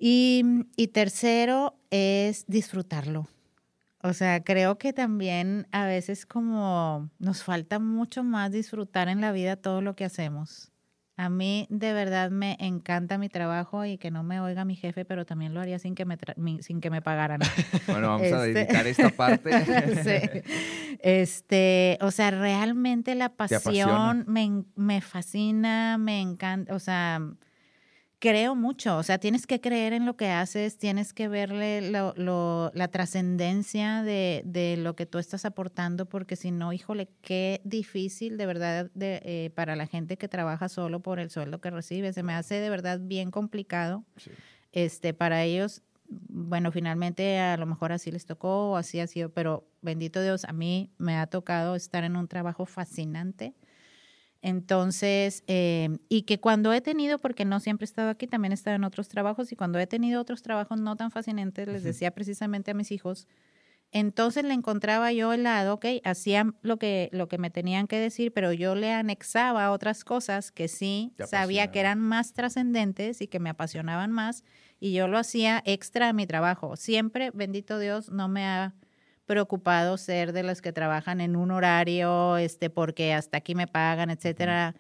Y, 0.03 0.43
y 0.77 0.89
tercero 0.89 1.77
es 1.91 2.47
disfrutarlo. 2.47 3.29
O 4.03 4.15
sea, 4.15 4.43
creo 4.43 4.79
que 4.79 4.95
también 4.95 5.67
a 5.73 5.85
veces 5.85 6.25
como 6.25 7.11
nos 7.19 7.43
falta 7.43 7.79
mucho 7.79 8.25
más 8.25 8.51
disfrutar 8.51 9.09
en 9.09 9.21
la 9.21 9.31
vida 9.31 9.57
todo 9.57 9.83
lo 9.83 9.95
que 9.95 10.07
hacemos. 10.07 10.73
A 11.19 11.29
mí 11.29 11.67
de 11.69 11.93
verdad 11.93 12.31
me 12.31 12.57
encanta 12.61 13.19
mi 13.19 13.29
trabajo 13.29 13.85
y 13.85 13.99
que 13.99 14.11
no 14.11 14.23
me 14.23 14.41
oiga 14.41 14.65
mi 14.65 14.75
jefe, 14.75 15.05
pero 15.05 15.27
también 15.27 15.53
lo 15.53 15.61
haría 15.61 15.79
sin 15.79 15.95
que 15.95 16.07
me, 16.07 16.17
tra- 16.17 16.63
sin 16.63 16.81
que 16.81 16.89
me 16.89 17.03
pagaran. 17.03 17.41
Bueno, 17.89 18.09
vamos 18.09 18.23
a 18.33 18.47
Este- 18.47 18.55
dedicar 18.61 18.87
esta 18.87 19.11
parte. 19.11 19.51
Sí. 20.03 20.97
Este, 21.03 21.99
o 22.01 22.11
sea, 22.11 22.31
realmente 22.31 23.15
la 23.15 23.29
pasión 23.29 24.25
me, 24.29 24.65
me 24.77 25.03
fascina, 25.03 25.99
me 25.99 26.23
encanta, 26.23 26.75
o 26.75 26.79
sea, 26.79 27.21
creo 28.21 28.55
mucho, 28.55 28.97
o 28.99 29.03
sea, 29.03 29.19
tienes 29.19 29.47
que 29.47 29.61
creer 29.61 29.93
en 29.95 30.07
lo 30.07 30.17
que 30.17 30.29
haces, 30.29 30.79
tienes 30.79 31.13
que 31.13 31.27
verle 31.27 31.91
lo- 31.91 32.13
lo- 32.17 32.71
la 32.75 32.89
trascendencia 32.89 34.03
de, 34.03 34.43
de 34.45 34.77
lo 34.77 34.95
que 34.95 35.07
tú 35.07 35.19
estás 35.19 35.45
aportando, 35.47 36.07
porque 36.07 36.37
si 36.37 36.51
no, 36.53 36.73
híjole, 36.73 37.09
qué 37.23 37.61
difícil 37.65 38.37
de 38.37 38.47
verdad 38.47 38.91
de, 38.95 39.23
eh, 39.25 39.51
para 39.55 39.75
la 39.75 39.87
gente 39.87 40.19
que 40.19 40.29
trabaja 40.29 40.69
solo 40.69 41.01
por 41.01 41.19
el 41.19 41.31
sueldo 41.31 41.61
que 41.61 41.71
recibe, 41.71 42.13
se 42.13 42.23
me 42.23 42.35
hace 42.35 42.57
de 42.57 42.71
verdad 42.71 43.01
bien 43.03 43.31
complicado 43.31 44.05
Sí. 44.19 44.31
este, 44.73 45.15
para 45.15 45.43
ellos, 45.43 45.83
bueno, 46.09 46.73
finalmente 46.73 47.39
a 47.39 47.57
lo 47.57 47.67
mejor 47.67 47.93
así 47.93 48.11
les 48.11 48.27
tocó 48.27 48.73
o 48.73 48.77
así 48.77 49.01
ha 49.01 49.07
sido, 49.07 49.31
pero 49.31 49.67
bendito 49.81 50.23
Dios, 50.23 50.45
a 50.45 50.53
mí 50.53 50.91
me 50.99 51.17
ha 51.17 51.27
tocado 51.27 51.75
estar 51.75 52.05
en 52.05 52.17
un 52.17 52.29
trabajo 52.29 52.67
fascinante 52.67 53.55
Entonces, 54.43 55.45
eh, 55.49 55.99
y 56.09 56.23
que 56.23 56.41
cuando 56.41 56.73
he 56.73 56.81
tenido, 56.81 57.19
porque 57.19 57.45
no 57.45 57.61
siempre 57.61 57.85
he 57.85 57.89
estado 57.89 58.09
aquí, 58.09 58.27
también 58.27 58.53
he 58.53 58.55
estado 58.55 58.77
en 58.77 58.85
otros 58.85 59.09
trabajos, 59.09 59.53
y 59.53 59.57
cuando 59.57 59.79
he 59.79 59.87
tenido 59.87 60.21
otros 60.21 60.43
trabajos 60.43 60.81
no 60.81 60.97
tan 60.97 61.11
fascinantes, 61.11 61.69
les 61.69 61.83
decía 61.83 62.11
precisamente 62.13 62.71
a 62.71 62.75
mis 62.75 62.91
hijos, 62.91 63.29
entonces 63.93 64.45
le 64.45 64.55
encontraba 64.55 65.13
yo 65.13 65.33
el 65.33 65.43
lado, 65.43 65.75
ok, 65.75 65.87
hacían 66.05 66.57
lo 66.63 66.79
que, 66.79 67.11
lo 67.13 67.29
que 67.29 67.39
me 67.39 67.51
tenían 67.51 67.87
que 67.87 67.99
decir, 67.99 68.33
pero 68.33 68.53
yo 68.53 68.75
le 68.77 68.93
anexaba 68.93 69.71
otras 69.73 70.05
cosas 70.05 70.53
que 70.53 70.69
sí 70.69 71.13
sabía 71.29 71.71
que 71.71 71.81
eran 71.81 71.99
más 71.99 72.33
trascendentes 72.33 73.21
y 73.21 73.27
que 73.27 73.41
me 73.41 73.51
apasionaban 73.51 74.11
más, 74.13 74.45
y 74.79 74.93
yo 74.93 75.09
lo 75.09 75.19
hacía 75.19 75.61
extra 75.67 76.09
a 76.09 76.13
mi 76.13 76.27
trabajo. 76.27 76.77
Siempre, 76.77 77.31
bendito 77.33 77.79
Dios, 77.79 78.11
no 78.11 78.29
me 78.29 78.47
ha 78.47 78.75
preocupado 79.31 79.97
ser 79.97 80.33
de 80.33 80.43
los 80.43 80.61
que 80.61 80.73
trabajan 80.73 81.21
en 81.21 81.37
un 81.37 81.53
horario, 81.53 82.37
este, 82.37 82.69
porque 82.69 83.15
hasta 83.15 83.39
aquí 83.39 83.55
me 83.55 83.69
pagan, 83.69 84.11
etcétera. 84.11 84.75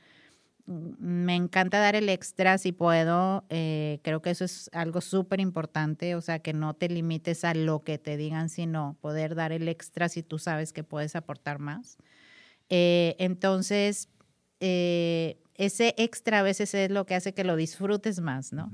Mm, 0.67 0.91
me 0.99 1.37
encanta 1.37 1.79
dar 1.79 1.95
el 1.95 2.09
extra 2.09 2.59
si 2.59 2.73
puedo. 2.73 3.45
Eh, 3.49 4.01
creo 4.03 4.21
que 4.23 4.31
eso 4.31 4.45
es 4.45 4.69
algo 4.73 5.03
súper 5.03 5.39
importante, 5.39 6.17
o 6.17 6.21
sea, 6.21 6.41
que 6.41 6.53
no 6.53 6.75
te 6.75 6.89
limites 6.89 7.45
a 7.45 7.55
lo 7.55 7.85
que 7.85 7.99
te 7.99 8.17
digan, 8.17 8.49
sino 8.49 8.97
poder 9.01 9.37
dar 9.37 9.53
el 9.53 9.69
extra 9.69 10.09
si 10.09 10.25
tú 10.25 10.41
sabes 10.41 10.73
que 10.73 10.83
puedes 10.83 11.15
aportar 11.15 11.61
más. 11.61 11.97
Eh, 12.71 13.15
entonces, 13.21 14.09
eh, 14.59 15.39
ese 15.55 15.95
extra 15.97 16.41
a 16.41 16.43
veces 16.43 16.75
es 16.75 16.91
lo 16.91 17.07
que 17.07 17.15
hace 17.15 17.35
que 17.35 17.45
lo 17.45 17.55
disfrutes 17.55 18.19
más, 18.19 18.53
¿no? 18.53 18.73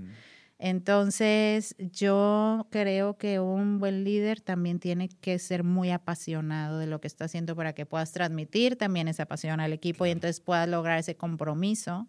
Entonces, 0.58 1.74
yo 1.78 2.66
creo 2.70 3.18
que 3.18 3.40
un 3.40 3.78
buen 3.78 4.04
líder 4.04 4.40
también 4.40 4.80
tiene 4.80 5.08
que 5.08 5.38
ser 5.38 5.64
muy 5.64 5.90
apasionado 5.90 6.78
de 6.78 6.86
lo 6.86 7.00
que 7.00 7.08
está 7.08 7.26
haciendo 7.26 7.54
para 7.54 7.74
que 7.74 7.84
puedas 7.84 8.12
transmitir 8.12 8.76
también 8.76 9.06
esa 9.06 9.26
pasión 9.26 9.60
al 9.60 9.74
equipo 9.74 10.06
y 10.06 10.10
entonces 10.10 10.40
puedas 10.40 10.66
lograr 10.66 10.98
ese 10.98 11.14
compromiso, 11.14 12.08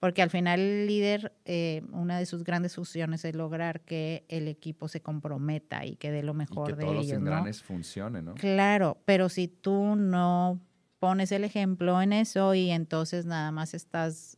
porque 0.00 0.20
al 0.20 0.30
final 0.30 0.58
el 0.58 0.86
líder, 0.88 1.32
eh, 1.44 1.82
una 1.92 2.18
de 2.18 2.26
sus 2.26 2.42
grandes 2.42 2.74
funciones 2.74 3.24
es 3.24 3.36
lograr 3.36 3.82
que 3.82 4.24
el 4.28 4.48
equipo 4.48 4.88
se 4.88 5.00
comprometa 5.00 5.86
y 5.86 5.94
que 5.94 6.10
dé 6.10 6.24
lo 6.24 6.34
mejor 6.34 6.70
y 6.70 6.72
que 6.72 6.76
de 6.78 6.82
todos 6.82 6.94
ellos. 6.96 7.08
los 7.10 7.18
engranes 7.18 7.62
funcionen, 7.62 8.24
¿no? 8.24 8.34
Claro, 8.34 8.98
pero 9.04 9.28
si 9.28 9.46
tú 9.46 9.94
no 9.94 10.60
pones 10.98 11.30
el 11.30 11.44
ejemplo 11.44 12.02
en 12.02 12.12
eso 12.12 12.52
y 12.54 12.70
entonces 12.70 13.26
nada 13.26 13.52
más 13.52 13.74
estás 13.74 14.35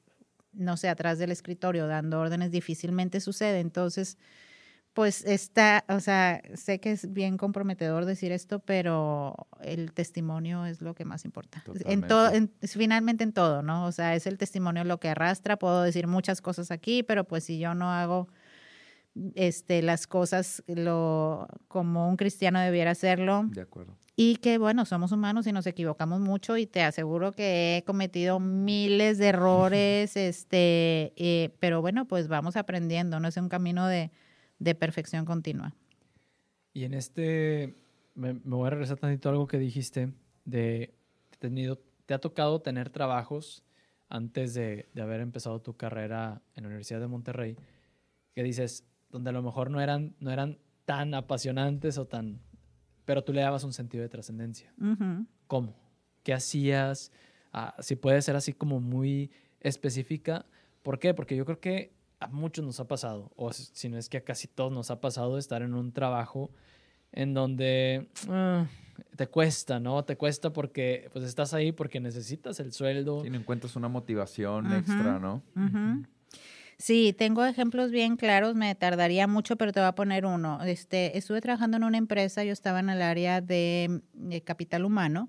no 0.58 0.76
sé, 0.76 0.88
atrás 0.88 1.18
del 1.18 1.30
escritorio 1.30 1.86
dando 1.86 2.20
órdenes 2.20 2.50
difícilmente 2.50 3.20
sucede. 3.20 3.60
Entonces, 3.60 4.18
pues 4.92 5.24
está, 5.24 5.84
o 5.88 6.00
sea, 6.00 6.42
sé 6.54 6.80
que 6.80 6.90
es 6.90 7.12
bien 7.12 7.36
comprometedor 7.36 8.04
decir 8.04 8.32
esto, 8.32 8.58
pero 8.58 9.34
el 9.60 9.92
testimonio 9.92 10.66
es 10.66 10.80
lo 10.80 10.94
que 10.94 11.04
más 11.04 11.24
importa. 11.24 11.62
En 11.84 12.02
todo, 12.02 12.32
finalmente 12.62 13.22
en 13.22 13.32
todo, 13.32 13.62
¿no? 13.62 13.86
O 13.86 13.92
sea, 13.92 14.14
es 14.16 14.26
el 14.26 14.38
testimonio 14.38 14.82
lo 14.84 14.98
que 14.98 15.08
arrastra. 15.08 15.56
Puedo 15.56 15.82
decir 15.82 16.08
muchas 16.08 16.40
cosas 16.40 16.70
aquí, 16.70 17.02
pero 17.04 17.24
pues 17.24 17.44
si 17.44 17.58
yo 17.58 17.74
no 17.74 17.92
hago 17.92 18.28
este, 19.34 19.82
las 19.82 20.06
cosas 20.06 20.62
lo, 20.66 21.46
como 21.68 22.08
un 22.08 22.16
cristiano 22.16 22.60
debiera 22.60 22.90
hacerlo. 22.90 23.44
De 23.46 23.62
acuerdo. 23.62 23.96
Y 24.20 24.38
que, 24.38 24.58
bueno, 24.58 24.84
somos 24.84 25.12
humanos 25.12 25.46
y 25.46 25.52
nos 25.52 25.68
equivocamos 25.68 26.18
mucho 26.18 26.56
y 26.56 26.66
te 26.66 26.82
aseguro 26.82 27.30
que 27.30 27.76
he 27.76 27.84
cometido 27.84 28.40
miles 28.40 29.16
de 29.18 29.28
errores, 29.28 30.16
este, 30.16 31.12
eh, 31.14 31.54
pero 31.60 31.80
bueno, 31.80 32.08
pues 32.08 32.26
vamos 32.26 32.56
aprendiendo, 32.56 33.20
no 33.20 33.28
es 33.28 33.36
un 33.36 33.48
camino 33.48 33.86
de, 33.86 34.10
de 34.58 34.74
perfección 34.74 35.24
continua. 35.24 35.72
Y 36.72 36.82
en 36.82 36.94
este, 36.94 37.76
me, 38.16 38.32
voy 38.32 38.66
a 38.66 38.70
regresar 38.70 38.98
tantito 38.98 39.28
a 39.28 39.32
algo 39.32 39.46
que 39.46 39.56
dijiste, 39.56 40.12
de 40.44 40.96
tenido, 41.38 41.78
te 42.04 42.12
ha 42.12 42.18
tocado 42.18 42.60
tener 42.60 42.90
trabajos 42.90 43.62
antes 44.08 44.52
de, 44.52 44.88
de 44.94 45.00
haber 45.02 45.20
empezado 45.20 45.60
tu 45.60 45.76
carrera 45.76 46.42
en 46.56 46.64
la 46.64 46.70
Universidad 46.70 46.98
de 46.98 47.06
Monterrey, 47.06 47.56
que 48.34 48.42
dices, 48.42 48.84
donde 49.10 49.30
a 49.30 49.32
lo 49.32 49.44
mejor 49.44 49.70
no 49.70 49.80
eran, 49.80 50.16
no 50.18 50.32
eran 50.32 50.58
tan 50.86 51.14
apasionantes 51.14 51.98
o 51.98 52.06
tan... 52.06 52.40
Pero 53.08 53.24
tú 53.24 53.32
le 53.32 53.40
dabas 53.40 53.64
un 53.64 53.72
sentido 53.72 54.02
de 54.02 54.10
trascendencia. 54.10 54.70
¿Cómo? 55.46 55.74
¿Qué 56.22 56.34
hacías? 56.34 57.10
Ah, 57.54 57.74
si 57.78 57.96
puede 57.96 58.20
ser 58.20 58.36
así 58.36 58.52
como 58.52 58.80
muy 58.80 59.30
específica. 59.60 60.44
¿Por 60.82 60.98
qué? 60.98 61.14
Porque 61.14 61.34
yo 61.34 61.46
creo 61.46 61.58
que 61.58 61.94
a 62.20 62.26
muchos 62.26 62.66
nos 62.66 62.80
ha 62.80 62.86
pasado, 62.86 63.32
o 63.34 63.50
si 63.54 63.88
no 63.88 63.96
es 63.96 64.10
que 64.10 64.18
a 64.18 64.24
casi 64.24 64.46
todos 64.46 64.70
nos 64.70 64.90
ha 64.90 65.00
pasado 65.00 65.38
estar 65.38 65.62
en 65.62 65.72
un 65.72 65.92
trabajo 65.92 66.50
en 67.12 67.32
donde 67.32 68.10
ah, 68.28 68.66
te 69.16 69.26
cuesta, 69.26 69.80
¿no? 69.80 70.04
Te 70.04 70.18
cuesta 70.18 70.52
porque 70.52 71.08
pues 71.10 71.24
estás 71.24 71.54
ahí 71.54 71.72
porque 71.72 72.00
necesitas 72.00 72.60
el 72.60 72.74
sueldo. 72.74 73.24
Y 73.24 73.30
no 73.30 73.38
encuentras 73.38 73.74
una 73.74 73.88
motivación 73.88 74.70
extra, 74.70 75.18
¿no? 75.18 75.42
Sí, 76.78 77.12
tengo 77.12 77.44
ejemplos 77.44 77.90
bien 77.90 78.16
claros, 78.16 78.54
me 78.54 78.72
tardaría 78.76 79.26
mucho, 79.26 79.56
pero 79.56 79.72
te 79.72 79.80
voy 79.80 79.88
a 79.88 79.96
poner 79.96 80.24
uno. 80.24 80.62
Este, 80.64 81.18
estuve 81.18 81.40
trabajando 81.40 81.76
en 81.76 81.82
una 81.82 81.98
empresa, 81.98 82.44
yo 82.44 82.52
estaba 82.52 82.78
en 82.78 82.88
el 82.88 83.02
área 83.02 83.40
de, 83.40 84.00
capital 84.44 84.84
humano, 84.84 85.28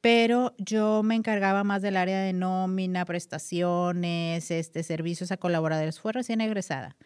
pero 0.00 0.54
yo 0.56 1.02
me 1.02 1.14
encargaba 1.14 1.62
más 1.62 1.82
del 1.82 1.98
área 1.98 2.20
de 2.22 2.32
nómina, 2.32 3.04
prestaciones, 3.04 4.50
este, 4.50 4.82
servicios 4.82 5.30
a 5.30 5.36
colaboradores. 5.36 6.00
Fue 6.00 6.12
recién 6.12 6.40
egresada. 6.40 6.96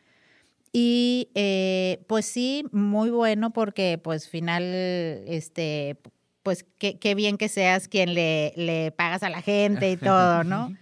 Y 0.73 1.31
eh, 1.35 2.05
pues 2.07 2.25
sí, 2.25 2.65
muy 2.71 3.11
bueno 3.11 3.53
porque 3.53 3.99
pues 3.99 4.29
final, 4.29 4.63
este, 4.63 5.99
pues 6.45 6.65
qué, 6.79 7.15
bien 7.17 7.37
que 7.37 7.49
seas 7.49 7.89
quien 7.89 8.15
le, 8.15 8.53
le 8.57 8.93
pagas 8.93 9.25
a 9.25 9.29
la 9.29 9.43
gente 9.43 9.91
y 9.91 9.97
todo, 9.99 10.45
¿no? 10.45 10.73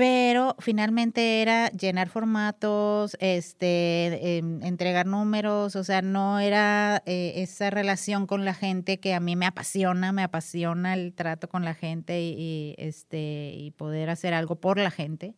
Pero 0.00 0.56
finalmente 0.60 1.42
era 1.42 1.68
llenar 1.72 2.08
formatos, 2.08 3.18
este, 3.20 4.38
em, 4.38 4.62
entregar 4.62 5.04
números, 5.04 5.76
o 5.76 5.84
sea, 5.84 6.00
no 6.00 6.40
era 6.40 7.02
eh, 7.04 7.34
esa 7.36 7.68
relación 7.68 8.26
con 8.26 8.46
la 8.46 8.54
gente 8.54 8.98
que 8.98 9.12
a 9.12 9.20
mí 9.20 9.36
me 9.36 9.44
apasiona, 9.44 10.10
me 10.12 10.22
apasiona 10.22 10.94
el 10.94 11.12
trato 11.12 11.50
con 11.50 11.66
la 11.66 11.74
gente 11.74 12.22
y, 12.22 12.74
este, 12.78 13.52
y 13.54 13.72
poder 13.72 14.08
hacer 14.08 14.32
algo 14.32 14.56
por 14.56 14.78
la 14.78 14.90
gente. 14.90 15.34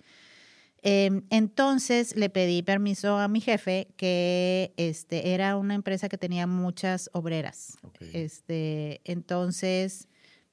Em, 0.81 1.25
entonces 1.31 2.15
le 2.15 2.31
pedí 2.31 2.63
permiso 2.63 3.19
a 3.19 3.27
mi 3.27 3.41
jefe, 3.41 3.89
que 3.97 4.75
este, 4.77 5.35
era 5.35 5.57
una 5.57 5.75
empresa 5.75 6.09
que 6.09 6.19
tenía 6.19 6.47
muchas 6.47 7.11
obreras. 7.13 7.79
Este, 8.13 9.01
entonces 9.03 10.07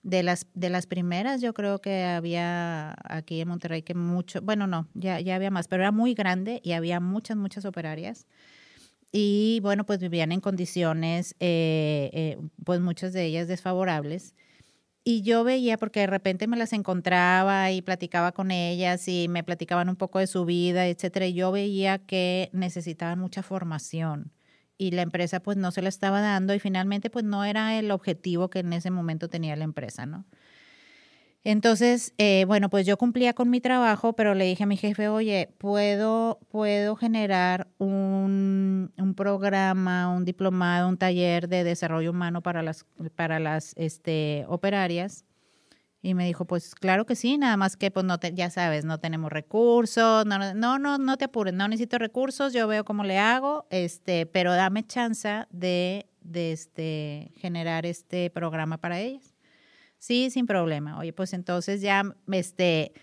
de 0.04 0.24
las, 0.24 0.48
de 0.54 0.70
las 0.70 0.88
primeras, 0.88 1.42
yo 1.42 1.54
creo 1.54 1.80
que 1.82 2.04
había 2.04 2.96
aquí 3.04 3.42
en 3.42 3.48
Monterrey 3.50 3.82
que 3.82 3.94
mucho, 3.94 4.42
bueno, 4.42 4.68
no, 4.68 4.88
ya, 4.94 5.20
ya 5.20 5.36
había 5.36 5.52
más, 5.52 5.68
pero 5.68 5.84
era 5.84 5.92
muy 5.92 6.14
grande 6.14 6.62
y 6.64 6.72
había 6.74 7.00
muchas, 7.00 7.38
muchas 7.38 7.66
operarias. 7.66 8.28
Y 9.12 9.60
bueno, 9.62 9.86
pues 9.86 10.00
vivían 10.00 10.32
en 10.32 10.40
condiciones, 10.42 11.36
eh, 11.40 12.10
eh, 12.14 12.38
pues 12.64 12.80
muchas 12.80 13.14
de 13.14 13.26
ellas 13.26 13.48
desfavorables. 13.48 14.36
Y 15.04 15.24
yo 15.24 15.44
veía, 15.44 15.78
porque 15.78 16.02
de 16.02 16.08
repente 16.08 16.48
me 16.48 16.58
las 16.58 16.74
encontraba 16.74 17.72
y 17.72 17.82
platicaba 17.82 18.32
con 18.32 18.52
ellas 18.52 19.08
y 19.08 19.28
me 19.30 19.44
platicaban 19.44 19.90
un 19.90 19.96
poco 19.96 20.20
de 20.20 20.28
su 20.28 20.46
vida, 20.46 20.88
etcétera. 20.88 21.26
Y 21.28 21.34
yo 21.34 21.52
veía 21.52 22.00
que 22.00 22.50
necesitaban 22.54 23.20
mucha 23.20 23.42
formación 23.44 24.32
y 24.80 24.92
la 24.92 25.04
empresa 25.04 25.42
pues 25.42 25.58
no 25.58 25.70
se 25.70 25.84
la 25.84 25.90
estaba 25.90 26.22
dando 26.22 26.56
y 26.56 26.60
finalmente 26.60 27.12
pues 27.12 27.26
no 27.26 27.44
era 27.44 27.78
el 27.78 27.92
objetivo 27.92 28.50
que 28.50 28.60
en 28.60 28.74
ese 28.74 28.90
momento 28.90 29.28
tenía 29.30 29.56
la 29.56 29.66
empresa, 29.66 30.08
¿no? 30.08 30.26
Entonces, 31.44 32.14
eh, 32.18 32.44
bueno, 32.46 32.70
pues 32.70 32.86
yo 32.86 32.98
cumplía 32.98 33.34
con 33.34 33.50
mi 33.50 33.62
trabajo, 33.62 34.14
pero 34.14 34.36
le 34.36 34.46
dije 34.46 34.64
a 34.64 34.68
mi 34.68 34.76
jefe, 34.76 35.08
oye, 35.08 35.54
¿puedo, 35.58 36.40
puedo 36.50 36.96
generar 36.98 37.70
un, 37.78 38.92
un 38.98 39.16
programa, 39.16 40.10
un 40.14 40.26
diplomado, 40.26 40.90
un 40.90 40.98
taller 40.98 41.48
de 41.48 41.64
desarrollo 41.64 42.12
humano 42.12 42.42
para 42.42 42.62
las, 42.62 42.86
para 43.16 43.40
las 43.40 43.74
este, 43.78 44.46
operarias? 44.50 45.26
Y 46.02 46.14
me 46.14 46.26
dijo, 46.26 46.46
pues 46.46 46.76
claro 46.76 47.06
que 47.06 47.16
sí, 47.16 47.38
nada 47.38 47.58
más 47.58 47.76
que 47.76 47.92
pues 47.92 48.06
no 48.06 48.20
te, 48.20 48.34
ya 48.34 48.50
sabes, 48.50 48.86
no 48.86 49.00
tenemos 49.00 49.32
recursos, 49.32 50.26
no, 50.26 50.54
no, 50.54 50.80
no, 50.80 50.98
no 50.98 51.18
te 51.18 51.26
apures, 51.26 51.54
no 51.54 51.68
necesito 51.68 51.98
recursos, 51.98 52.54
yo 52.54 52.68
veo 52.68 52.86
cómo 52.86 53.04
le 53.04 53.18
hago, 53.18 53.68
este, 53.70 54.26
pero 54.26 54.54
dame 54.54 54.86
chance 54.86 55.46
de, 55.50 56.08
este, 56.34 57.34
generar 57.36 57.86
este 57.86 58.30
programa 58.30 58.78
para 58.78 59.00
ellas. 59.00 59.36
Sí, 59.98 60.30
sin 60.30 60.46
problema. 60.46 60.98
Oye, 60.98 61.12
pues 61.12 61.34
entonces 61.34 61.82
ya, 61.82 62.04
este, 62.32 62.94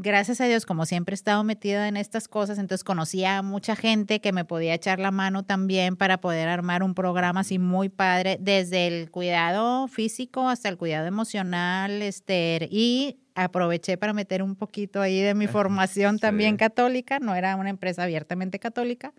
gracias 0.00 0.40
a 0.40 0.44
Dios, 0.46 0.64
como 0.64 0.86
siempre 0.86 1.12
he 1.12 1.16
estado 1.16 1.42
metida 1.42 1.88
en 1.88 1.96
estas 1.96 2.28
cosas, 2.28 2.58
entonces 2.58 2.84
conocía 2.84 3.38
a 3.38 3.42
mucha 3.42 3.74
gente 3.74 4.20
que 4.20 4.32
me 4.32 4.44
podía 4.44 4.72
echar 4.72 5.00
la 5.00 5.10
mano 5.10 5.42
también 5.42 5.96
para 5.96 6.20
poder 6.20 6.48
armar 6.48 6.84
un 6.84 6.94
programa 6.94 7.40
así 7.40 7.58
muy 7.58 7.88
padre, 7.88 8.38
desde 8.40 8.86
el 8.86 9.10
cuidado 9.10 9.88
físico 9.88 10.48
hasta 10.48 10.68
el 10.68 10.78
cuidado 10.78 11.06
emocional, 11.06 12.00
este, 12.00 12.68
y 12.70 13.18
aproveché 13.34 13.98
para 13.98 14.12
meter 14.12 14.40
un 14.42 14.54
poquito 14.54 15.00
ahí 15.00 15.20
de 15.20 15.34
mi 15.34 15.48
formación 15.48 16.20
también 16.20 16.56
católica, 16.56 17.18
no 17.18 17.34
era 17.34 17.56
una 17.56 17.70
empresa 17.70 18.04
abiertamente 18.04 18.60
católica, 18.60 19.12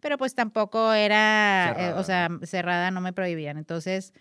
pero 0.00 0.18
pues 0.18 0.34
tampoco 0.34 0.92
era, 0.92 1.74
eh, 1.76 1.92
o 1.94 2.04
sea, 2.04 2.28
cerrada, 2.44 2.90
no 2.90 3.00
me 3.00 3.12
prohibían. 3.12 3.56
Entonces, 3.56 4.12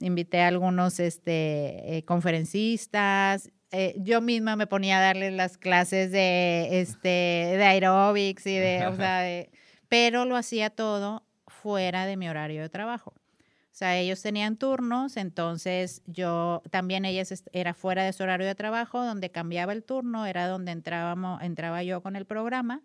invité 0.00 0.40
a 0.40 0.48
algunos 0.48 1.00
este, 1.00 1.98
eh, 1.98 2.04
conferencistas, 2.04 3.50
eh, 3.70 3.94
yo 3.98 4.20
misma 4.20 4.56
me 4.56 4.66
ponía 4.66 4.98
a 4.98 5.02
darle 5.02 5.30
las 5.30 5.58
clases 5.58 6.10
de, 6.10 6.80
este, 6.80 7.08
de 7.08 7.64
aerobics 7.64 8.46
y 8.46 8.56
de, 8.56 8.86
o 8.86 8.96
sea, 8.96 9.20
de- 9.20 9.50
pero 9.88 10.24
lo 10.24 10.36
hacía 10.36 10.70
todo 10.70 11.24
fuera 11.46 12.06
de 12.06 12.16
mi 12.16 12.28
horario 12.28 12.62
de 12.62 12.68
trabajo. 12.68 13.12
O 13.16 13.74
sea, 13.78 13.96
ellos 13.96 14.20
tenían 14.22 14.56
turnos, 14.56 15.16
entonces 15.16 16.02
yo 16.06 16.62
también 16.70 17.04
ellas 17.04 17.30
est- 17.30 17.46
era 17.52 17.74
fuera 17.74 18.02
de 18.02 18.12
su 18.12 18.22
horario 18.24 18.46
de 18.46 18.54
trabajo, 18.56 19.04
donde 19.04 19.30
cambiaba 19.30 19.72
el 19.72 19.84
turno, 19.84 20.26
era 20.26 20.48
donde 20.48 20.72
entrábamos, 20.72 21.40
entraba 21.42 21.82
yo 21.84 22.02
con 22.02 22.16
el 22.16 22.24
programa. 22.26 22.82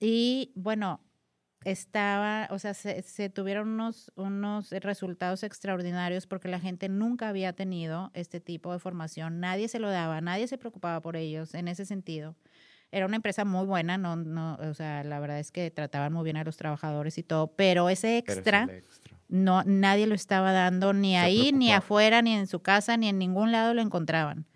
Y 0.00 0.52
bueno, 0.54 1.00
estaba, 1.64 2.48
o 2.50 2.58
sea, 2.58 2.74
se, 2.74 3.02
se 3.02 3.28
tuvieron 3.30 3.68
unos, 3.68 4.12
unos 4.16 4.70
resultados 4.70 5.42
extraordinarios 5.42 6.26
porque 6.26 6.48
la 6.48 6.60
gente 6.60 6.88
nunca 6.88 7.28
había 7.28 7.52
tenido 7.52 8.10
este 8.14 8.40
tipo 8.40 8.72
de 8.72 8.78
formación, 8.78 9.40
nadie 9.40 9.68
se 9.68 9.78
lo 9.78 9.90
daba, 9.90 10.20
nadie 10.20 10.46
se 10.48 10.58
preocupaba 10.58 11.00
por 11.00 11.16
ellos 11.16 11.54
en 11.54 11.68
ese 11.68 11.84
sentido. 11.84 12.36
Era 12.90 13.04
una 13.04 13.16
empresa 13.16 13.44
muy 13.44 13.66
buena, 13.66 13.98
no, 13.98 14.16
no, 14.16 14.54
o 14.54 14.72
sea, 14.72 15.04
la 15.04 15.20
verdad 15.20 15.40
es 15.40 15.52
que 15.52 15.70
trataban 15.70 16.12
muy 16.12 16.24
bien 16.24 16.38
a 16.38 16.44
los 16.44 16.56
trabajadores 16.56 17.18
y 17.18 17.22
todo, 17.22 17.48
pero 17.48 17.90
ese 17.90 18.22
Pero 18.24 18.32
es 18.32 18.38
extra 18.38 18.68
no 19.28 19.62
nadie 19.64 20.06
lo 20.06 20.14
estaba 20.14 20.52
dando 20.52 20.92
ni 20.92 21.12
Se 21.12 21.18
ahí, 21.18 21.52
ni 21.52 21.72
afuera, 21.72 22.22
ni 22.22 22.34
en 22.34 22.46
su 22.46 22.60
casa, 22.60 22.96
ni 22.96 23.08
en 23.08 23.18
ningún 23.18 23.52
lado 23.52 23.74
lo 23.74 23.82
encontraban. 23.82 24.46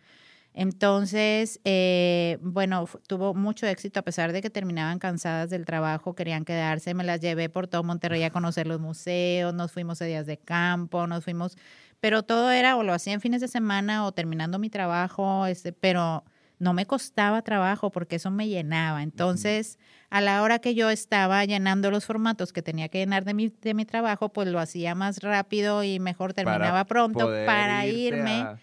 Entonces, 0.55 1.61
eh, 1.65 2.39
bueno, 2.43 2.87
tuvo 3.07 3.35
mucho 3.35 3.67
éxito 3.67 4.01
a 4.01 4.03
pesar 4.03 4.33
de 4.33 4.43
que 4.43 4.51
terminaban 4.51 4.99
cansadas 4.99 5.49
del 5.51 5.65
trabajo, 5.65 6.15
querían 6.15 6.45
quedarse, 6.45 6.95
me 6.95 7.05
las 7.05 7.21
llevé 7.21 7.49
por 7.49 7.69
todo 7.69 7.83
Monterrey 7.83 8.23
a 8.23 8.31
conocer 8.31 8.67
los 8.67 8.81
museos, 8.81 9.55
nos 9.55 9.73
fuimos 9.73 10.03
a 10.03 10.05
días 10.05 10.27
de 10.27 10.39
campo, 10.39 11.07
nos 11.07 11.25
fuimos, 11.25 11.57
pero 12.01 12.23
todo 12.23 12.51
era 12.51 12.77
o 12.77 12.83
lo 12.83 12.93
hacía 12.93 13.15
en 13.15 13.21
fines 13.21 13.41
de 13.41 13.49
semana 13.49 14.05
o 14.07 14.13
terminando 14.13 14.59
mi 14.59 14.69
trabajo, 14.71 15.47
este, 15.47 15.73
pero 15.73 16.25
no 16.59 16.75
me 16.75 16.87
costaba 16.87 17.43
trabajo 17.43 17.91
porque 17.91 18.17
eso 18.17 18.31
me 18.31 18.47
llenaba. 18.49 19.03
Entonces, 19.03 19.79
a 20.11 20.21
la 20.21 20.43
hora 20.43 20.59
que 20.61 20.75
yo 20.75 20.91
estaba 20.91 21.45
llenando 21.45 21.91
los 21.91 22.05
formatos 22.05 22.53
que 22.53 22.63
tenía 22.63 22.89
que 22.89 22.99
llenar 22.99 23.25
de 23.25 23.35
mi, 23.35 23.49
de 23.49 23.75
mi 23.75 23.85
trabajo, 23.85 24.29
pues 24.33 24.47
lo 24.49 24.61
hacía 24.61 24.95
más 24.95 25.19
rápido 25.23 25.83
y 25.83 25.99
mejor 25.99 26.35
terminaba 26.35 26.85
pronto 26.85 27.27
para 27.47 27.87
irme. 27.87 28.31
a- 28.43 28.59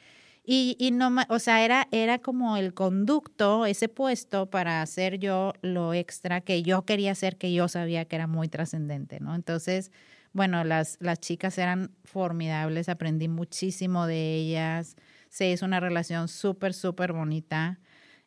Y, 0.51 0.75
y 0.79 0.89
no, 0.89 1.15
o 1.29 1.37
sea, 1.37 1.63
era, 1.63 1.87
era 1.91 2.17
como 2.17 2.57
el 2.57 2.73
conducto, 2.73 3.67
ese 3.67 3.87
puesto 3.87 4.49
para 4.49 4.81
hacer 4.81 5.19
yo 5.19 5.53
lo 5.61 5.93
extra 5.93 6.41
que 6.41 6.63
yo 6.63 6.85
quería 6.85 7.11
hacer, 7.11 7.37
que 7.37 7.53
yo 7.53 7.67
sabía 7.67 8.05
que 8.05 8.15
era 8.15 8.25
muy 8.25 8.47
trascendente, 8.49 9.19
¿no? 9.19 9.35
Entonces, 9.35 9.91
bueno, 10.33 10.63
las, 10.63 10.97
las 11.01 11.19
chicas 11.19 11.59
eran 11.59 11.91
formidables, 12.03 12.89
aprendí 12.89 13.27
muchísimo 13.27 14.07
de 14.07 14.37
ellas, 14.37 14.95
se 15.29 15.51
hizo 15.51 15.67
una 15.67 15.79
relación 15.79 16.27
súper, 16.27 16.73
súper 16.73 17.13
bonita 17.13 17.79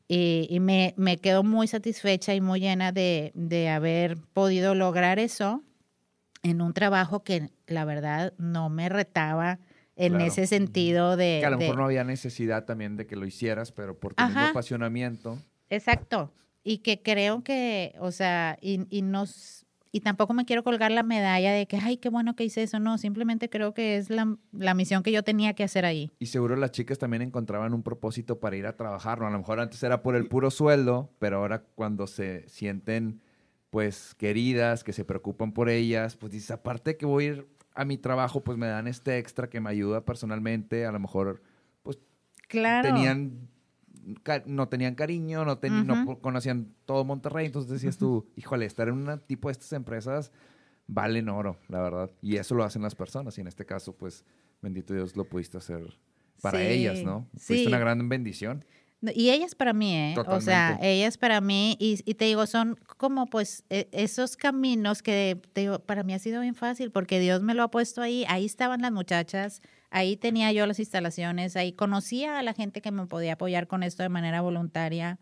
y, 0.07 0.47
y 0.49 0.61
me, 0.61 0.95
me 0.97 1.17
quedo 1.17 1.43
muy 1.43 1.67
satisfecha 1.67 2.37
y 2.37 2.41
muy 2.41 2.61
llena 2.61 2.93
de, 2.93 3.33
de 3.35 3.69
haber 3.69 4.17
podido 4.33 4.77
lograr 4.77 5.19
eso 5.19 5.65
en 6.45 6.63
un 6.63 6.73
trabajo 6.73 7.25
que 7.25 7.51
la 7.67 7.85
verdad 7.85 8.33
no 8.39 8.69
me 8.69 8.89
retaba 8.89 9.59
en 9.97 10.13
Claro. 10.15 10.25
ese 10.27 10.47
sentido 10.47 11.17
de... 11.17 11.39
Que 11.41 11.47
a 11.47 11.51
lo 11.51 11.57
de- 11.59 11.65
mejor 11.65 11.79
no 11.79 11.85
había 11.85 12.05
necesidad 12.05 12.65
también 12.65 12.97
de 12.97 13.07
que 13.07 13.17
lo 13.17 13.27
hicieras, 13.27 13.73
pero 13.73 13.99
por 13.99 14.15
tu 14.15 14.23
mismo 14.25 14.41
Ajá. 14.41 14.51
apasionamiento. 14.51 15.39
Exacto. 15.69 16.33
Y 16.65 16.79
que 16.79 17.03
creo 17.03 17.43
que, 17.43 17.95
o 17.99 18.11
sea, 18.11 18.57
y, 18.61 18.87
y 18.91 19.03
nos... 19.03 19.67
Y 19.95 20.01
tampoco 20.01 20.33
me 20.33 20.47
quiero 20.47 20.65
colgar 20.65 20.91
la 20.91 21.03
medalla 21.03 21.53
de 21.53 21.67
que, 21.67 21.77
ay, 21.77 21.99
qué 21.99 22.09
bueno 22.09 22.35
que 22.35 22.45
hice 22.45 22.63
eso. 22.63 22.81
No, 22.81 22.97
simplemente 22.97 23.51
creo 23.51 23.75
que 23.75 23.99
es 23.99 24.09
la, 24.09 24.39
la 24.53 24.73
misión 24.73 25.03
que 25.03 25.13
yo 25.13 25.23
tenía 25.23 25.53
que 25.53 25.65
hacer 25.65 25.85
ahí. 25.85 26.11
Y 26.19 26.27
seguro 26.27 26.57
las 26.57 26.71
chicas 26.71 26.97
también 26.99 27.21
encontraban 27.21 27.75
un 27.75 27.83
propósito 27.83 28.41
para 28.41 28.57
ir 28.57 28.65
a 28.67 28.75
trabajar, 28.75 29.21
¿no? 29.21 29.27
A 29.27 29.31
lo 29.31 29.37
mejor 29.37 29.61
antes 29.61 29.83
era 29.83 30.03
por 30.03 30.17
el 30.17 30.29
puro 30.29 30.51
sueldo, 30.51 31.11
pero 31.19 31.37
ahora 31.41 31.65
cuando 31.75 32.07
se 32.07 32.49
sienten, 32.49 33.21
pues, 33.69 34.15
queridas, 34.15 34.83
que 34.83 34.95
se 34.95 35.05
preocupan 35.05 35.53
por 35.53 35.69
ellas, 35.69 36.17
pues 36.17 36.33
dices, 36.33 36.53
aparte 36.53 36.97
que 36.97 37.05
voy 37.05 37.25
a 37.25 37.29
ir 37.29 37.47
a 37.75 37.85
mi 37.85 37.97
trabajo, 37.99 38.43
pues 38.45 38.59
me 38.59 38.67
dan 38.67 38.87
este 38.87 39.19
extra 39.19 39.49
que 39.49 39.61
me 39.61 39.71
ayuda 39.71 40.05
personalmente, 40.05 40.87
a 40.87 40.93
lo 40.93 41.01
mejor 41.01 41.43
Claro. 42.49 42.87
tenían 42.87 43.49
ca- 44.23 44.43
no 44.47 44.69
tenían 44.69 44.95
cariño, 44.95 45.45
no, 45.45 45.59
teni- 45.61 45.85
no 45.87 46.21
conocían 46.21 46.75
todo 46.85 47.05
Monterrey, 47.05 47.47
entonces 47.47 47.71
decías 47.71 47.97
tú, 47.97 48.27
híjole, 48.37 48.67
estar 48.67 48.89
en 48.89 48.95
un 49.09 49.21
tipo 49.21 49.49
de 49.49 49.53
estas 49.53 49.73
empresas 49.73 50.33
valen 50.87 51.29
oro, 51.31 51.57
la 51.69 51.81
verdad. 51.81 52.11
Y 52.21 52.37
eso 52.37 52.55
lo 52.55 52.65
hacen 52.65 52.83
las 52.83 52.95
personas, 52.95 53.39
y 53.39 53.41
en 53.41 53.47
este 53.47 53.65
caso, 53.65 53.97
pues, 53.97 54.25
bendito 54.61 54.93
Dios, 54.93 55.17
lo 55.17 55.25
pudiste 55.25 55.57
hacer 55.57 55.97
para 56.43 56.59
Sí, 56.59 56.65
ellas, 56.67 57.03
¿no? 57.05 57.27
Fuiste 57.39 57.65
sí. 57.65 57.67
una 57.69 57.79
gran 57.79 58.07
bendición. 58.09 58.65
Y 59.15 59.31
ellas 59.31 59.55
para 59.57 59.73
mí, 59.73 59.97
¿eh? 59.97 60.15
O 60.37 60.41
sea, 60.41 60.79
ellas 60.81 61.19
para 61.19 61.41
mí, 61.41 61.77
y, 61.81 61.99
y 62.05 62.15
te 62.15 62.25
digo, 62.27 62.47
son 62.47 62.79
como 62.99 63.27
pues 63.27 63.65
e- 63.69 63.89
esos 63.91 64.37
caminos 64.37 65.03
que 65.03 65.41
te 65.53 65.63
digo, 65.63 65.81
para 65.81 66.05
mí 66.05 66.15
ha 66.15 66.21
sido 66.21 66.41
bien 66.41 66.55
fácil 66.55 66.93
porque 66.93 67.19
Dios 67.19 67.43
me 67.43 67.55
lo 67.55 67.65
ha 67.65 67.71
puesto 67.71 68.01
ahí, 68.01 68.25
ahí 68.29 68.45
estaban 68.45 68.83
las 68.83 68.93
muchachas, 68.93 69.61
ahí 69.91 70.17
tenía 70.17 70.53
yo 70.53 70.67
las 70.67 70.79
instalaciones, 70.79 71.57
ahí 71.57 71.73
conocía 71.73 72.39
a 72.39 72.43
la 72.43 72.55
gente 72.55 72.81
que 72.81 72.93
me 72.93 73.07
podía 73.07 73.33
apoyar 73.33 73.67
con 73.67 73.83
esto 73.83 74.05
de 74.05 74.09
manera 74.09 74.41
voluntaria 74.41 75.19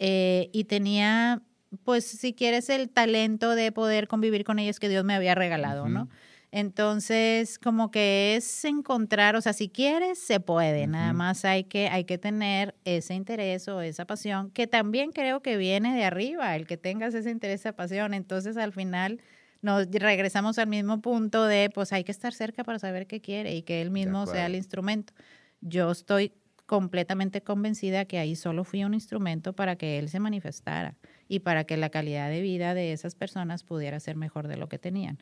eh, 0.00 0.50
y 0.52 0.64
tenía, 0.64 1.42
pues 1.84 2.04
si 2.04 2.32
quieres, 2.34 2.68
el 2.70 2.90
talento 2.90 3.54
de 3.54 3.70
poder 3.70 4.08
convivir 4.08 4.42
con 4.44 4.58
ellos 4.58 4.80
que 4.80 4.88
Dios 4.88 5.04
me 5.04 5.14
había 5.14 5.34
regalado, 5.36 5.88
¿no? 5.88 6.08
Entonces, 6.54 7.58
como 7.58 7.90
que 7.90 8.36
es 8.36 8.64
encontrar, 8.66 9.36
o 9.36 9.40
sea, 9.40 9.54
si 9.54 9.70
quieres, 9.70 10.18
se 10.18 10.38
puede, 10.38 10.86
nada 10.86 11.14
más 11.14 11.46
hay 11.46 11.64
que, 11.64 11.88
hay 11.88 12.04
que 12.04 12.18
tener 12.18 12.74
ese 12.84 13.14
interés 13.14 13.68
o 13.68 13.80
esa 13.80 14.04
pasión, 14.04 14.50
que 14.50 14.66
también 14.66 15.12
creo 15.12 15.40
que 15.40 15.56
viene 15.56 15.96
de 15.96 16.04
arriba, 16.04 16.54
el 16.54 16.66
que 16.66 16.76
tengas 16.76 17.14
ese 17.14 17.30
interés, 17.30 17.60
esa 17.60 17.72
pasión. 17.72 18.12
Entonces, 18.12 18.58
al 18.58 18.74
final, 18.74 19.22
nos 19.62 19.90
regresamos 19.90 20.58
al 20.58 20.66
mismo 20.66 21.00
punto 21.00 21.46
de, 21.46 21.70
pues 21.74 21.90
hay 21.94 22.04
que 22.04 22.12
estar 22.12 22.34
cerca 22.34 22.64
para 22.64 22.78
saber 22.78 23.06
qué 23.06 23.22
quiere 23.22 23.54
y 23.54 23.62
que 23.62 23.80
él 23.80 23.90
mismo 23.90 24.26
sea 24.26 24.44
el 24.44 24.54
instrumento. 24.54 25.14
Yo 25.62 25.90
estoy 25.90 26.34
completamente 26.66 27.42
convencida 27.42 28.04
que 28.04 28.18
ahí 28.18 28.36
solo 28.36 28.64
fui 28.64 28.84
un 28.84 28.92
instrumento 28.92 29.54
para 29.54 29.76
que 29.76 29.98
él 29.98 30.10
se 30.10 30.20
manifestara 30.20 30.96
y 31.28 31.40
para 31.40 31.64
que 31.64 31.78
la 31.78 31.88
calidad 31.88 32.28
de 32.28 32.42
vida 32.42 32.74
de 32.74 32.92
esas 32.92 33.14
personas 33.14 33.64
pudiera 33.64 33.98
ser 34.00 34.16
mejor 34.16 34.48
de 34.48 34.56
lo 34.56 34.68
que 34.68 34.78
tenían. 34.78 35.18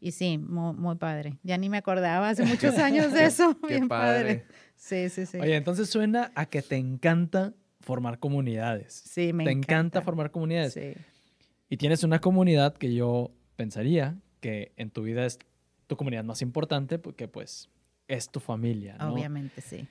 Y 0.00 0.12
sí, 0.12 0.38
muy, 0.38 0.74
muy 0.74 0.94
padre. 0.96 1.38
Ya 1.42 1.56
ni 1.58 1.68
me 1.68 1.78
acordaba 1.78 2.28
hace 2.28 2.44
muchos 2.44 2.76
años 2.78 3.12
de 3.12 3.24
eso. 3.26 3.56
Qué 3.66 3.74
Bien 3.74 3.88
padre. 3.88 4.44
padre. 4.44 4.44
Sí, 4.76 5.08
sí, 5.08 5.26
sí. 5.26 5.38
Oye, 5.38 5.56
entonces 5.56 5.90
suena 5.90 6.30
a 6.34 6.46
que 6.46 6.62
te 6.62 6.76
encanta 6.76 7.54
formar 7.80 8.18
comunidades. 8.18 8.92
sí, 8.92 9.32
me 9.32 9.44
te 9.44 9.50
encanta. 9.50 10.02
formar 10.02 10.30
comunidades. 10.30 10.74
Sí. 10.74 10.92
Y 11.68 11.76
tienes 11.76 12.04
una 12.04 12.20
comunidad 12.20 12.76
que 12.76 12.94
yo 12.94 13.32
pensaría 13.56 14.16
que 14.40 14.72
en 14.76 14.90
tu 14.90 15.02
vida 15.02 15.26
es 15.26 15.38
tu 15.86 15.96
comunidad 15.96 16.22
más 16.24 16.42
importante 16.42 16.98
porque 16.98 17.26
pues 17.28 17.68
es 18.06 18.30
tu 18.30 18.40
familia, 18.40 18.96
¿no? 18.98 19.12
Obviamente, 19.14 19.60
sí. 19.60 19.86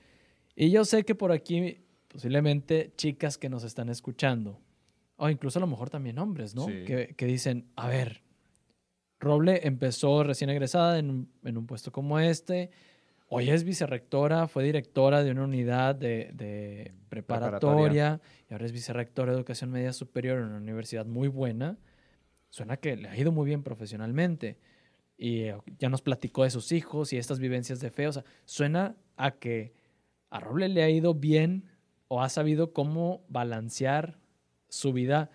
Y 0.56 0.70
yo 0.70 0.84
sé 0.84 1.04
que 1.04 1.14
por 1.14 1.32
aquí 1.32 1.84
posiblemente 2.08 2.92
chicas 2.96 3.36
que 3.36 3.48
nos 3.48 3.62
están 3.64 3.88
escuchando, 3.90 4.58
o 5.16 5.28
incluso 5.28 5.58
a 5.58 5.60
lo 5.60 5.66
mejor 5.66 5.90
también 5.90 6.18
hombres, 6.18 6.54
¿no? 6.54 6.66
Sí. 6.66 6.84
Que, 6.86 7.14
que 7.16 7.26
dicen, 7.26 7.66
a 7.76 7.88
ver, 7.88 8.22
Roble 9.20 9.66
empezó 9.66 10.22
recién 10.22 10.50
egresada 10.50 10.98
en 10.98 11.10
un, 11.10 11.32
en 11.44 11.58
un 11.58 11.66
puesto 11.66 11.90
como 11.90 12.18
este, 12.20 12.70
hoy 13.28 13.50
es 13.50 13.64
vicerrectora, 13.64 14.46
fue 14.48 14.64
directora 14.64 15.22
de 15.22 15.30
una 15.30 15.44
unidad 15.44 15.94
de, 15.94 16.30
de 16.34 16.94
preparatoria, 17.08 18.18
Preparatoria. 18.18 18.20
y 18.48 18.52
ahora 18.52 18.66
es 18.66 18.72
vicerrectora 18.72 19.32
de 19.32 19.38
educación 19.38 19.70
media 19.70 19.92
superior 19.92 20.38
en 20.38 20.44
una 20.44 20.58
universidad 20.58 21.06
muy 21.06 21.28
buena. 21.28 21.78
Suena 22.50 22.76
que 22.76 22.96
le 22.96 23.08
ha 23.08 23.16
ido 23.16 23.32
muy 23.32 23.46
bien 23.46 23.62
profesionalmente. 23.62 24.58
Y 25.16 25.40
eh, 25.42 25.56
ya 25.78 25.88
nos 25.88 26.00
platicó 26.00 26.44
de 26.44 26.50
sus 26.50 26.72
hijos 26.72 27.12
y 27.12 27.18
estas 27.18 27.40
vivencias 27.40 27.80
de 27.80 27.90
fe. 27.90 28.06
O 28.06 28.12
sea, 28.12 28.24
suena 28.44 28.96
a 29.16 29.32
que 29.32 29.74
a 30.30 30.40
Roble 30.40 30.68
le 30.68 30.82
ha 30.82 30.88
ido 30.88 31.14
bien 31.14 31.64
o 32.06 32.22
ha 32.22 32.28
sabido 32.28 32.72
cómo 32.72 33.24
balancear 33.28 34.18
su 34.68 34.92
vida 34.92 35.30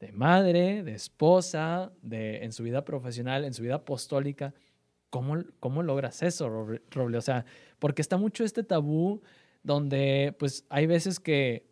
de 0.00 0.12
madre, 0.12 0.82
de 0.82 0.94
esposa, 0.94 1.92
de, 2.02 2.44
en 2.44 2.52
su 2.52 2.62
vida 2.62 2.84
profesional, 2.84 3.44
en 3.44 3.54
su 3.54 3.62
vida 3.62 3.76
apostólica. 3.76 4.54
¿Cómo, 5.10 5.36
cómo 5.60 5.82
logras 5.82 6.22
eso, 6.22 6.48
Roble-? 6.48 7.16
O 7.16 7.22
sea, 7.22 7.44
porque 7.78 8.02
está 8.02 8.16
mucho 8.16 8.44
este 8.44 8.62
tabú 8.62 9.22
donde 9.62 10.34
pues 10.38 10.64
hay 10.68 10.86
veces 10.86 11.18
que 11.18 11.66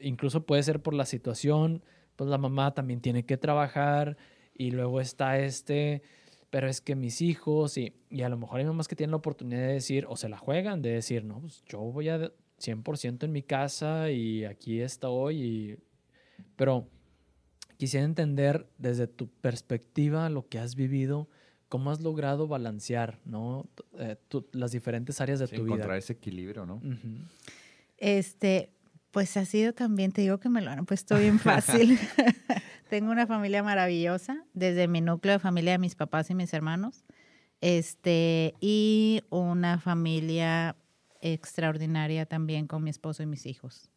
incluso 0.00 0.44
puede 0.44 0.62
ser 0.62 0.82
por 0.82 0.94
la 0.94 1.06
situación, 1.06 1.82
pues 2.16 2.28
la 2.28 2.38
mamá 2.38 2.74
también 2.74 3.00
tiene 3.00 3.24
que 3.24 3.36
trabajar 3.36 4.16
y 4.54 4.70
luego 4.70 5.00
está 5.00 5.38
este, 5.38 6.02
pero 6.50 6.68
es 6.68 6.80
que 6.80 6.96
mis 6.96 7.20
hijos 7.22 7.78
y, 7.78 7.94
y 8.10 8.22
a 8.22 8.28
lo 8.28 8.36
mejor 8.36 8.58
hay 8.60 8.66
mamás 8.66 8.88
que 8.88 8.96
tienen 8.96 9.12
la 9.12 9.18
oportunidad 9.18 9.60
de 9.60 9.74
decir 9.74 10.04
o 10.08 10.16
se 10.16 10.28
la 10.28 10.36
juegan, 10.36 10.82
de 10.82 10.90
decir, 10.90 11.24
no, 11.24 11.40
pues 11.40 11.62
yo 11.66 11.78
voy 11.78 12.08
a 12.08 12.32
100% 12.58 13.24
en 13.24 13.32
mi 13.32 13.42
casa 13.42 14.10
y 14.10 14.44
aquí 14.44 14.80
estoy, 14.80 15.42
y... 15.42 15.78
pero 16.56 16.88
quisiera 17.78 18.04
entender 18.04 18.68
desde 18.76 19.06
tu 19.06 19.28
perspectiva 19.28 20.28
lo 20.28 20.46
que 20.48 20.58
has 20.58 20.74
vivido, 20.74 21.28
cómo 21.70 21.90
has 21.90 22.00
logrado 22.02 22.46
balancear, 22.46 23.18
¿no? 23.24 23.66
Eh, 23.98 24.16
tu- 24.28 24.46
las 24.52 24.72
diferentes 24.72 25.20
áreas 25.22 25.38
de 25.38 25.46
Sí, 25.46 25.56
tu 25.56 25.62
encontrar 25.62 25.88
vida. 25.90 25.96
ese 25.98 26.12
equilibrio, 26.12 26.66
¿no? 26.66 26.82
Este, 27.96 28.70
Pues 29.10 29.36
ha 29.38 29.46
sido 29.46 29.72
también, 29.72 30.12
te 30.12 30.20
digo 30.20 30.38
que 30.38 30.50
me 30.50 30.60
lo 30.60 30.70
han 30.70 30.84
puesto 30.84 31.16
bien 31.16 31.38
fácil. 31.38 31.98
Tengo 32.90 33.10
una 33.10 33.26
familia 33.26 33.62
maravillosa, 33.62 34.44
desde 34.52 34.86
mi 34.86 35.00
núcleo 35.00 35.32
de 35.32 35.38
familia 35.38 35.72
de 35.72 35.78
mis 35.78 35.94
papás 35.94 36.28
y 36.28 36.34
mis 36.34 36.52
hermanos, 36.52 37.04
este, 37.62 38.54
y 38.60 39.22
una 39.30 39.78
familia 39.78 40.76
extraordinaria 41.22 42.26
también 42.26 42.66
con 42.66 42.84
mi 42.84 42.90
esposo 42.90 43.22
y 43.22 43.26
mis 43.26 43.46
hijos. 43.46 43.88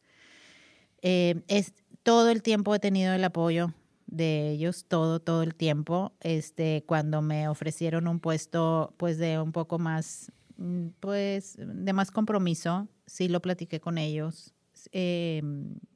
Eh, 1.01 1.41
es, 1.49 1.73
todo 2.03 2.29
el 2.29 2.41
tiempo 2.41 2.73
he 2.75 2.79
tenido 2.79 3.13
el 3.13 3.23
apoyo 3.23 3.73
de 4.07 4.49
ellos, 4.49 4.85
todo, 4.87 5.19
todo 5.19 5.43
el 5.43 5.55
tiempo. 5.55 6.13
Este, 6.19 6.83
cuando 6.85 7.21
me 7.21 7.47
ofrecieron 7.47 8.07
un 8.07 8.19
puesto, 8.19 8.93
pues 8.97 9.17
de 9.17 9.39
un 9.39 9.51
poco 9.51 9.79
más, 9.79 10.31
mm, 10.57 10.87
pues 10.99 11.55
de 11.57 11.93
más 11.93 12.11
compromiso, 12.11 12.87
sí 13.05 13.27
lo 13.27 13.41
platiqué 13.41 13.79
con 13.79 13.97
ellos 13.97 14.53
eh, 14.91 15.41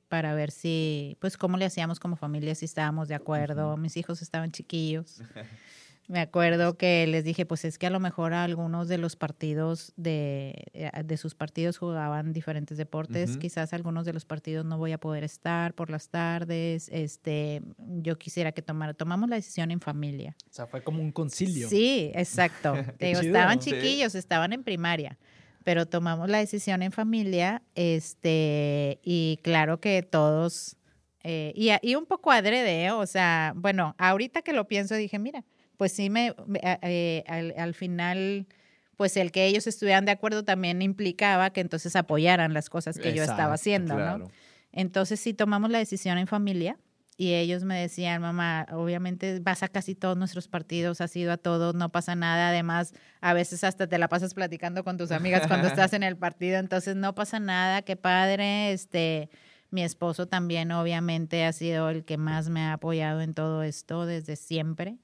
para 0.08 0.34
ver 0.34 0.52
si, 0.52 1.18
pues 1.20 1.38
cómo 1.38 1.58
le 1.58 1.66
hacíamos 1.66 2.00
como 2.00 2.16
familia, 2.16 2.56
si 2.56 2.66
estábamos 2.66 3.08
de 3.08 3.16
acuerdo. 3.16 3.76
Mis 3.78 3.98
hijos 3.98 4.22
estaban 4.22 4.52
chiquillos. 4.52 5.22
Me 6.08 6.20
acuerdo 6.20 6.78
que 6.78 7.08
les 7.08 7.24
dije, 7.24 7.48
pues 7.48 7.66
es 7.66 7.80
que 7.80 7.88
a 7.88 7.90
lo 7.90 8.00
mejor 8.00 8.34
algunos 8.34 8.88
de 8.88 9.00
los 9.00 9.16
partidos 9.16 9.92
de, 9.96 10.66
eh, 10.74 10.92
de 11.04 11.18
sus 11.18 11.34
partidos 11.34 11.80
jugaban 11.80 12.32
diferentes 12.32 12.78
deportes, 12.78 13.38
quizás 13.38 13.74
algunos 13.74 14.06
de 14.06 14.14
los 14.14 14.24
partidos 14.24 14.66
no 14.66 14.78
voy 14.78 14.92
a 14.92 15.00
poder 15.00 15.24
estar 15.24 15.74
por 15.74 15.90
las 15.90 16.10
tardes, 16.10 16.90
este, 16.92 17.64
yo 17.78 18.20
quisiera 18.20 18.52
que 18.52 18.62
tomara, 18.62 18.94
tomamos 18.94 19.30
la 19.30 19.38
decisión 19.38 19.72
en 19.72 19.80
familia. 19.80 20.36
O 20.48 20.54
sea, 20.54 20.68
fue 20.68 20.84
como 20.84 21.02
un 21.02 21.12
concilio. 21.12 21.68
Sí, 21.70 22.12
exacto. 22.14 22.76
estaban 23.00 23.58
chiquillos, 23.58 24.14
estaban 24.14 24.54
en 24.54 24.64
primaria, 24.64 25.18
pero 25.64 25.88
tomamos 25.88 26.30
la 26.30 26.38
decisión 26.38 26.84
en 26.84 26.92
familia, 26.92 27.64
este, 27.74 29.00
y 29.02 29.40
claro 29.42 29.80
que 29.80 30.04
todos, 30.04 30.78
eh, 31.24 31.52
y, 31.56 31.72
y 31.82 31.96
un 31.96 32.06
poco 32.06 32.32
adrede, 32.32 32.86
¿eh? 32.86 32.92
o 32.92 33.08
sea, 33.08 33.54
bueno, 33.56 33.96
ahorita 33.98 34.44
que 34.44 34.54
lo 34.54 34.68
pienso 34.68 34.94
dije, 34.94 35.18
mira, 35.18 35.44
pues 35.78 35.92
sí 35.92 36.10
me, 36.10 36.34
eh, 36.62 37.24
al, 37.58 37.74
final, 37.74 38.48
pues 38.96 39.18
el 39.18 39.32
que 39.32 39.46
ellos 39.46 39.68
estuvieran 39.68 40.06
de 40.06 40.12
acuerdo 40.12 40.44
también 40.44 40.82
implicaba 40.82 41.52
que 41.52 41.62
entonces 41.62 41.96
apoyaran 41.96 42.54
las 42.54 42.70
cosas 42.70 42.98
que 42.98 43.14
yo 43.14 43.24
estaba 43.24 43.54
haciendo, 43.54 43.96
¿no? 43.96 44.30
Entonces 44.72 45.20
sí 45.20 45.34
tomamos 45.34 45.70
la 45.70 45.78
decisión 45.78 46.18
en 46.18 46.28
familia 46.28 46.78
y 47.18 47.34
ellos 47.34 47.64
me 47.64 47.80
decían, 47.80 48.22
mamá, 48.22 48.66
obviamente 48.72 49.40
vas 49.40 49.64
a 49.64 49.70
casi 49.70 49.96
todos 49.96 50.18
nuestros 50.18 50.50
partidos, 50.50 51.00
has 51.00 51.16
ido 51.16 51.32
a 51.32 51.38
todos, 51.38 51.74
no 51.74 51.90
pasa 51.90 52.14
nada, 52.16 52.50
además 52.50 52.94
a 53.22 53.34
veces 53.34 53.64
hasta 53.64 53.88
te 53.88 53.98
la 53.98 54.10
pasas 54.10 54.34
platicando 54.34 54.84
con 54.84 54.98
tus 54.98 55.12
amigas 55.12 55.48
cuando 55.48 55.70
estás 55.70 55.94
en 55.94 56.04
el 56.04 56.18
partido, 56.18 56.58
entonces 56.58 56.98
no 56.98 57.16
pasa 57.16 57.40
nada, 57.40 57.82
qué 57.82 57.96
padre, 57.96 58.72
este... 58.72 59.30
Mi 59.72 59.84
esposo 59.84 60.28
también 60.28 60.72
obviamente 60.72 61.44
ha 61.44 61.52
sido 61.52 61.90
el 61.90 62.06
que 62.06 62.18
más 62.18 62.48
me 62.50 62.62
ha 62.62 62.74
apoyado 62.74 63.20
en 63.20 63.34
todo 63.34 63.62
esto 63.62 64.06
desde 64.06 64.38
siempre. 64.38 65.00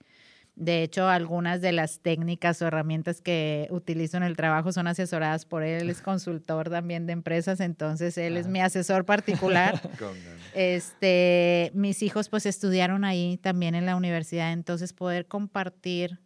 De 0.56 0.84
hecho, 0.84 1.08
algunas 1.08 1.62
de 1.62 1.72
las 1.72 2.02
técnicas 2.02 2.62
o 2.62 2.68
herramientas 2.68 3.22
que 3.22 3.68
utilizo 3.72 4.18
en 4.18 4.24
el 4.24 4.36
trabajo 4.36 4.72
son 4.72 4.88
asesoradas 4.88 5.46
por 5.46 5.64
él. 5.64 5.84
Él 5.84 5.90
es 5.90 6.02
consultor 6.02 6.70
también 6.70 7.06
de 7.08 7.14
empresas, 7.14 7.60
entonces 7.60 8.18
él 8.18 8.38
es 8.38 8.48
mi 8.48 8.62
asesor 8.62 9.06
particular. 9.06 9.82
este, 10.54 11.72
mis 11.74 12.04
hijos 12.04 12.30
pues 12.30 12.46
estudiaron 12.46 13.06
ahí 13.06 13.38
también 13.38 13.76
en 13.76 13.86
la 13.86 13.96
universidad, 13.96 14.52
entonces 14.52 14.94
poder 14.94 15.28
compartir 15.28 16.20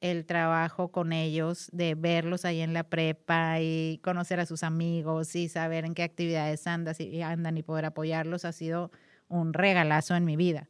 el 0.00 0.26
trabajo 0.26 0.90
con 0.90 1.12
ellos, 1.12 1.68
de 1.72 1.94
verlos 1.94 2.44
ahí 2.44 2.60
en 2.60 2.74
la 2.74 2.84
prepa 2.84 3.60
y 3.60 3.98
conocer 4.02 4.40
a 4.40 4.46
sus 4.46 4.62
amigos 4.62 5.34
y 5.34 5.48
saber 5.48 5.84
en 5.84 5.94
qué 5.94 6.02
actividades 6.02 6.66
andan 6.66 6.94
y, 6.98 7.22
andan 7.22 7.56
y 7.56 7.62
poder 7.62 7.86
apoyarlos 7.86 8.44
ha 8.44 8.52
sido 8.52 8.90
un 9.28 9.52
regalazo 9.52 10.14
en 10.14 10.24
mi 10.24 10.36
vida. 10.36 10.68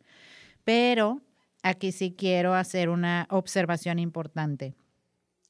Pero 0.64 1.20
aquí 1.62 1.92
sí 1.92 2.14
quiero 2.16 2.54
hacer 2.54 2.88
una 2.88 3.26
observación 3.30 3.98
importante. 3.98 4.74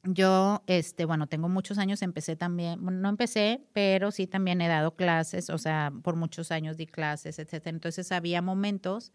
Yo, 0.05 0.63
este, 0.67 1.05
bueno, 1.05 1.27
tengo 1.27 1.49
muchos 1.49 1.79
años, 1.79 2.01
empecé 2.03 2.37
también, 2.37 2.79
no 2.81 3.09
empecé, 3.09 3.61
pero 3.73 4.13
sí 4.13 4.27
también 4.27 4.61
he 4.61 4.69
dado 4.69 4.95
clases, 4.95 5.51
o 5.51 5.59
sea, 5.59 5.93
por 6.03 6.15
muchos 6.15 6.53
años 6.53 6.77
di 6.77 6.87
clases, 6.87 7.39
etcétera. 7.41 7.75
Entonces 7.75 8.13
había 8.13 8.41
momentos 8.41 9.13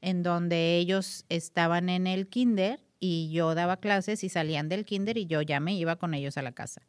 en 0.00 0.22
donde 0.22 0.76
ellos 0.76 1.24
estaban 1.28 1.88
en 1.88 2.06
el 2.06 2.28
kinder 2.28 2.80
y 3.00 3.30
yo 3.32 3.54
daba 3.54 3.78
clases 3.78 4.22
y 4.22 4.28
salían 4.28 4.68
del 4.68 4.84
kinder 4.84 5.18
y 5.18 5.26
yo 5.26 5.42
ya 5.42 5.58
me 5.58 5.74
iba 5.74 5.96
con 5.96 6.14
ellos 6.14 6.36
a 6.36 6.42
la 6.42 6.52
casa. 6.52 6.82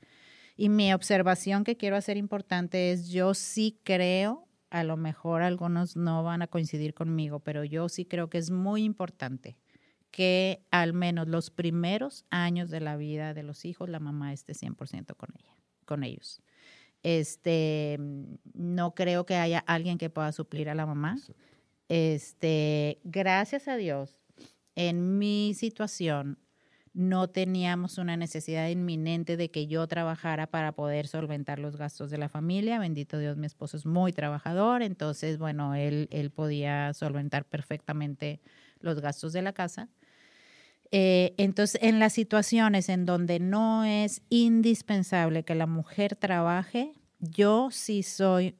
Y 0.55 0.69
mi 0.69 0.93
observación 0.93 1.63
que 1.63 1.77
quiero 1.77 1.95
hacer 1.95 2.17
importante 2.17 2.91
es, 2.91 3.09
yo 3.09 3.33
sí 3.33 3.79
creo 3.83 4.48
a 4.69 4.83
lo 4.83 4.97
mejor 4.97 5.41
algunos 5.41 5.95
no 5.95 6.23
van 6.23 6.41
a 6.41 6.47
coincidir 6.47 6.93
conmigo, 6.93 7.39
pero 7.39 7.63
yo 7.63 7.89
sí 7.89 8.05
creo 8.05 8.29
que 8.29 8.37
es 8.37 8.51
muy 8.51 8.83
importante 8.83 9.57
que 10.11 10.65
al 10.71 10.93
menos 10.93 11.27
los 11.27 11.49
primeros 11.49 12.25
años 12.29 12.69
de 12.69 12.79
la 12.79 12.97
vida 12.97 13.33
de 13.33 13.43
los 13.43 13.65
hijos 13.65 13.89
la 13.89 13.99
mamá 13.99 14.33
esté 14.33 14.53
100% 14.53 15.15
con 15.15 15.29
ella, 15.37 15.55
con 15.85 16.03
ellos. 16.03 16.41
Este, 17.03 17.97
no 18.53 18.93
creo 18.93 19.25
que 19.25 19.35
haya 19.35 19.59
alguien 19.59 19.97
que 19.97 20.09
pueda 20.09 20.31
suplir 20.31 20.69
a 20.69 20.75
la 20.75 20.85
mamá. 20.85 21.17
Este, 21.87 22.99
gracias 23.03 23.67
a 23.67 23.75
Dios, 23.75 24.17
en 24.75 25.17
mi 25.17 25.53
situación 25.55 26.37
no 26.93 27.29
teníamos 27.29 27.97
una 27.97 28.17
necesidad 28.17 28.67
inminente 28.67 29.37
de 29.37 29.49
que 29.51 29.67
yo 29.67 29.87
trabajara 29.87 30.47
para 30.47 30.71
poder 30.71 31.07
solventar 31.07 31.59
los 31.59 31.77
gastos 31.77 32.09
de 32.09 32.17
la 32.17 32.29
familia. 32.29 32.79
Bendito 32.79 33.17
Dios, 33.17 33.37
mi 33.37 33.45
esposo 33.45 33.77
es 33.77 33.85
muy 33.85 34.13
trabajador, 34.13 34.81
entonces, 34.81 35.37
bueno, 35.37 35.75
él, 35.75 36.07
él 36.11 36.31
podía 36.31 36.93
solventar 36.93 37.45
perfectamente 37.45 38.41
los 38.79 39.01
gastos 39.01 39.33
de 39.33 39.41
la 39.41 39.53
casa. 39.53 39.89
Eh, 40.91 41.35
entonces, 41.37 41.79
en 41.83 41.99
las 41.99 42.13
situaciones 42.13 42.89
en 42.89 43.05
donde 43.05 43.39
no 43.39 43.85
es 43.85 44.21
indispensable 44.29 45.43
que 45.43 45.55
la 45.55 45.67
mujer 45.67 46.15
trabaje, 46.15 46.93
yo 47.19 47.69
sí 47.71 48.01
soy, 48.01 48.55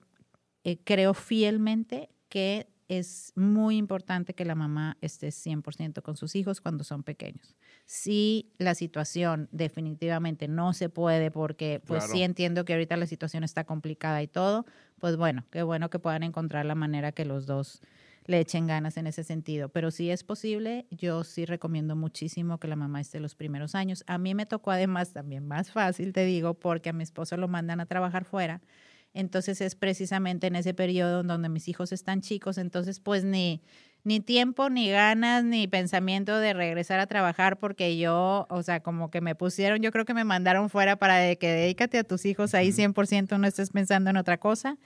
eh, 0.64 0.78
creo 0.84 1.14
fielmente 1.14 2.10
que 2.28 2.68
es 2.88 3.34
muy 3.36 3.78
importante 3.78 4.34
que 4.34 4.46
la 4.46 4.56
mamá 4.56 4.98
esté 5.02 5.32
100% 5.32 6.02
con 6.02 6.18
sus 6.18 6.36
hijos 6.36 6.62
cuando 6.62 6.84
son 6.84 7.04
pequeños. 7.04 7.56
Si 7.92 8.54
la 8.60 8.76
situación 8.76 9.50
definitivamente 9.52 10.48
no 10.48 10.74
se 10.74 10.90
puede 10.90 11.32
porque 11.32 11.82
pues 11.88 12.04
sí 12.04 12.22
entiendo 12.22 12.64
que 12.64 12.74
ahorita 12.74 12.96
la 12.98 13.08
situación 13.08 13.44
está 13.44 13.64
complicada 13.64 14.22
y 14.22 14.28
todo, 14.28 14.68
pues 15.00 15.18
bueno, 15.18 15.48
qué 15.50 15.64
bueno 15.64 15.90
que 15.90 15.98
puedan 15.98 16.22
encontrar 16.22 16.68
la 16.68 16.76
manera 16.76 17.14
que 17.14 17.26
los 17.26 17.48
dos 17.48 17.82
le 18.26 18.42
echen 18.42 18.68
ganas 18.68 18.98
en 18.98 19.08
ese 19.08 19.24
sentido. 19.24 19.70
Pero 19.70 19.90
si 19.90 20.12
es 20.12 20.24
posible, 20.24 20.86
yo 20.92 21.24
sí 21.24 21.46
recomiendo 21.46 21.96
muchísimo 21.96 22.60
que 22.60 22.68
la 22.68 22.76
mamá 22.76 23.02
esté 23.02 23.20
los 23.20 23.34
primeros 23.34 23.74
años. 23.74 24.04
A 24.06 24.20
mí 24.20 24.36
me 24.36 24.46
tocó 24.46 24.70
además 24.70 25.12
también 25.12 25.48
más 25.48 25.72
fácil, 25.72 26.14
te 26.14 26.26
digo, 26.26 26.54
porque 26.54 26.90
a 26.90 26.94
mi 26.94 27.02
esposo 27.02 27.38
lo 27.38 27.48
mandan 27.48 27.80
a 27.80 27.88
trabajar 27.88 28.24
fuera 28.24 28.62
entonces 29.14 29.60
es 29.62 29.76
precisamente 29.76 30.48
en 30.48 30.56
ese 30.56 30.74
periodo 30.74 31.24
donde 31.24 31.50
mis 31.50 31.68
hijos 31.68 31.92
están 31.92 32.22
chicos, 32.22 32.58
entonces 32.58 33.00
pues 33.00 33.24
ni, 33.24 33.62
ni 34.10 34.20
tiempo, 34.20 34.72
ni 34.72 34.90
ganas, 34.90 35.44
ni 35.44 35.68
pensamiento 35.68 36.40
de 36.40 36.54
regresar 36.54 37.00
a 37.00 37.06
trabajar 37.06 37.60
porque 37.60 37.96
yo, 38.00 38.48
o 38.50 38.64
sea, 38.64 38.80
como 38.80 39.12
que 39.12 39.22
me 39.22 39.36
pusieron, 39.36 39.84
yo 39.84 39.92
creo 39.92 40.04
que 40.04 40.16
me 40.16 40.24
mandaron 40.24 40.72
fuera 40.72 40.96
para 40.96 41.36
que 41.36 41.48
dedícate 41.48 42.00
a 42.00 42.04
tus 42.04 42.26
hijos 42.26 42.56
ahí 42.56 42.72
100%, 42.72 43.38
no 43.38 43.46
estés 43.46 43.70
pensando 43.70 44.10
en 44.10 44.18
otra 44.18 44.40
cosa. 44.40 44.80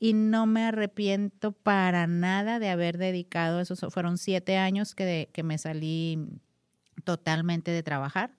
Y 0.00 0.12
no 0.12 0.46
me 0.46 0.64
arrepiento 0.64 1.52
para 1.52 2.08
nada 2.08 2.58
de 2.58 2.68
haber 2.68 2.98
dedicado, 2.98 3.60
esos 3.60 3.78
fueron 3.94 4.18
siete 4.18 4.56
años 4.56 4.96
que, 4.96 5.30
que 5.32 5.44
me 5.44 5.56
salí 5.56 6.18
totalmente 7.04 7.70
de 7.70 7.84
trabajar 7.84 8.32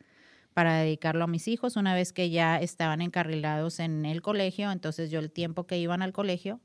para 0.54 0.76
dedicarlo 0.80 1.24
a 1.24 1.28
mis 1.28 1.48
hijos 1.48 1.78
una 1.78 1.96
vez 1.96 2.12
que 2.12 2.30
ya 2.30 2.60
estaban 2.60 3.00
encarrilados 3.00 3.80
en 3.80 4.06
el 4.06 4.22
colegio. 4.22 4.70
Entonces 4.74 5.10
yo 5.10 5.20
el 5.20 5.32
tiempo 5.32 5.66
que 5.66 5.78
iban 5.78 6.02
al 6.02 6.12
colegio, 6.12 6.60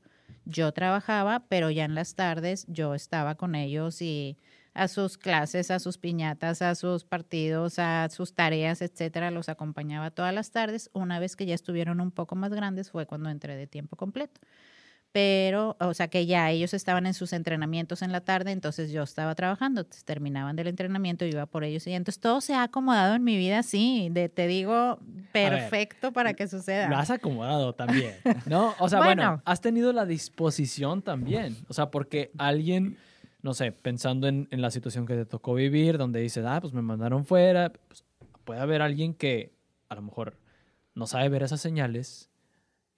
yo 0.45 0.71
trabajaba, 0.71 1.45
pero 1.47 1.69
ya 1.69 1.85
en 1.85 1.95
las 1.95 2.15
tardes 2.15 2.65
yo 2.67 2.95
estaba 2.95 3.35
con 3.35 3.55
ellos 3.55 4.01
y 4.01 4.37
a 4.73 4.87
sus 4.87 5.17
clases, 5.17 5.69
a 5.69 5.79
sus 5.79 5.97
piñatas, 5.97 6.61
a 6.61 6.75
sus 6.75 7.03
partidos, 7.03 7.77
a 7.77 8.07
sus 8.09 8.33
tareas, 8.33 8.81
etcétera, 8.81 9.29
los 9.31 9.49
acompañaba 9.49 10.11
todas 10.11 10.33
las 10.33 10.51
tardes. 10.51 10.89
Una 10.93 11.19
vez 11.19 11.35
que 11.35 11.45
ya 11.45 11.55
estuvieron 11.55 11.99
un 11.99 12.11
poco 12.11 12.35
más 12.35 12.53
grandes 12.53 12.89
fue 12.89 13.05
cuando 13.05 13.29
entré 13.29 13.55
de 13.55 13.67
tiempo 13.67 13.95
completo 13.97 14.39
pero, 15.11 15.75
o 15.79 15.93
sea 15.93 16.07
que 16.07 16.25
ya 16.25 16.49
ellos 16.51 16.73
estaban 16.73 17.05
en 17.05 17.13
sus 17.13 17.33
entrenamientos 17.33 18.01
en 18.01 18.13
la 18.13 18.21
tarde, 18.21 18.51
entonces 18.51 18.91
yo 18.91 19.03
estaba 19.03 19.35
trabajando, 19.35 19.85
terminaban 20.05 20.55
del 20.55 20.67
entrenamiento, 20.67 21.25
iba 21.25 21.45
por 21.45 21.65
ellos 21.65 21.85
y 21.87 21.91
entonces 21.91 22.21
todo 22.21 22.39
se 22.39 22.53
ha 22.53 22.63
acomodado 22.63 23.15
en 23.15 23.23
mi 23.23 23.37
vida 23.37 23.59
así, 23.59 24.07
de, 24.11 24.29
te 24.29 24.47
digo, 24.47 24.99
perfecto 25.33 26.13
para 26.13 26.33
que 26.33 26.47
suceda. 26.47 26.87
Lo 26.87 26.97
has 26.97 27.09
acomodado 27.09 27.73
también, 27.73 28.15
¿no? 28.45 28.73
O 28.79 28.87
sea, 28.87 28.99
bueno. 28.99 29.41
has 29.43 29.59
tenido 29.59 29.91
la 29.91 30.05
disposición 30.05 31.01
también, 31.01 31.57
o 31.67 31.73
sea, 31.73 31.91
porque 31.91 32.31
alguien, 32.37 32.97
no 33.41 33.53
sé, 33.53 33.73
pensando 33.73 34.29
en, 34.29 34.47
en 34.51 34.61
la 34.61 34.71
situación 34.71 35.05
que 35.05 35.15
te 35.15 35.25
tocó 35.25 35.53
vivir, 35.53 35.97
donde 35.97 36.21
dices, 36.21 36.45
ah, 36.47 36.61
pues 36.61 36.73
me 36.73 36.81
mandaron 36.81 37.25
fuera, 37.25 37.73
pues, 37.87 38.05
puede 38.45 38.61
haber 38.61 38.81
alguien 38.81 39.13
que 39.13 39.53
a 39.89 39.95
lo 39.95 40.03
mejor 40.03 40.37
no 40.95 41.05
sabe 41.05 41.27
ver 41.27 41.43
esas 41.43 41.59
señales 41.59 42.30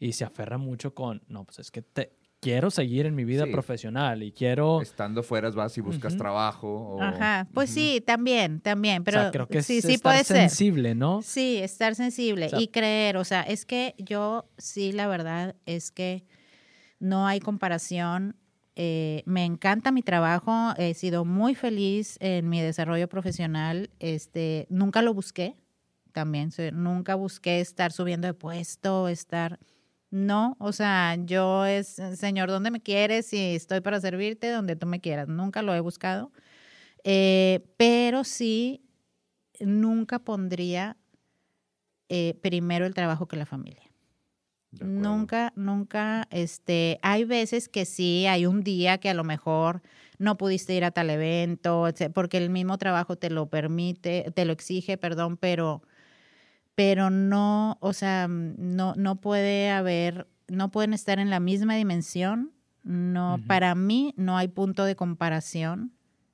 y 0.03 0.13
se 0.13 0.25
aferra 0.25 0.57
mucho 0.57 0.93
con, 0.93 1.21
no, 1.27 1.45
pues 1.45 1.59
es 1.59 1.71
que 1.71 1.81
te, 1.81 2.11
quiero 2.39 2.69
seguir 2.71 3.05
en 3.05 3.15
mi 3.15 3.23
vida 3.23 3.45
Sí. 3.45 3.51
profesional 3.51 4.21
y 4.21 4.31
quiero... 4.33 4.81
Estando 4.81 5.23
fuera 5.23 5.49
vas 5.51 5.77
y 5.77 5.81
buscas 5.81 6.17
trabajo. 6.17 6.67
o- 6.97 7.01
Ajá, 7.01 7.47
pues 7.53 7.69
sí, 7.69 8.03
también, 8.05 8.59
también, 8.59 9.01
o 9.01 9.05
pero 9.05 9.21
sea, 9.21 9.31
creo 9.31 9.47
que 9.47 9.59
es 9.59 9.65
sí, 9.65 9.81
sí 9.81 9.93
estar 9.93 10.11
puede 10.11 10.23
ser. 10.25 10.37
sensible, 10.49 10.93
¿no? 10.93 11.21
Sí, 11.21 11.57
estar 11.57 11.95
sensible 11.95 12.47
O 12.47 12.49
sea- 12.49 12.59
y 12.59 12.67
creer, 12.67 13.15
o 13.17 13.23
sea, 13.23 13.43
es 13.43 13.65
que 13.65 13.95
yo 13.97 14.45
sí, 14.57 14.91
la 14.91 15.07
verdad 15.07 15.55
es 15.65 15.91
que 15.91 16.25
no 16.99 17.25
hay 17.27 17.39
comparación. 17.39 18.35
Eh, 18.75 19.23
me 19.25 19.45
encanta 19.45 19.91
mi 19.91 20.01
trabajo, 20.01 20.73
he 20.77 20.93
sido 20.95 21.25
muy 21.25 21.55
feliz 21.55 22.17
en 22.19 22.49
mi 22.49 22.59
desarrollo 22.59 23.07
profesional. 23.07 23.89
Este, 23.99 24.65
nunca 24.69 25.01
lo 25.01 25.13
busqué, 25.13 25.55
también, 26.11 26.49
nunca 26.73 27.15
busqué 27.15 27.59
estar 27.61 27.91
subiendo 27.91 28.27
de 28.27 28.33
puesto, 28.33 29.07
estar, 29.07 29.59
no, 30.13 30.55
o 30.59 30.71
sea, 30.73 31.15
yo 31.15 31.65
es, 31.65 31.99
Señor, 32.15 32.49
¿dónde 32.49 32.69
me 32.69 32.81
quieres? 32.81 33.33
Y 33.33 33.55
estoy 33.55 33.81
para 33.81 33.99
servirte 33.99 34.51
donde 34.51 34.75
tú 34.75 34.85
me 34.85 35.01
quieras. 35.01 35.27
Nunca 35.27 35.63
lo 35.63 35.73
he 35.73 35.79
buscado, 35.79 36.31
Eh, 37.03 37.65
pero 37.77 38.23
sí, 38.23 38.83
nunca 39.59 40.19
pondría 40.19 40.97
eh, 42.09 42.37
primero 42.41 42.85
el 42.85 42.93
trabajo 42.93 43.27
que 43.27 43.37
la 43.37 43.45
familia. 43.45 43.83
Nunca, 44.79 45.53
nunca, 45.55 46.27
este, 46.31 46.99
hay 47.03 47.25
veces 47.25 47.69
que 47.69 47.85
sí, 47.85 48.25
hay 48.25 48.47
un 48.47 48.63
día 48.63 48.97
que 48.97 49.09
a 49.09 49.13
lo 49.13 49.23
mejor 49.23 49.83
no 50.17 50.35
pudiste 50.37 50.73
ir 50.73 50.83
a 50.83 50.91
tal 50.91 51.11
evento, 51.11 51.87
porque 52.13 52.37
el 52.37 52.49
mismo 52.49 52.77
trabajo 52.79 53.15
te 53.15 53.29
lo 53.29 53.49
permite, 53.49 54.31
te 54.33 54.45
lo 54.45 54.53
exige, 54.53 54.97
perdón, 54.97 55.37
pero, 55.37 55.83
pero 56.75 57.09
no, 57.09 57.77
o 57.81 57.93
sea, 57.93 58.27
no, 58.27 58.93
no 58.95 59.21
puede 59.21 59.69
haber, 59.69 60.27
no 60.47 60.71
pueden 60.71 60.93
estar 60.93 61.19
en 61.19 61.29
la 61.29 61.39
misma 61.39 61.75
dimensión. 61.75 62.51
No, 62.83 63.39
para 63.47 63.75
mí 63.75 64.13
no 64.17 64.37
hay 64.37 64.49
punto 64.49 64.83
de 64.83 64.97
comparación 64.97 65.93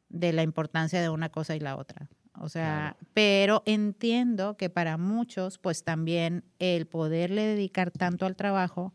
de 0.10 0.34
la 0.34 0.42
importancia 0.42 1.00
de 1.00 1.10
una 1.10 1.30
cosa 1.30 1.56
y 1.56 1.60
la 1.60 1.78
otra. 1.78 2.10
O 2.40 2.50
sea, 2.50 2.96
pero 3.14 3.64
entiendo 3.66 4.56
que 4.56 4.70
para 4.70 4.98
muchos, 4.98 5.58
pues 5.58 5.84
también 5.84 6.46
el 6.58 6.88
poderle 6.88 7.44
dedicar 7.44 7.92
tanto 7.92 8.26
al 8.26 8.36
trabajo, 8.36 8.94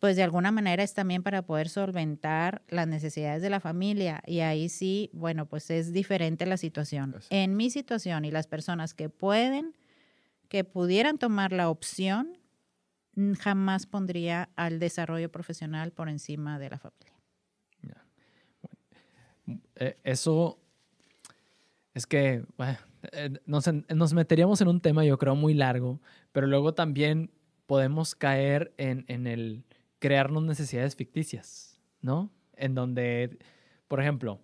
pues 0.00 0.16
de 0.16 0.22
alguna 0.22 0.52
manera 0.52 0.82
es 0.82 0.94
también 0.94 1.22
para 1.22 1.42
poder 1.42 1.68
solventar 1.68 2.62
las 2.68 2.86
necesidades 2.86 3.42
de 3.42 3.50
la 3.50 3.60
familia. 3.60 4.22
Y 4.26 4.40
ahí 4.40 4.68
sí, 4.68 5.10
bueno, 5.12 5.46
pues 5.46 5.70
es 5.70 5.92
diferente 5.92 6.46
la 6.46 6.58
situación. 6.58 7.16
En 7.30 7.56
mi 7.56 7.70
situación 7.70 8.24
y 8.24 8.30
las 8.30 8.46
personas 8.46 8.94
que 8.94 9.08
pueden, 9.08 9.74
que 10.48 10.64
pudieran 10.64 11.18
tomar 11.18 11.52
la 11.52 11.70
opción, 11.70 12.38
jamás 13.38 13.86
pondría 13.86 14.48
al 14.56 14.78
desarrollo 14.78 15.30
profesional 15.30 15.92
por 15.92 16.08
encima 16.08 16.58
de 16.58 16.70
la 16.70 16.78
familia. 16.78 17.14
Eh, 19.76 19.98
eso 20.04 20.58
es 21.94 22.06
que 22.06 22.44
eh, 23.12 23.30
nos, 23.46 23.64
nos 23.94 24.12
meteríamos 24.12 24.60
en 24.60 24.68
un 24.68 24.80
tema, 24.80 25.04
yo 25.04 25.18
creo, 25.18 25.34
muy 25.34 25.54
largo, 25.54 26.00
pero 26.32 26.46
luego 26.46 26.74
también 26.74 27.30
podemos 27.66 28.14
caer 28.14 28.72
en, 28.76 29.04
en 29.08 29.26
el 29.26 29.64
crearnos 29.98 30.44
necesidades 30.44 30.96
ficticias, 30.96 31.80
¿no? 32.00 32.30
En 32.54 32.74
donde, 32.74 33.38
por 33.88 34.00
ejemplo, 34.00 34.40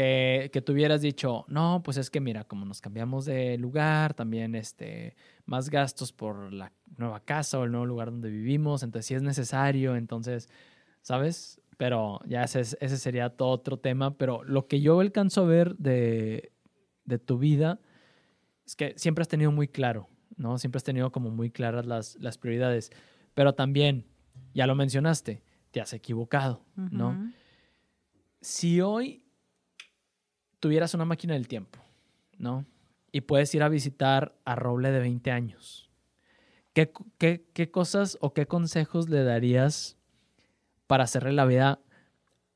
que, 0.00 0.50
que 0.50 0.62
tú 0.62 0.72
hubieras 0.72 1.02
dicho, 1.02 1.44
no, 1.48 1.82
pues 1.84 1.96
es 1.98 2.08
que 2.10 2.20
mira, 2.20 2.44
como 2.44 2.64
nos 2.64 2.80
cambiamos 2.80 3.26
de 3.26 3.58
lugar, 3.58 4.14
también 4.14 4.54
este, 4.54 5.14
más 5.44 5.68
gastos 5.68 6.12
por 6.12 6.52
la 6.52 6.72
nueva 6.96 7.20
casa 7.20 7.58
o 7.58 7.64
el 7.64 7.70
nuevo 7.70 7.84
lugar 7.86 8.10
donde 8.10 8.30
vivimos, 8.30 8.82
entonces 8.82 9.06
sí 9.06 9.14
es 9.14 9.22
necesario, 9.22 9.96
entonces, 9.96 10.48
¿sabes? 11.02 11.60
Pero 11.76 12.20
ya 12.26 12.42
ese, 12.44 12.60
es- 12.60 12.78
ese 12.80 12.96
sería 12.96 13.28
todo 13.30 13.50
otro 13.50 13.76
tema, 13.78 14.16
pero 14.16 14.42
lo 14.44 14.66
que 14.68 14.80
yo 14.80 15.00
alcanzo 15.00 15.42
a 15.42 15.46
ver 15.46 15.76
de, 15.76 16.52
de 17.04 17.18
tu 17.18 17.36
vida 17.38 17.78
es 18.66 18.76
que 18.76 18.94
siempre 18.96 19.20
has 19.22 19.28
tenido 19.28 19.52
muy 19.52 19.68
claro, 19.68 20.08
¿no? 20.36 20.56
Siempre 20.58 20.78
has 20.78 20.84
tenido 20.84 21.12
como 21.12 21.30
muy 21.30 21.50
claras 21.50 21.84
las, 21.84 22.16
las 22.20 22.38
prioridades, 22.38 22.90
pero 23.34 23.54
también, 23.54 24.06
ya 24.54 24.66
lo 24.66 24.74
mencionaste, 24.74 25.42
te 25.72 25.80
has 25.82 25.92
equivocado, 25.92 26.64
¿no? 26.90 27.32
Si 28.40 28.80
hoy 28.80 29.24
tuvieras 30.60 30.94
una 30.94 31.04
máquina 31.04 31.34
del 31.34 31.48
tiempo, 31.48 31.78
¿no? 32.38 32.64
Y 33.12 33.22
puedes 33.22 33.54
ir 33.54 33.62
a 33.62 33.68
visitar 33.68 34.34
a 34.44 34.54
Roble 34.54 34.90
de 34.92 35.00
20 35.00 35.30
años, 35.32 35.90
¿qué, 36.72 36.92
qué- 37.18 37.44
qué 37.52 37.70
cosas 37.70 38.16
o 38.20 38.32
qué 38.34 38.46
consejos 38.46 39.08
le 39.08 39.24
darías 39.24 39.96
para 40.86 41.04
hacerle 41.04 41.32
la 41.32 41.44
vida 41.44 41.80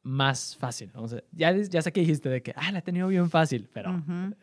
más 0.02 0.56
fácil? 0.56 0.90
O 0.94 1.08
sea, 1.08 1.22
ya, 1.32 1.50
ya 1.56 1.82
sé 1.82 1.92
que 1.92 2.00
dijiste 2.00 2.28
de 2.28 2.42
que, 2.42 2.52
ah, 2.56 2.70
la 2.70 2.80
he 2.80 2.82
tenido 2.82 3.08
bien 3.08 3.30
fácil, 3.30 3.68
pero 3.72 3.90
Ujú. 3.96 4.34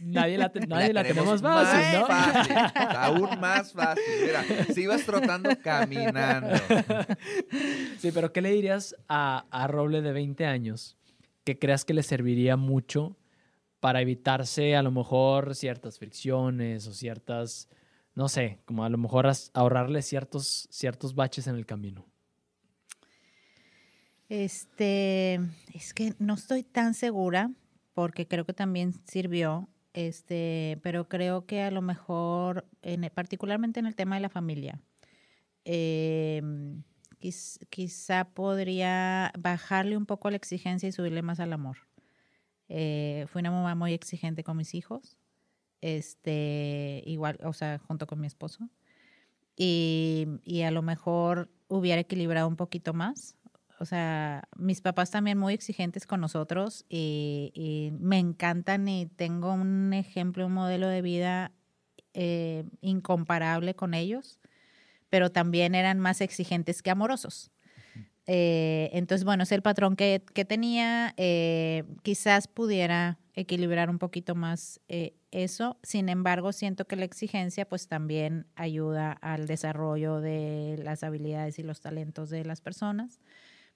nadie 0.00 0.38
la, 0.38 0.48
te- 0.50 0.60
nadie 0.66 0.92
la, 0.92 1.04
tenemos 1.04 1.40
más 1.42 1.68
fácil, 1.68 2.00
¿no? 2.00 2.06
fácil, 2.06 2.56
aún 2.96 3.38
más 3.40 3.72
fácil. 3.72 4.04
Mira, 4.24 4.44
si 4.72 4.82
ibas 4.82 5.04
trotando 5.04 5.50
caminando. 5.62 6.54
Sí, 7.98 8.10
pero 8.12 8.32
¿qué 8.32 8.40
le 8.40 8.50
dirías 8.50 8.96
a, 9.08 9.44
a 9.50 9.66
Roble 9.66 10.00
de 10.02 10.12
20 10.12 10.46
años 10.46 10.96
que 11.44 11.58
creas 11.58 11.84
que 11.84 11.94
le 11.94 12.02
serviría 12.02 12.56
mucho 12.56 13.16
para 13.80 14.00
evitarse 14.02 14.76
a 14.76 14.82
lo 14.82 14.90
mejor 14.90 15.54
ciertas 15.54 15.98
fricciones 15.98 16.86
o 16.86 16.92
ciertas, 16.92 17.68
no 18.14 18.28
sé, 18.28 18.60
como 18.66 18.84
a 18.84 18.88
lo 18.90 18.98
mejor 18.98 19.30
ahorrarle 19.54 20.02
ciertos, 20.02 20.68
ciertos 20.70 21.14
baches 21.14 21.46
en 21.46 21.56
el 21.56 21.66
camino? 21.66 22.06
Este, 24.28 25.40
es 25.74 25.92
que 25.92 26.14
no 26.18 26.34
estoy 26.34 26.62
tan 26.62 26.94
segura 26.94 27.50
porque 27.94 28.28
creo 28.28 28.44
que 28.44 28.52
también 28.52 28.92
sirvió, 29.06 29.68
este, 29.92 30.78
pero 30.82 31.08
creo 31.08 31.46
que 31.46 31.62
a 31.62 31.70
lo 31.72 31.82
mejor, 31.82 32.66
en 32.82 33.02
el- 33.04 33.10
particularmente 33.10 33.80
en 33.80 33.86
el 33.86 33.96
tema 33.96 34.14
de 34.14 34.20
la 34.20 34.28
familia, 34.28 34.80
eh, 35.64 36.40
quiz- 37.20 37.58
quizá 37.70 38.24
podría 38.24 39.32
bajarle 39.38 39.96
un 39.96 40.06
poco 40.06 40.30
la 40.30 40.36
exigencia 40.36 40.88
y 40.88 40.92
subirle 40.92 41.22
más 41.22 41.40
al 41.40 41.52
amor. 41.52 41.78
Eh, 42.68 43.26
fui 43.28 43.40
una 43.40 43.50
mamá 43.50 43.74
muy 43.74 43.92
exigente 43.92 44.44
con 44.44 44.56
mis 44.56 44.74
hijos, 44.74 45.18
este, 45.80 47.02
igual, 47.06 47.38
o 47.42 47.52
sea, 47.52 47.78
junto 47.78 48.06
con 48.06 48.20
mi 48.20 48.26
esposo. 48.26 48.68
Y, 49.56 50.62
a 50.66 50.70
lo 50.70 50.82
mejor 50.82 51.50
hubiera 51.68 52.00
equilibrado 52.00 52.48
un 52.48 52.56
poquito 52.56 52.94
más. 52.94 53.36
O 53.78 53.84
sea, 53.84 54.48
mis 54.56 54.80
papás 54.80 55.10
también 55.10 55.38
muy 55.38 55.54
exigentes 55.54 56.06
con 56.06 56.20
nosotros 56.20 56.84
y 56.88 57.90
me 57.98 58.18
encantan 58.18 58.88
y 58.88 59.06
tengo 59.06 59.52
un 59.52 59.92
ejemplo, 59.92 60.46
un 60.46 60.52
modelo 60.54 60.88
de 60.88 61.02
vida 61.02 61.52
eh, 62.12 62.64
incomparable 62.80 63.74
con 63.76 63.94
ellos, 63.94 64.40
pero 65.10 65.30
también 65.30 65.74
eran 65.74 65.98
más 66.00 66.20
exigentes 66.20 66.82
que 66.82 66.90
amorosos. 66.90 67.50
Eh, 68.26 68.90
entonces, 68.92 69.24
bueno, 69.24 69.42
es 69.42 69.52
el 69.52 69.62
patrón 69.62 69.96
que, 69.96 70.22
que 70.34 70.44
tenía. 70.44 71.14
eh, 71.16 71.84
quizás 72.02 72.46
pudiera 72.48 73.18
equilibrar 73.34 73.90
un 73.90 73.98
poquito 73.98 74.34
más 74.34 74.80
eh, 74.88 75.14
eso. 75.30 75.78
Sin 75.82 76.08
embargo, 76.08 76.52
siento 76.52 76.86
que 76.86 76.96
la 76.96 77.04
exigencia 77.04 77.68
pues 77.68 77.88
también 77.88 78.46
ayuda 78.54 79.12
al 79.12 79.46
desarrollo 79.46 80.20
de 80.20 80.80
las 80.82 81.02
habilidades 81.02 81.58
y 81.58 81.62
los 81.62 81.80
talentos 81.80 82.30
de 82.30 82.44
las 82.44 82.60
personas, 82.60 83.20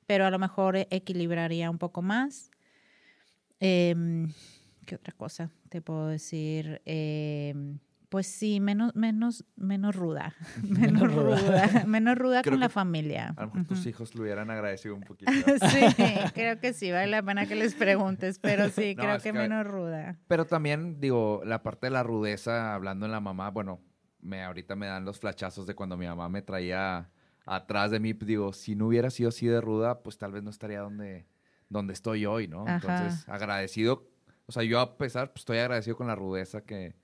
pero 0.06 0.26
a 0.26 0.30
lo 0.30 0.38
mejor 0.38 0.76
eh, 0.76 0.86
equilibraría 0.90 1.70
un 1.70 1.78
poco 1.78 2.02
más. 2.02 2.50
Em, 3.60 4.32
¿Qué 4.86 4.96
otra 4.96 5.12
cosa 5.14 5.50
te 5.70 5.80
puedo 5.80 6.08
decir? 6.08 6.82
Pues 8.10 8.26
sí, 8.28 8.60
menos, 8.60 8.94
menos, 8.94 9.44
menos 9.56 9.96
ruda, 9.96 10.34
menos 10.62 11.12
ruda. 11.12 11.84
menos 11.86 12.16
ruda 12.16 12.42
Creo 12.42 12.52
con 12.52 12.60
la 12.60 12.68
familia. 12.68 13.34
A 13.36 13.42
lo 13.42 13.46
mejor 13.48 13.64
tus 13.66 13.86
hijos 13.86 14.14
lo 14.14 14.22
hubieran 14.22 14.50
agradecido 14.50 14.94
un 14.94 15.00
poquito. 15.02 15.32
Sí, 15.70 16.06
creo 16.34 16.60
que 16.60 16.72
sí, 16.72 16.92
vale 16.92 17.08
la 17.08 17.22
pena 17.22 17.46
que 17.46 17.54
les 17.56 17.74
preguntes, 17.74 18.38
pero 18.38 18.68
sí, 18.70 18.94
No, 18.94 19.02
creo 19.02 19.16
que 19.18 19.22
que- 19.24 19.32
menos 19.32 19.66
ruda. 19.66 20.18
Pero 20.28 20.44
también, 20.46 21.00
digo, 21.00 21.42
la 21.44 21.62
parte 21.62 21.86
de 21.86 21.90
la 21.90 22.02
rudeza, 22.02 22.74
hablando 22.74 23.06
en 23.06 23.12
la 23.12 23.20
mamá, 23.20 23.50
bueno, 23.50 23.80
me 24.20 24.42
ahorita 24.44 24.76
me 24.76 24.86
dan 24.86 25.04
los 25.04 25.18
flachazos 25.18 25.66
de 25.66 25.74
cuando 25.74 25.96
mi 25.96 26.06
mamá 26.06 26.28
me 26.28 26.40
traía 26.42 27.10
atrás 27.46 27.90
de 27.90 28.00
mí. 28.00 28.12
Digo, 28.12 28.52
si 28.52 28.74
no 28.76 28.86
hubiera 28.86 29.10
sido 29.10 29.30
así 29.30 29.46
de 29.46 29.60
ruda, 29.60 30.02
pues 30.02 30.18
tal 30.18 30.32
vez 30.32 30.42
no 30.42 30.50
estaría 30.50 30.80
donde, 30.80 31.26
donde 31.68 31.92
estoy 31.94 32.24
hoy, 32.26 32.48
¿no? 32.48 32.62
Ajá. 32.66 32.76
Entonces, 32.76 33.28
agradecido. 33.28 34.08
O 34.46 34.52
sea, 34.52 34.62
yo 34.62 34.78
a 34.80 34.96
pesar, 34.98 35.28
pues 35.32 35.40
estoy 35.42 35.58
agradecido 35.58 35.96
con 35.96 36.06
la 36.06 36.14
rudeza 36.14 36.62
que 36.62 36.94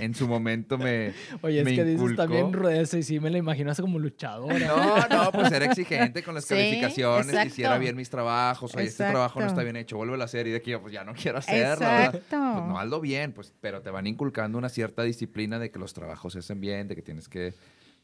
en 0.00 0.14
su 0.14 0.28
momento 0.28 0.78
me. 0.78 1.12
Oye, 1.42 1.60
es 1.60 1.64
me 1.64 1.74
que 1.74 1.84
dices 1.84 2.00
inculcó. 2.00 2.22
también 2.22 2.52
rudeza 2.52 2.98
y 2.98 3.02
sí 3.02 3.20
me 3.20 3.30
la 3.30 3.38
imagino 3.38 3.70
así 3.70 3.82
como 3.82 3.98
luchadora. 3.98 4.58
No, 4.58 5.08
no, 5.24 5.32
pues 5.32 5.50
era 5.52 5.64
exigente 5.66 6.22
con 6.22 6.34
las 6.34 6.44
Sí, 6.44 6.54
calificaciones, 6.54 7.26
que 7.26 7.32
exacto. 7.32 7.48
hiciera 7.48 7.78
bien 7.78 7.96
mis 7.96 8.10
trabajos, 8.10 8.74
oye, 8.74 8.86
este 8.86 9.04
trabajo 9.08 9.40
no 9.40 9.46
está 9.46 9.62
bien 9.62 9.76
hecho, 9.76 9.96
vuelve 9.96 10.20
a 10.20 10.24
hacer 10.24 10.46
y 10.46 10.50
de 10.50 10.56
aquí, 10.58 10.74
pues 10.76 10.92
ya 10.92 11.04
no 11.04 11.12
quiero 11.14 11.38
hacerlo. 11.38 11.86
Exacto. 11.86 12.20
Pues 12.28 12.64
no 12.66 12.78
hazlo 12.78 13.00
bien, 13.00 13.32
pues, 13.32 13.52
pero 13.60 13.82
te 13.82 13.90
van 13.90 14.06
inculcando 14.06 14.58
una 14.58 14.68
cierta 14.68 15.02
disciplina 15.02 15.58
de 15.58 15.70
que 15.70 15.78
los 15.78 15.92
trabajos 15.94 16.32
se 16.32 16.40
hacen 16.40 16.60
bien, 16.60 16.88
de 16.88 16.94
que 16.94 17.02
tienes 17.02 17.28
que, 17.28 17.54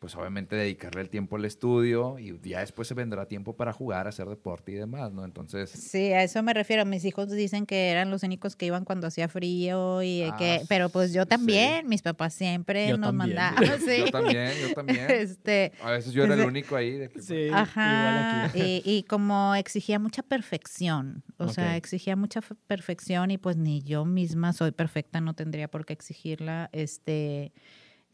pues 0.05 0.15
obviamente 0.17 0.55
dedicarle 0.55 1.01
el 1.01 1.09
tiempo 1.09 1.37
al 1.37 1.47
estudio 1.47 2.19
y 2.19 2.39
ya 2.47 2.61
después 2.61 2.87
se 2.87 2.93
vendrá 2.93 3.25
tiempo 3.27 3.57
para 3.57 3.73
jugar, 3.73 4.07
hacer 4.07 4.27
deporte 4.29 4.73
y 4.73 4.75
demás, 4.75 5.11
¿no? 5.15 5.25
Entonces... 5.25 5.71
Sí, 5.71 6.13
a 6.13 6.23
eso 6.23 6.43
me 6.43 6.53
refiero. 6.53 6.85
Mis 6.85 7.07
hijos 7.07 7.31
dicen 7.31 7.65
que 7.65 7.89
eran 7.89 8.11
los 8.11 8.23
únicos 8.23 8.55
que 8.55 8.67
iban 8.67 8.85
cuando 8.85 9.07
hacía 9.07 9.29
frío 9.29 10.03
y 10.03 10.25
Ah, 10.25 10.37
que, 10.39 10.61
pero 10.69 10.91
pues 10.91 11.15
yo 11.15 11.25
también, 11.25 11.89
mis 11.89 12.03
papás 12.03 12.35
siempre 12.35 12.87
Yo 12.87 12.99
nos 12.99 13.17
también. 13.17 13.35
mandaban, 13.37 13.81
sí. 13.81 13.97
Yo 14.05 14.11
también, 14.11 14.53
yo 14.61 14.75
también. 14.75 15.07
Este, 15.11 15.73
A 15.81 15.93
veces 15.93 16.13
yo 16.13 16.25
era 16.25 16.35
el 16.35 16.43
único 16.43 16.77
ahí 16.77 16.91
de 16.99 17.09
que... 17.09 17.23
Sí, 17.23 17.49
Ajá, 17.51 18.35
igual 18.35 18.51
aquí. 18.51 18.59
y, 18.85 18.99
y 18.99 19.03
como 19.05 19.55
exigía 19.55 19.99
mucha 19.99 20.23
perfección, 20.23 21.23
o 21.39 21.49
sea, 21.49 21.79
exigía 21.79 22.15
mucha 22.15 22.43
fe- 22.43 22.57
perfección 22.67 23.31
y 23.31 23.39
pues 23.39 23.57
ni 23.57 23.81
yo 23.83 24.05
misma 24.05 24.53
soy 24.53 24.73
perfecta, 24.73 25.23
no 25.23 25.33
tendría 25.33 25.69
por 25.69 25.87
qué 25.87 25.95
exigirla, 25.95 26.69
este, 26.73 27.53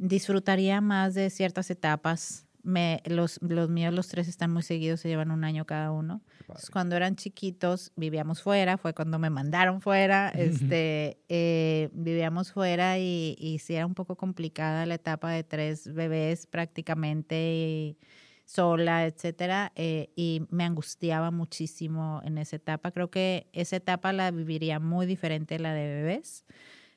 disfrutaría 0.01 0.81
más 0.81 1.15
de 1.15 1.31
ciertas 1.31 1.71
etapas. 1.71 2.47
Me, 2.63 3.03
los, 3.07 3.41
los 3.43 3.71
míos, 3.71 3.95
los 3.95 4.09
tres 4.09 4.29
están 4.29 4.51
muy 4.51 4.63
seguidos, 4.63 5.01
se 5.01 5.09
llevan 5.09 5.31
un 5.31 5.45
año 5.45 5.65
cada 5.65 5.93
uno. 5.93 6.23
Entonces, 6.41 6.71
cuando 6.71 6.97
eran 6.97 7.17
chiquitos, 7.17 7.93
vivíamos 7.97 8.43
fuera, 8.43 8.77
fue 8.77 8.93
cuando 8.93 9.19
me 9.19 9.31
mandaron 9.31 9.81
fuera, 9.81 10.29
este, 10.35 11.19
eh, 11.29 11.89
vivíamos 11.93 12.53
fuera 12.53 12.99
y, 12.99 13.37
y 13.39 13.61
sí 13.61 13.75
era 13.75 13.87
un 13.87 13.95
poco 13.95 14.17
complicada 14.17 14.85
la 14.85 14.95
etapa 14.95 15.31
de 15.31 15.45
tres 15.45 15.93
bebés 15.93 16.47
prácticamente 16.47 17.37
y 17.37 17.99
sola, 18.45 19.07
etcétera, 19.07 19.73
eh, 19.77 20.11
y 20.17 20.43
me 20.51 20.65
angustiaba 20.65 21.31
muchísimo 21.31 22.21
en 22.25 22.37
esa 22.37 22.57
etapa. 22.57 22.91
Creo 22.91 23.09
que 23.09 23.47
esa 23.53 23.77
etapa 23.77 24.13
la 24.13 24.33
viviría 24.33 24.81
muy 24.81 25.07
diferente 25.07 25.55
a 25.55 25.59
la 25.61 25.73
de 25.73 25.87
bebés. 25.87 26.45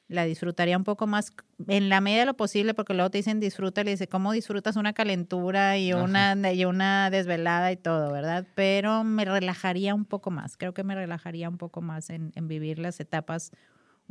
La 0.08 0.26
disfrutaría 0.26 0.78
un 0.78 0.84
poco 0.84 1.08
más 1.08 1.32
en 1.68 1.90
la 1.90 2.02
medida 2.02 2.22
de 2.22 2.26
lo 2.28 2.34
posible, 2.36 2.74
porque 2.74 2.94
luego 2.94 3.10
te 3.10 3.20
dicen 3.20 3.40
disfruta, 3.40 3.84
le 3.84 3.92
dice, 3.92 4.08
¿cómo 4.08 4.32
disfrutas 4.32 4.76
una 4.76 4.94
calentura 4.94 5.78
y 5.78 5.92
Ajá. 5.92 6.04
una, 6.04 6.54
y 6.54 6.66
una 6.66 7.10
desvelada 7.10 7.72
y 7.72 7.78
todo, 7.78 8.12
verdad? 8.12 8.46
Pero 8.56 9.04
me 9.04 9.26
relajaría 9.26 9.96
un 9.96 10.06
poco 10.06 10.30
más, 10.30 10.58
creo 10.58 10.74
que 10.74 10.84
me 10.84 10.96
relajaría 10.96 11.50
un 11.50 11.58
poco 11.58 11.82
más 11.82 12.10
en, 12.10 12.32
en 12.36 12.48
vivir 12.48 12.80
las 12.80 13.00
etapas 13.00 13.52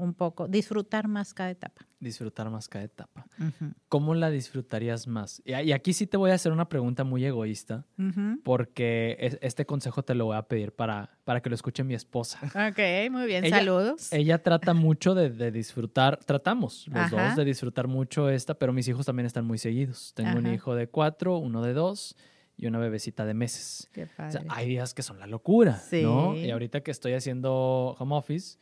un 0.02 0.14
poco, 0.14 0.48
disfrutar 0.48 1.08
más 1.08 1.32
cada 1.34 1.50
etapa. 1.50 1.86
Disfrutar 2.00 2.50
más 2.50 2.68
cada 2.68 2.84
etapa. 2.84 3.26
¿Cómo 3.88 4.14
la 4.14 4.30
disfrutarías 4.30 5.06
más? 5.06 5.40
Y, 5.44 5.52
aquí 5.72 5.92
sí 5.92 6.06
te 6.06 6.16
voy 6.16 6.30
a 6.32 6.34
hacer 6.34 6.50
una 6.52 6.68
pregunta 6.68 7.04
muy 7.04 7.24
egoísta, 7.24 7.84
porque 8.44 9.16
es- 9.20 9.38
este 9.40 9.66
consejo 9.66 10.02
te 10.02 10.14
lo 10.14 10.26
voy 10.26 10.36
a 10.36 10.42
pedir 10.42 10.72
para, 10.72 11.10
para 11.24 11.40
que 11.40 11.48
lo 11.48 11.54
escuche 11.54 11.84
mi 11.84 11.94
esposa. 11.94 12.38
Ok, 12.46 13.10
muy 13.10 13.26
bien, 13.26 13.44
Ella- 13.44 13.58
saludos. 13.58 14.12
Ella 14.12 14.42
trata 14.42 14.74
mucho 14.74 15.14
de, 15.14 15.30
de 15.30 15.50
disfrutar, 15.50 16.18
tratamos 16.24 16.86
los 16.88 16.96
Ajá. 17.12 17.26
dos 17.28 17.36
de 17.36 17.44
disfrutar 17.44 17.88
mucho 17.88 18.28
esta, 18.28 18.54
pero 18.54 18.72
mis 18.72 18.88
hijos 18.88 19.06
también 19.06 19.26
están 19.26 19.44
muy 19.44 19.58
seguidos. 19.58 20.12
Tengo 20.14 20.38
un 20.38 20.46
hijo 20.52 20.74
de 20.74 20.88
cuatro, 20.88 21.36
uno 21.38 21.62
de 21.62 21.72
dos 21.72 22.16
y 22.56 22.66
una 22.66 22.78
bebecita 22.78 23.24
de 23.24 23.34
meses. 23.34 23.88
Qué 23.92 24.04
O 24.04 24.08
padre. 24.16 24.32
sea, 24.32 24.42
hay 24.48 24.68
días 24.68 24.94
que 24.94 25.02
son 25.02 25.18
la 25.18 25.26
locura, 25.26 25.80
¿no? 26.02 26.34
Sí. 26.34 26.40
Y 26.40 26.50
ahorita 26.50 26.82
que 26.82 26.90
estoy 26.90 27.12
haciendo 27.14 27.94
home 27.98 28.14
office, 28.14 28.58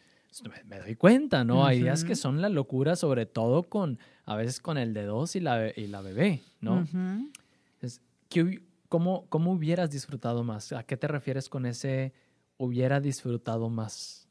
me, 0.49 0.63
me 0.65 0.79
doy 0.81 0.95
cuenta, 0.97 1.45
¿no? 1.45 1.67
Hay 1.67 1.81
días 1.81 2.05
que 2.05 2.15
son 2.15 2.41
la 2.41 2.49
locura, 2.49 2.97
sobre 2.97 3.27
todo 3.27 3.65
con, 3.69 3.99
a 4.25 4.37
veces 4.37 4.61
con 4.61 4.79
el 4.79 4.95
de 4.95 5.05
dos 5.05 5.35
y 5.37 5.41
la, 5.41 5.73
y 5.75 5.87
la 5.89 6.01
bebé, 6.01 6.43
¿no? 6.61 6.81
Ujú. 6.81 7.31
Entonces, 7.75 8.01
¿qué 8.29 8.45
hubi- 8.45 8.63
cómo, 8.89 9.27
¿Cómo 9.29 9.53
hubieras 9.53 9.91
disfrutado 9.91 10.45
más? 10.45 10.73
¿A 10.73 10.83
qué 10.85 10.97
te 10.97 11.09
refieres 11.09 11.49
con 11.49 11.67
ese 11.67 12.13
hubiera 12.59 13.01
disfrutado 13.01 13.69
más? 13.71 14.29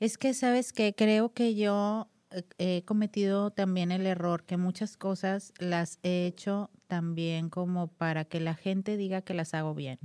Es 0.00 0.18
que, 0.18 0.34
¿sabes 0.34 0.72
que 0.72 0.94
Creo 0.94 1.32
que 1.32 1.54
yo 1.54 2.08
eh, 2.30 2.42
he 2.58 2.82
cometido 2.84 3.50
también 3.50 3.92
el 3.92 4.06
error 4.06 4.44
que 4.44 4.56
muchas 4.56 4.96
cosas 4.96 5.52
las 5.58 5.98
he 6.02 6.26
hecho 6.26 6.70
también 6.86 7.48
como 7.48 7.88
para 7.88 8.24
que 8.24 8.40
la 8.40 8.54
gente 8.54 8.96
diga 8.96 9.22
que 9.22 9.34
las 9.34 9.54
hago 9.54 9.74
bien. 9.74 9.98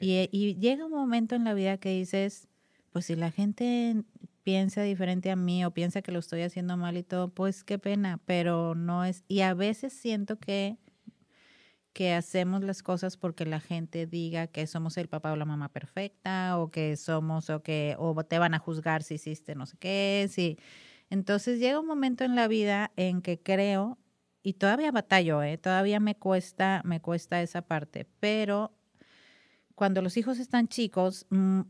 Y, 0.00 0.28
y 0.32 0.56
llega 0.56 0.86
un 0.86 0.92
momento 0.92 1.36
en 1.36 1.44
la 1.44 1.54
vida 1.54 1.78
que 1.78 1.90
dices, 1.90 2.48
pues 2.92 3.06
si 3.06 3.16
la 3.16 3.30
gente 3.30 4.04
piensa 4.42 4.82
diferente 4.82 5.30
a 5.30 5.36
mí 5.36 5.64
o 5.64 5.72
piensa 5.72 6.02
que 6.02 6.12
lo 6.12 6.18
estoy 6.18 6.42
haciendo 6.42 6.76
mal 6.76 6.96
y 6.96 7.02
todo, 7.02 7.28
pues 7.28 7.64
qué 7.64 7.78
pena, 7.78 8.20
pero 8.26 8.74
no 8.74 9.04
es. 9.04 9.24
Y 9.28 9.40
a 9.40 9.54
veces 9.54 9.92
siento 9.92 10.38
que 10.38 10.78
que 11.92 12.14
hacemos 12.14 12.62
las 12.62 12.82
cosas 12.82 13.16
porque 13.16 13.44
la 13.44 13.60
gente 13.60 14.06
diga 14.06 14.46
que 14.46 14.66
somos 14.66 14.96
el 14.96 15.08
papá 15.08 15.32
o 15.32 15.36
la 15.36 15.44
mamá 15.44 15.68
perfecta 15.68 16.58
o 16.58 16.70
que 16.70 16.96
somos 16.96 17.50
o 17.50 17.62
que 17.62 17.96
o 17.98 18.14
te 18.24 18.38
van 18.38 18.54
a 18.54 18.58
juzgar 18.58 19.02
si 19.02 19.14
hiciste 19.14 19.54
no 19.54 19.66
sé 19.66 19.76
qué, 19.78 20.28
si 20.30 20.58
entonces 21.10 21.60
llega 21.60 21.80
un 21.80 21.86
momento 21.86 22.24
en 22.24 22.34
la 22.34 22.48
vida 22.48 22.92
en 22.96 23.20
que 23.20 23.38
creo 23.38 23.98
y 24.42 24.54
todavía 24.54 24.90
batallo, 24.90 25.42
¿eh? 25.42 25.58
todavía 25.58 26.00
me 26.00 26.16
cuesta 26.16 26.80
me 26.84 27.00
cuesta 27.00 27.42
esa 27.42 27.62
parte, 27.62 28.06
pero 28.20 28.72
cuando 29.74 30.00
los 30.02 30.16
hijos 30.16 30.38
están 30.38 30.68
chicos 30.68 31.26
mm, 31.30 31.60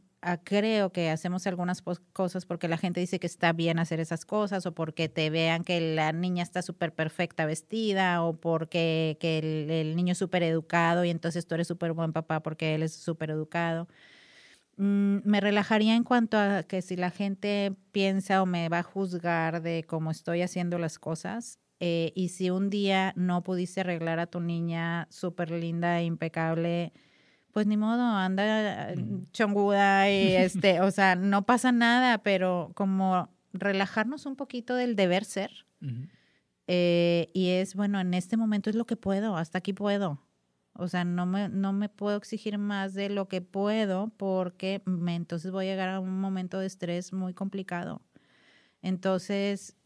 creo 0.45 0.93
que 0.93 1.11
hacemos 1.11 1.47
algunas 1.47 1.83
cosas 2.13 2.47
porque 2.47 2.69
la 2.69 2.79
gente 2.79 3.01
dice 3.01 3.19
que 3.19 3.27
está 3.27 3.53
bien 3.53 3.79
hacer 3.79 4.01
esas 4.01 4.25
cosas 4.25 4.67
o 4.67 4.75
porque 4.75 5.09
te 5.09 5.31
vean 5.31 5.65
que 5.65 5.81
la 5.95 6.13
niña 6.13 6.43
está 6.43 6.63
súper 6.63 6.95
perfecta 6.95 7.47
vestida 7.47 8.23
o 8.23 8.35
porque 8.39 9.17
que 9.21 9.39
el, 9.39 9.71
el 9.71 9.97
niño 9.97 10.13
es 10.13 10.19
súper 10.19 10.43
educado 10.43 11.05
y 11.05 11.11
entonces 11.11 11.47
tú 11.47 11.55
eres 11.55 11.69
súper 11.69 11.93
buen 11.93 12.13
papá 12.13 12.41
porque 12.41 12.75
él 12.75 12.83
es 12.83 12.95
súper 12.95 13.31
educado. 13.31 13.89
Mm, 14.77 15.19
me 15.25 15.41
relajaría 15.41 15.95
en 15.95 16.05
cuanto 16.05 16.39
a 16.39 16.63
que 16.63 16.83
si 16.83 16.97
la 16.97 17.11
gente 17.11 17.75
piensa 17.93 18.43
o 18.43 18.47
me 18.47 18.69
va 18.69 18.79
a 18.79 18.83
juzgar 18.83 19.63
de 19.63 19.85
cómo 19.85 20.11
estoy 20.11 20.43
haciendo 20.43 20.79
las 20.79 20.99
cosas 20.99 21.59
eh, 21.81 22.13
y 22.15 22.29
si 22.31 22.51
un 22.51 22.71
día 22.71 23.13
no 23.17 23.43
pudiste 23.43 23.81
arreglar 23.81 24.19
a 24.19 24.27
tu 24.27 24.41
niña 24.41 25.09
súper 25.11 25.51
linda 25.51 26.01
e 26.01 26.05
impecable, 26.05 26.93
pues 27.53 27.67
ni 27.67 27.77
modo, 27.77 28.03
anda 28.03 28.95
Mm. 28.97 29.27
chonguda 29.33 30.11
y 30.11 30.35
este, 30.37 30.81
o 30.81 30.91
sea, 30.91 31.15
no 31.17 31.45
pasa 31.45 31.71
nada, 31.73 32.19
pero 32.19 32.73
como 32.75 33.29
relajarnos 33.53 34.27
un 34.27 34.37
poquito 34.37 34.75
del 34.75 34.97
deber 34.97 35.25
ser. 35.25 35.51
Eh, 36.69 37.31
y 37.35 37.51
es, 37.51 37.75
bueno, 37.75 38.01
en 38.01 38.15
este 38.15 38.37
momento 38.37 38.71
es 38.71 38.77
lo 38.77 38.87
que 38.87 38.97
puedo, 38.97 39.37
hasta 39.37 39.59
aquí 39.59 39.73
puedo. 39.73 40.21
O 40.75 40.89
sea, 40.89 41.05
no 41.05 41.27
me, 41.27 41.49
no 41.49 41.73
me 41.73 41.89
puedo 41.89 42.17
exigir 42.17 42.57
más 42.57 42.95
de 42.95 43.11
lo 43.11 43.29
que 43.29 43.43
puedo 43.43 44.09
porque 44.17 44.81
me, 44.87 45.15
entonces 45.15 45.51
voy 45.51 45.67
a 45.67 45.71
llegar 45.71 45.91
a 45.91 46.01
un 46.01 46.19
momento 46.19 46.59
de 46.59 46.67
estrés 46.67 47.13
muy 47.13 47.35
complicado. 47.35 48.01
Entonces, 48.81 49.77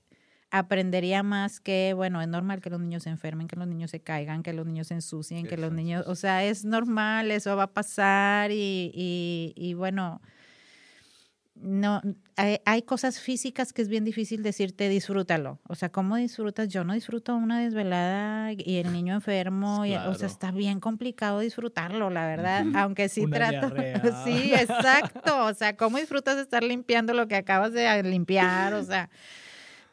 aprendería 0.50 1.22
más 1.22 1.60
que, 1.60 1.92
bueno, 1.94 2.22
es 2.22 2.28
normal 2.28 2.60
que 2.60 2.70
los 2.70 2.80
niños 2.80 3.02
se 3.02 3.10
enfermen, 3.10 3.48
que 3.48 3.56
los 3.56 3.66
niños 3.66 3.90
se 3.90 4.00
caigan, 4.00 4.42
que 4.42 4.52
los 4.52 4.64
niños 4.66 4.86
se 4.86 4.94
ensucien, 4.94 5.46
que 5.46 5.56
los 5.56 5.72
niños, 5.72 6.04
o 6.06 6.14
sea, 6.14 6.44
es 6.44 6.64
normal, 6.64 7.30
eso 7.30 7.56
va 7.56 7.64
a 7.64 7.72
pasar 7.74 8.50
y, 8.52 8.90
y, 8.94 9.52
y 9.56 9.74
bueno, 9.74 10.20
no, 11.58 12.02
hay, 12.36 12.58
hay 12.66 12.82
cosas 12.82 13.18
físicas 13.18 13.72
que 13.72 13.80
es 13.80 13.88
bien 13.88 14.04
difícil 14.04 14.42
decirte 14.42 14.90
disfrútalo. 14.90 15.58
O 15.66 15.74
sea, 15.74 15.88
¿cómo 15.90 16.16
disfrutas? 16.16 16.68
Yo 16.68 16.84
no 16.84 16.92
disfruto 16.92 17.34
una 17.34 17.60
desvelada 17.60 18.52
y 18.52 18.76
el 18.76 18.92
niño 18.92 19.14
enfermo. 19.14 19.86
y- 19.86 19.94
o 19.96 20.14
sea, 20.14 20.26
está 20.26 20.50
bien 20.50 20.80
complicado 20.80 21.40
disfrutarlo, 21.40 22.10
la 22.10 22.26
verdad. 22.26 22.64
Aunque 22.76 23.08
sí 23.08 23.22
Una 23.22 23.36
trato. 23.36 23.70
diarrea. 23.74 24.02
Sí, 24.24 24.52
exacto. 24.52 25.44
O 25.46 25.54
sea, 25.54 25.76
¿cómo 25.78 25.96
disfrutas 25.96 26.36
estar 26.36 26.62
limpiando 26.62 27.14
lo 27.14 27.26
que 27.26 27.36
acabas 27.36 27.72
de 27.72 28.02
limpiar? 28.02 28.74
O 28.74 28.82
sea, 28.84 29.08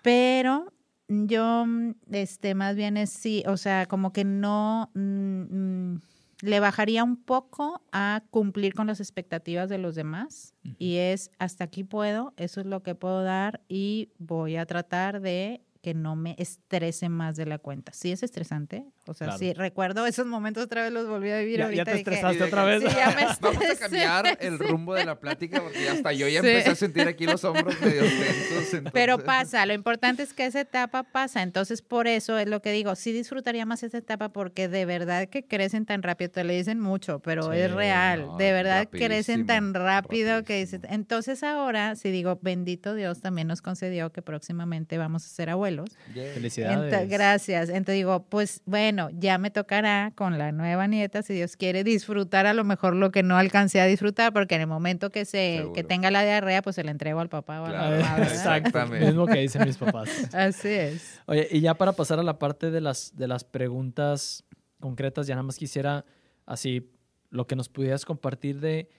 pero 0.03 0.71
yo, 1.07 1.65
mm, 1.65 1.95
este, 2.11 2.53
más 2.53 2.75
bien 2.75 2.97
es 2.97 3.09
sí, 3.09 3.43
o 3.47 3.57
sea, 3.57 3.87
como 3.87 4.13
que 4.13 4.23
no 4.25 4.91
mm, 4.93 5.93
mm, 5.93 6.01
le 6.41 6.59
bajaría 6.59 7.03
un 7.03 7.17
poco 7.17 7.81
a 7.91 8.23
cumplir 8.29 8.73
con 8.75 8.87
las 8.87 8.99
expectativas 8.99 9.69
de 9.69 9.77
los 9.77 9.95
demás 9.95 10.53
y 10.77 10.97
es 10.97 11.31
hasta 11.39 11.63
aquí 11.63 11.83
puedo, 11.85 12.33
eso 12.37 12.59
es 12.59 12.67
lo 12.67 12.83
que 12.83 12.95
puedo 12.95 13.23
dar 13.23 13.61
y 13.69 14.09
voy 14.19 14.57
a 14.57 14.65
tratar 14.65 15.21
de 15.21 15.61
que 15.83 15.93
no 15.93 16.15
me 16.15 16.33
estrese 16.39 17.09
más 17.09 17.35
de 17.35 17.45
la 17.45 17.57
cuenta. 17.59 17.91
Sí 17.91 18.13
es 18.13 18.23
estresante, 18.23 18.85
o 19.05 19.13
sea, 19.13 19.27
Claro. 19.27 19.37
sí 19.37 19.51
recuerdo 19.53 20.05
esos 20.07 20.25
momentos 20.25 20.63
otra 20.63 20.81
vez 20.83 20.93
los 20.93 21.09
volví 21.09 21.29
a 21.29 21.39
vivir 21.39 21.57
Ya- 21.59 21.63
ya 21.63 21.65
ahorita. 21.65 21.83
te 21.83 21.91
dije, 21.97 22.09
estresaste 22.09 22.43
otra 22.43 22.63
vez. 22.63 22.81
Sí, 22.83 22.87
ya 22.95 23.07
me 23.11 23.25
Vamos 23.41 23.63
a 23.69 23.75
cambiar 23.75 24.37
el 24.39 24.59
rumbo 24.59 24.93
de 24.93 25.03
la 25.03 25.19
plática 25.19 25.61
porque 25.61 25.89
hasta 25.89 26.13
yo 26.13 26.29
ya 26.29 26.39
Sí. 26.41 26.47
empecé 26.47 26.69
a 26.69 26.75
sentir 26.75 27.05
aquí 27.05 27.25
los 27.25 27.43
hombros 27.43 27.79
medio 27.81 28.01
tensos. 28.03 28.73
entonces- 28.73 28.91
Pero 28.93 29.19
pasa, 29.25 29.65
lo 29.65 29.73
importante 29.73 30.23
es 30.23 30.33
que 30.33 30.45
esa 30.45 30.61
etapa 30.61 31.03
pasa, 31.03 31.41
entonces 31.43 31.81
por 31.81 32.07
eso 32.07 32.37
es 32.37 32.47
lo 32.47 32.61
que 32.61 32.71
digo, 32.71 32.95
sí 32.95 33.11
disfrutaría 33.11 33.65
más 33.65 33.83
esa 33.83 33.97
etapa 33.97 34.29
porque 34.29 34.69
de 34.69 34.85
verdad 34.85 35.27
que 35.27 35.43
crecen 35.45 35.85
tan 35.85 36.01
rápido, 36.01 36.31
te 36.31 36.45
le 36.45 36.55
dicen 36.55 36.79
mucho, 36.79 37.19
pero 37.19 37.51
Sí, 37.51 37.57
es 37.59 37.69
real, 37.71 38.21
no, 38.27 38.37
de 38.37 38.53
verdad 38.53 38.87
crecen 38.89 39.45
tan 39.45 39.73
rápido 39.73 40.45
que 40.45 40.59
dices, 40.59 40.79
entonces 40.87 41.43
ahora, 41.43 41.97
si 41.97 42.09
digo, 42.09 42.39
bendito 42.41 42.95
Dios, 42.95 43.19
también 43.19 43.49
nos 43.49 43.61
concedió 43.61 44.13
que 44.13 44.21
próximamente 44.21 44.97
vamos 44.97 45.25
a 45.25 45.27
ser 45.27 45.49
abuelos. 45.49 45.72
Yay. 46.13 46.33
Felicidades. 46.33 47.09
Gracias. 47.09 47.69
Entonces 47.69 47.95
digo, 47.95 48.25
pues 48.29 48.61
bueno, 48.65 49.09
ya 49.11 49.37
me 49.37 49.51
tocará 49.51 50.11
con 50.15 50.37
la 50.37 50.51
nueva 50.51 50.87
nieta, 50.87 51.21
si 51.23 51.33
Dios 51.33 51.57
quiere, 51.57 51.83
disfrutar 51.83 52.45
a 52.45 52.53
lo 52.53 52.63
mejor 52.63 52.95
lo 52.95 53.11
que 53.11 53.23
no 53.23 53.37
alcancé 53.37 53.81
a 53.81 53.85
disfrutar, 53.85 54.33
porque 54.33 54.55
en 54.55 54.61
el 54.61 54.67
momento 54.67 55.09
que 55.09 55.25
se 55.25 55.69
que 55.73 55.83
tenga 55.83 56.11
la 56.11 56.23
diarrea, 56.23 56.61
pues 56.61 56.75
se 56.75 56.83
la 56.83 56.91
entrego 56.91 57.19
al 57.19 57.29
papá 57.29 57.61
o 57.61 57.65
a 57.65 57.69
la 57.69 57.77
Claro, 57.77 58.01
mamá. 58.03 58.23
Exactamente. 58.23 59.05
Mismo 59.07 59.25
que 59.25 59.39
dicen 59.39 59.65
mis 59.65 59.77
papás. 59.77 60.09
Así 60.33 60.69
es. 60.69 61.19
Oye, 61.25 61.47
y 61.51 61.61
ya 61.61 61.73
para 61.73 61.93
pasar 61.93 62.19
a 62.19 62.23
la 62.23 62.39
parte 62.39 62.71
de 62.71 62.81
las, 62.81 63.15
de 63.15 63.27
las 63.27 63.43
preguntas 63.43 64.43
concretas, 64.79 65.27
ya 65.27 65.35
nada 65.35 65.43
más 65.43 65.57
quisiera 65.57 66.05
así 66.45 66.91
lo 67.29 67.47
que 67.47 67.55
nos 67.55 67.69
pudieras 67.69 68.05
compartir 68.05 68.59
de 68.59 68.89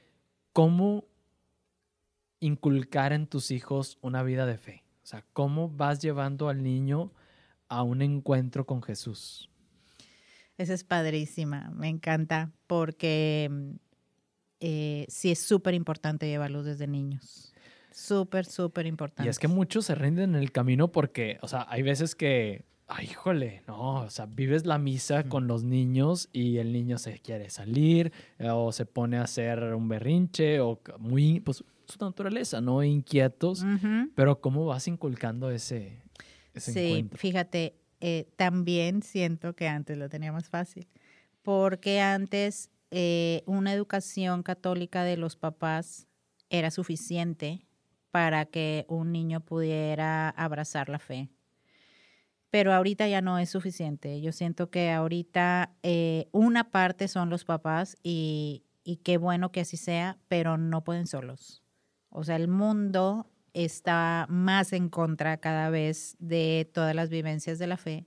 cómo 0.53 1.05
inculcar 2.41 3.13
en 3.13 3.27
tus 3.27 3.51
hijos 3.51 3.99
una 4.01 4.23
vida 4.23 4.47
de 4.47 4.59
fe. 4.59 4.84
O 5.05 5.07
sea, 5.07 5.23
cómo 5.35 5.69
vas 5.69 6.01
llevando 6.01 6.49
al 6.49 6.63
niño 6.63 7.13
a 7.69 7.83
un 7.83 8.01
encuentro 8.01 8.65
con 8.65 8.83
Jesús. 8.83 9.51
Esa 10.57 10.73
es 10.73 10.83
padrísima, 10.83 11.71
me 11.77 11.89
encanta 11.89 12.53
porque 12.67 13.51
eh, 14.61 15.05
sí 15.11 15.31
es 15.31 15.41
súper 15.41 15.75
importante 15.75 16.27
llevarlos 16.27 16.65
desde 16.65 16.87
niños. 16.87 17.53
Súper, 17.91 18.47
súper 18.47 18.87
importante. 18.87 19.27
Y 19.27 19.29
es 19.29 19.39
que 19.39 19.47
muchos 19.47 19.85
se 19.85 19.95
rinden 19.95 20.35
en 20.35 20.41
el 20.41 20.53
camino 20.53 20.91
porque, 20.91 21.39
o 21.43 21.49
sea, 21.49 21.67
hay 21.69 21.83
veces 21.83 22.15
que, 22.15 22.65
ay, 22.87 23.09
híjole, 23.11 23.63
no, 23.67 24.05
o 24.05 24.11
sea, 24.11 24.25
vives 24.25 24.65
la 24.65 24.79
misa 24.79 25.25
con 25.25 25.47
los 25.47 25.65
niños 25.65 26.31
y 26.33 26.57
el 26.57 26.73
niño 26.73 26.97
se 26.97 27.19
quiere 27.19 27.51
salir 27.51 28.11
eh, 28.39 28.49
o 28.49 28.73
se 28.73 28.87
pone 28.87 29.19
a 29.19 29.25
hacer 29.25 29.75
un 29.75 29.87
berrinche 29.87 30.61
o 30.61 30.81
muy, 30.99 31.41
pues, 31.41 31.63
su 31.87 32.05
naturaleza, 32.05 32.61
¿no? 32.61 32.83
Inquietos, 32.83 33.65
pero 34.15 34.41
¿cómo 34.41 34.67
vas 34.67 34.89
inculcando 34.89 35.51
ese, 35.51 36.03
ese 36.55 36.73
Sí, 36.73 36.79
encuentro? 36.87 37.19
fíjate, 37.19 37.77
eh, 38.01 38.29
también 38.37 39.03
siento 39.03 39.55
que 39.55 39.69
antes 39.69 39.97
lo 39.99 40.09
tenía 40.09 40.33
más 40.33 40.49
fácil, 40.49 40.89
porque 41.43 42.01
antes 42.01 42.71
eh, 42.91 43.43
una 43.47 43.73
educación 43.73 44.43
católica 44.43 45.05
de 45.05 45.17
los 45.17 45.37
papás 45.37 46.07
era 46.51 46.71
suficiente 46.71 47.67
para 48.11 48.45
que 48.47 48.85
un 48.89 49.11
niño 49.11 49.41
pudiera 49.41 50.29
abrazar 50.31 50.89
la 50.89 50.99
fe. 51.01 51.29
Pero 52.51 52.73
ahorita 52.73 53.09
ya 53.09 53.21
no 53.21 53.39
es 53.39 53.51
suficiente. 53.51 54.21
Yo 54.21 54.31
siento 54.31 54.71
que 54.71 54.93
ahorita 54.93 55.75
eh, 55.83 56.29
una 56.31 56.71
parte 56.71 57.09
son 57.09 57.29
los 57.29 57.45
papás 57.45 57.97
y, 58.05 58.63
y 58.85 58.99
qué 58.99 59.17
bueno 59.17 59.51
que 59.51 59.61
así 59.63 59.77
sea, 59.77 60.19
pero 60.29 60.57
no 60.57 60.85
pueden 60.85 61.09
solos. 61.09 61.64
O 62.17 62.23
sea, 62.23 62.37
el 62.37 62.47
mundo 62.47 63.27
está 63.55 64.27
más 64.29 64.73
en 64.73 64.89
contra 64.89 65.37
cada 65.39 65.69
vez 65.69 66.17
de 66.21 66.71
todas 66.73 66.95
las 66.95 67.11
vivencias 67.11 67.59
de 67.59 67.67
la 67.67 67.77
fe. 67.77 68.07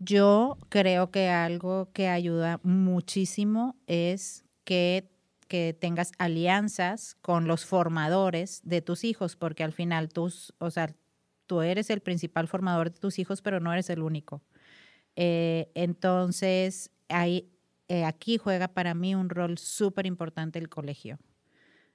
Yo 0.00 0.58
creo 0.68 1.12
que 1.12 1.28
algo 1.28 1.92
que 1.92 2.08
ayuda 2.08 2.58
muchísimo 2.64 3.76
es 3.86 4.44
que, 4.64 5.08
que 5.46 5.72
tengas 5.72 6.10
alianzas 6.18 7.14
con 7.22 7.46
los 7.46 7.64
formadores 7.64 8.60
de 8.64 8.82
tus 8.82 9.04
hijos, 9.04 9.36
porque 9.36 9.62
al 9.62 9.72
final 9.72 10.08
tus, 10.08 10.52
o 10.58 10.70
sea, 10.70 10.92
tú 11.46 11.60
eres 11.62 11.90
el 11.90 12.00
principal 12.00 12.48
formador 12.48 12.90
de 12.90 12.98
tus 12.98 13.20
hijos, 13.20 13.40
pero 13.40 13.60
no 13.60 13.72
eres 13.72 13.88
el 13.88 14.02
único. 14.02 14.42
Eh, 15.14 15.70
entonces, 15.76 16.90
eh, 17.08 18.04
aquí 18.04 18.36
juega 18.36 18.66
para 18.66 18.94
mí 18.94 19.14
un 19.14 19.28
rol 19.28 19.58
súper 19.58 20.06
importante 20.06 20.58
el 20.58 20.68
colegio. 20.68 21.20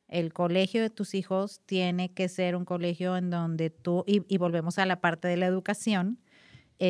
El 0.07 0.31
colegio 0.33 0.81
de 0.81 0.89
tus 0.89 1.13
hijos 1.13 1.61
tiene 1.65 2.09
que 2.13 2.29
ser 2.29 2.55
un 2.55 2.63
colegio 2.65 3.17
en 3.17 3.29
donde 3.29 3.69
tú, 3.69 4.03
y, 4.07 4.23
y 4.33 4.37
volvemos 4.37 4.77
a 4.79 4.85
la 4.85 5.01
parte 5.01 5.27
de 5.27 5.37
la 5.37 5.45
educación, 5.47 6.19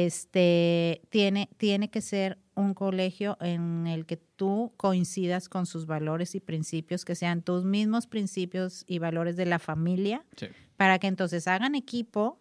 este, 0.02 1.02
tiene, 1.10 1.50
tiene 1.58 1.90
que 1.90 2.02
ser 2.02 2.38
un 2.56 2.74
colegio 2.74 3.38
en 3.40 3.88
el 3.88 4.06
que 4.06 4.18
tú 4.18 4.74
coincidas 4.78 5.50
con 5.50 5.66
sus 5.66 5.86
valores 5.86 6.36
y 6.36 6.40
principios, 6.40 7.06
que 7.06 7.16
sean 7.16 7.42
tus 7.42 7.64
mismos 7.64 8.08
principios 8.08 8.84
y 8.88 9.00
valores 9.00 9.36
de 9.36 9.46
la 9.46 9.60
familia, 9.60 10.24
Sí. 10.36 10.48
para 10.76 11.00
que 11.00 11.08
entonces 11.08 11.48
hagan 11.48 11.76
equipo 11.76 12.40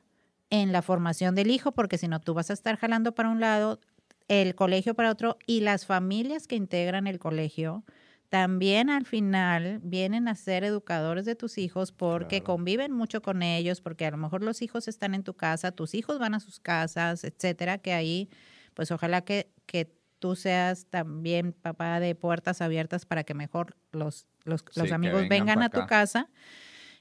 en 0.50 0.72
la 0.72 0.82
formación 0.82 1.34
del 1.34 1.50
hijo, 1.50 1.72
porque 1.72 1.98
si 1.98 2.08
no, 2.08 2.20
tú 2.20 2.34
vas 2.34 2.50
a 2.50 2.52
estar 2.52 2.76
jalando 2.76 3.14
para 3.14 3.30
un 3.30 3.40
lado, 3.40 3.80
el 4.28 4.54
colegio 4.54 4.94
para 4.94 5.10
otro, 5.10 5.38
y 5.46 5.60
las 5.60 5.86
familias 5.86 6.46
que 6.46 6.56
integran 6.56 7.06
el 7.06 7.18
colegio 7.18 7.84
también 8.28 8.90
al 8.90 9.06
final 9.06 9.80
vienen 9.82 10.26
a 10.28 10.34
ser 10.34 10.64
educadores 10.64 11.24
de 11.24 11.36
tus 11.36 11.58
hijos 11.58 11.92
porque 11.92 12.40
Claro. 12.40 12.44
conviven 12.56 12.92
mucho 12.92 13.22
con 13.22 13.42
ellos, 13.42 13.80
porque 13.80 14.06
a 14.06 14.10
lo 14.10 14.16
mejor 14.16 14.42
los 14.42 14.62
hijos 14.62 14.88
están 14.88 15.14
en 15.14 15.22
tu 15.22 15.34
casa, 15.34 15.72
tus 15.72 15.94
hijos 15.94 16.18
van 16.18 16.34
a 16.34 16.40
sus 16.40 16.58
casas, 16.60 17.24
etcétera, 17.24 17.78
que 17.78 17.92
ahí, 17.92 18.28
pues 18.74 18.90
ojalá 18.90 19.20
que, 19.22 19.52
que 19.66 19.94
tú 20.18 20.34
seas 20.34 20.86
también 20.86 21.52
papá 21.52 22.00
de 22.00 22.14
puertas 22.14 22.60
abiertas 22.62 23.06
para 23.06 23.22
que 23.24 23.34
mejor 23.34 23.76
los, 23.92 24.26
los, 24.44 24.64
Sí, 24.70 24.80
los 24.80 24.88
que 24.88 24.94
amigos 24.94 25.28
vengan 25.28 25.62
a 25.62 25.68
tu 25.70 25.86
casa. 25.86 26.28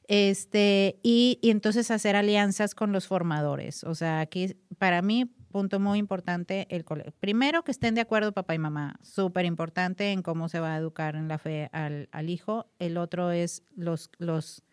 Este, 0.07 0.99
y, 1.01 1.39
y 1.41 1.49
entonces 1.49 1.89
hacer 1.89 2.15
alianzas 2.15 2.75
con 2.75 2.91
los 2.91 3.07
formadores. 3.07 3.83
O 3.83 3.95
sea, 3.95 4.19
aquí 4.19 4.55
para 4.77 5.01
mí, 5.01 5.31
punto 5.55 5.79
muy 5.79 5.99
importante, 5.99 6.67
el 6.69 6.83
cole- 6.83 7.13
Primero, 7.21 7.63
que 7.63 7.71
estén 7.71 7.95
de 7.95 8.01
acuerdo 8.01 8.33
papá 8.33 8.55
y 8.55 8.59
mamá. 8.59 8.99
Súper 9.01 9.45
importante 9.45 10.11
en 10.11 10.21
cómo 10.21 10.49
se 10.49 10.59
va 10.59 10.73
a 10.73 10.77
educar 10.77 11.15
en 11.15 11.29
la 11.29 11.37
fe 11.37 11.69
al, 11.71 12.09
al 12.11 12.29
hijo. 12.29 12.65
El 12.77 12.97
otro 12.97 13.31
es 13.31 13.63
los, 13.73 14.09
los, 14.17 14.65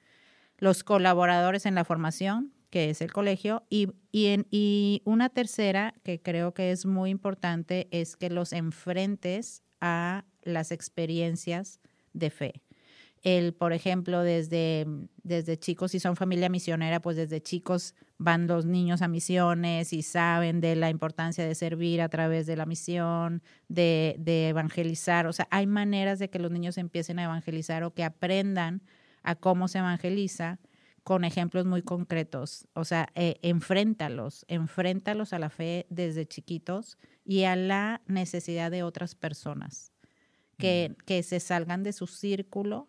los 0.59 0.83
colaboradores 0.83 1.67
en 1.67 1.77
la 1.77 1.85
formación, 1.85 2.53
que 2.71 2.91
es 2.91 3.01
el 3.01 3.13
colegio. 3.13 3.63
Y, 3.71 3.93
y, 4.11 4.27
en, 4.27 4.49
y 4.51 5.03
una 5.05 5.29
tercera, 5.29 5.95
que 6.03 6.21
creo 6.21 6.53
que 6.53 6.73
es 6.73 6.85
muy 6.85 7.11
importante, 7.11 7.87
es 7.93 8.17
que 8.17 8.29
los 8.29 8.53
enfrentes 8.53 9.63
a 9.81 10.25
las 10.43 10.73
experiencias 10.73 11.79
de 12.13 12.31
fe 12.31 12.55
el, 13.23 13.55
por 13.55 13.73
ejemplo, 13.73 14.23
desde, 14.23 14.87
desde 15.23 15.57
chicos, 15.59 15.93
si 15.93 16.01
son 16.01 16.17
familia 16.17 16.49
misionera, 16.49 17.01
pues 17.01 17.17
desde 17.17 17.41
chicos 17.41 17.95
van 18.19 18.47
los 18.47 18.67
niños 18.67 19.01
a 19.01 19.09
misiones 19.09 19.93
y 19.93 20.03
saben 20.03 20.61
de 20.61 20.75
la 20.75 20.91
importancia 20.91 21.47
de 21.47 21.55
servir 21.55 22.01
a 22.01 22.09
través 22.09 22.47
de 22.47 22.57
la 22.57 22.67
misión, 22.67 23.43
de, 23.69 24.17
de 24.19 24.49
evangelizar. 24.49 25.27
O 25.27 25.33
sea, 25.33 25.47
hay 25.51 25.67
maneras 25.67 26.19
de 26.19 26.31
que 26.31 26.41
los 26.41 26.51
niños 26.51 26.79
empiecen 26.79 27.19
a 27.21 27.25
evangelizar 27.25 27.85
o 27.85 27.95
que 27.95 28.05
aprendan 28.05 28.83
a 29.23 29.37
cómo 29.37 29.69
se 29.69 29.79
evangeliza 29.79 30.59
con 31.05 31.25
ejemplos 31.25 31.65
muy 31.65 31.83
concretos. 31.83 32.67
O 32.75 32.85
sea, 32.85 33.09
eh, 33.15 33.39
enfréntalos, 33.43 34.45
enfréntalos 34.49 35.33
a 35.33 35.39
la 35.39 35.51
fe 35.51 35.87
desde 35.91 36.27
chiquitos 36.27 36.99
y 37.25 37.45
a 37.45 37.57
la 37.57 38.03
necesidad 38.07 38.71
de 38.71 38.83
otras 38.83 39.15
personas. 39.15 39.93
Que, 40.59 40.95
que 41.07 41.25
se 41.25 41.41
salgan 41.41 41.83
de 41.83 41.93
su 41.93 42.07
círculo 42.07 42.89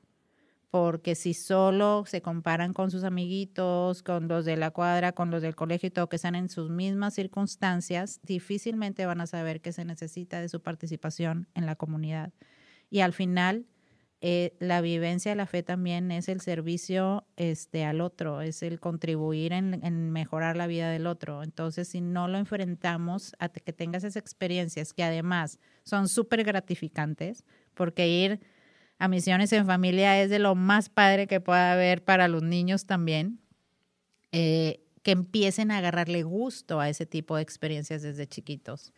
porque 0.73 1.13
si 1.13 1.35
solo 1.35 2.03
se 2.07 2.23
comparan 2.23 2.73
con 2.73 2.89
sus 2.89 3.03
amiguitos, 3.03 4.01
con 4.01 4.27
los 4.27 4.43
de 4.43 4.57
la 4.57 4.71
cuadra, 4.71 5.11
con 5.11 5.29
los 5.29 5.43
del 5.43 5.55
colegio 5.55 5.85
y 5.85 5.91
todo, 5.91 6.09
que 6.09 6.15
están 6.15 6.33
en 6.33 6.49
sus 6.49 6.71
mismas 6.71 7.13
circunstancias, 7.13 8.19
difícilmente 8.23 9.05
van 9.05 9.21
a 9.21 9.27
saber 9.27 9.61
que 9.61 9.71
se 9.71 9.85
necesita 9.85 10.41
de 10.41 10.49
su 10.49 10.63
participación 10.63 11.47
en 11.53 11.67
la 11.67 11.75
comunidad. 11.75 12.33
Y 12.89 13.01
al 13.01 13.13
final, 13.13 13.67
eh, 14.19 14.55
la 14.59 14.81
vivencia 14.81 15.33
de 15.33 15.35
la 15.35 15.45
fe 15.45 15.61
también 15.61 16.09
es 16.09 16.27
el 16.27 16.41
servicio 16.41 17.27
este, 17.35 17.85
al 17.85 18.01
otro, 18.01 18.41
es 18.41 18.63
el 18.63 18.79
contribuir 18.79 19.53
en, 19.53 20.09
mejorar 20.09 20.57
la 20.57 20.65
vida 20.65 20.89
del 20.89 21.05
otro. 21.05 21.43
Entonces, 21.43 21.87
si 21.87 22.01
no 22.01 22.27
lo 22.27 22.39
enfrentamos 22.39 23.35
a 23.37 23.49
que 23.49 23.73
tengas 23.73 24.03
esas 24.03 24.15
experiencias 24.15 24.91
que 24.91 25.03
además 25.03 25.59
son 25.83 26.07
súper 26.07 26.43
gratificantes, 26.43 27.45
porque 27.75 28.07
ir 28.07 28.39
a 28.99 29.07
misiones 29.07 29.51
en 29.53 29.65
familia 29.65 30.21
es 30.21 30.29
de 30.29 30.39
lo 30.39 30.55
más 30.55 30.89
padre 30.89 31.27
que 31.27 31.41
pueda 31.41 31.73
haber 31.73 32.03
para 32.03 32.27
los 32.27 32.43
niños 32.43 32.85
también, 32.85 33.39
eh, 34.31 34.81
que 35.03 35.11
empiecen 35.11 35.71
a 35.71 35.79
agarrarle 35.79 36.23
gusto 36.23 36.79
a 36.79 36.89
ese 36.89 37.05
tipo 37.05 37.35
de 37.35 37.41
experiencias 37.41 38.01
desde 38.01 38.27
chiquitos. 38.27 38.93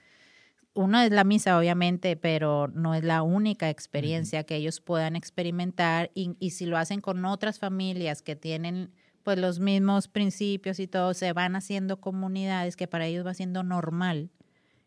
Uno 0.73 1.01
es 1.01 1.11
la 1.11 1.23
misa, 1.23 1.57
obviamente, 1.57 2.17
pero 2.17 2.67
no 2.67 2.93
es 2.93 3.03
la 3.03 3.23
única 3.23 3.69
experiencia 3.69 4.43
que 4.43 4.57
ellos 4.57 4.81
puedan 4.81 5.15
experimentar 5.15 6.11
y, 6.13 6.35
y 6.39 6.51
si 6.51 6.65
lo 6.65 6.77
hacen 6.77 7.01
con 7.01 7.23
otras 7.25 7.59
familias 7.59 8.21
que 8.21 8.35
tienen 8.35 8.91
pues 9.23 9.39
los 9.39 9.59
mismos 9.59 10.07
principios 10.07 10.79
y 10.79 10.85
todo, 10.85 11.15
se 11.15 11.33
van 11.33 11.55
haciendo 11.55 11.99
comunidades 11.99 12.75
que 12.75 12.87
para 12.87 13.07
ellos 13.07 13.25
va 13.25 13.33
siendo 13.33 13.63
normal 13.63 14.29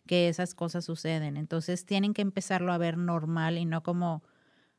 que 0.06 0.28
esas 0.28 0.54
cosas 0.54 0.84
suceden. 0.84 1.36
Entonces 1.36 1.84
tienen 1.84 2.14
que 2.14 2.22
empezarlo 2.22 2.72
a 2.72 2.78
ver 2.78 2.96
normal 2.96 3.58
y 3.58 3.64
no 3.64 3.82
como 3.82 4.22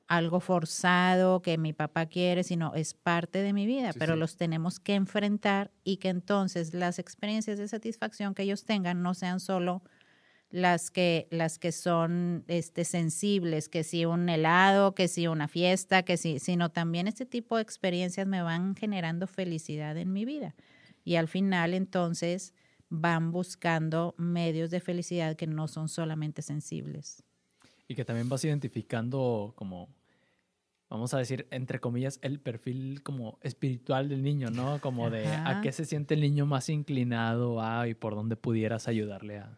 algo 0.09 0.39
forzado 0.41 1.41
que 1.41 1.57
mi 1.57 1.71
papá 1.71 2.07
quiere, 2.07 2.43
sino 2.43 2.73
es 2.73 2.93
parte 2.95 3.41
de 3.43 3.53
mi 3.53 3.65
vida, 3.67 3.93
Sí, 3.93 3.99
pero 3.99 4.15
sí. 4.15 4.19
los 4.19 4.35
tenemos 4.37 4.79
que 4.79 4.95
enfrentar 4.95 5.71
y 5.83 5.97
que 5.97 6.09
entonces 6.09 6.73
las 6.73 6.99
experiencias 6.99 7.59
de 7.59 7.67
satisfacción 7.67 8.33
que 8.33 8.43
ellos 8.43 8.65
tengan 8.65 9.01
no 9.03 9.13
sean 9.13 9.39
solo 9.39 9.83
las 10.49 10.89
que 10.89 11.27
las 11.29 11.59
que 11.59 11.71
son 11.71 12.43
este 12.47 12.83
sensibles, 12.85 13.69
que 13.69 13.83
si 13.83 14.05
un 14.05 14.27
helado, 14.29 14.95
que 14.95 15.07
si 15.07 15.27
una 15.27 15.47
fiesta, 15.47 16.01
que 16.03 16.17
si, 16.17 16.39
sino 16.39 16.69
también 16.71 17.07
este 17.07 17.27
tipo 17.27 17.55
de 17.57 17.61
experiencias 17.61 18.25
me 18.27 18.41
van 18.41 18.75
generando 18.75 19.27
felicidad 19.27 19.95
en 19.95 20.11
mi 20.11 20.25
vida. 20.25 20.55
Y 21.05 21.15
al 21.17 21.27
final 21.27 21.75
entonces 21.75 22.55
van 22.89 23.31
buscando 23.31 24.15
medios 24.17 24.71
de 24.71 24.79
felicidad 24.79 25.35
que 25.35 25.45
no 25.45 25.67
son 25.67 25.87
solamente 25.87 26.41
sensibles. 26.41 27.23
Y 27.87 27.93
que 27.95 28.03
también 28.05 28.27
vas 28.29 28.43
identificando 28.43 29.53
como, 29.55 29.89
vamos 30.89 31.13
a 31.13 31.19
decir, 31.19 31.47
entre 31.51 31.79
comillas, 31.79 32.19
el 32.21 32.39
perfil 32.39 33.01
como 33.03 33.37
espiritual 33.41 34.09
del 34.09 34.23
niño, 34.23 34.49
¿no? 34.49 34.81
Como 34.81 35.09
de 35.09 35.27
a 35.27 35.61
qué 35.61 35.71
se 35.71 35.85
siente 35.85 36.15
el 36.15 36.21
niño 36.21 36.45
más 36.45 36.69
inclinado 36.69 37.61
a 37.61 37.87
y 37.87 37.93
por 37.93 38.15
dónde 38.15 38.35
pudieras 38.35 38.87
ayudarle 38.87 39.37
a, 39.37 39.57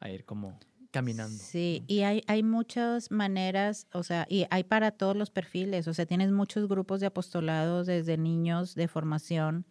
a 0.00 0.10
ir 0.10 0.24
como 0.24 0.58
caminando. 0.90 1.38
Sí, 1.38 1.84
y 1.86 2.00
hay, 2.00 2.22
hay 2.26 2.42
muchas 2.42 3.10
maneras, 3.10 3.86
o 3.92 4.02
sea, 4.02 4.26
y 4.28 4.46
hay 4.50 4.64
para 4.64 4.90
todos 4.90 5.16
los 5.16 5.30
perfiles, 5.30 5.88
o 5.88 5.94
sea, 5.94 6.04
tienes 6.04 6.30
muchos 6.32 6.68
grupos 6.68 7.00
de 7.00 7.06
apostolados 7.06 7.86
desde 7.86 8.18
niños 8.18 8.74
de 8.74 8.88
formación 8.88 9.64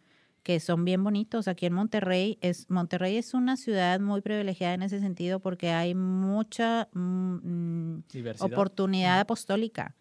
que 0.44 0.60
son 0.60 0.86
bien 0.86 1.04
bonitos. 1.04 1.48
Aquí 1.48 1.68
en 1.68 1.74
Monterrey 1.74 2.40
es 2.42 2.68
Monterrey 2.68 3.18
es 3.18 3.36
una 3.36 3.58
ciudad 3.58 4.00
muy 4.00 4.22
privilegiada 4.22 4.74
en 4.74 4.82
ese 4.82 5.00
sentido 5.00 5.40
porque 5.40 5.70
hay 5.70 5.94
mucha 5.94 6.90
mm, 6.94 7.98
mm, 7.98 8.04
oportunidad 8.40 9.20
apostólica 9.20 9.96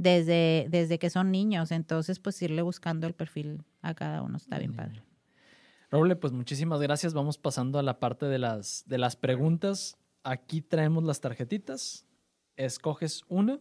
desde, 0.00 0.66
desde 0.70 0.98
que 0.98 1.10
son 1.10 1.30
niños. 1.30 1.70
Entonces, 1.70 2.18
pues 2.18 2.40
irle 2.42 2.62
buscando 2.62 3.06
el 3.06 3.14
perfil 3.14 3.62
a 3.82 3.94
cada 3.94 4.22
uno 4.22 4.38
está 4.38 4.58
bien 4.58 4.74
padre. 4.74 5.02
Roble, 5.90 6.16
pues 6.16 6.32
muchísimas 6.32 6.80
gracias. 6.80 7.14
Vamos 7.14 7.36
pasando 7.36 7.78
a 7.78 7.82
la 7.82 7.98
parte 7.98 8.26
de 8.26 8.38
las, 8.38 8.84
de 8.86 8.98
las 8.98 9.16
preguntas. 9.16 9.96
Aquí 10.22 10.62
traemos 10.62 11.04
las 11.04 11.20
tarjetitas. 11.20 12.06
Escoges 12.56 13.24
una. 13.28 13.60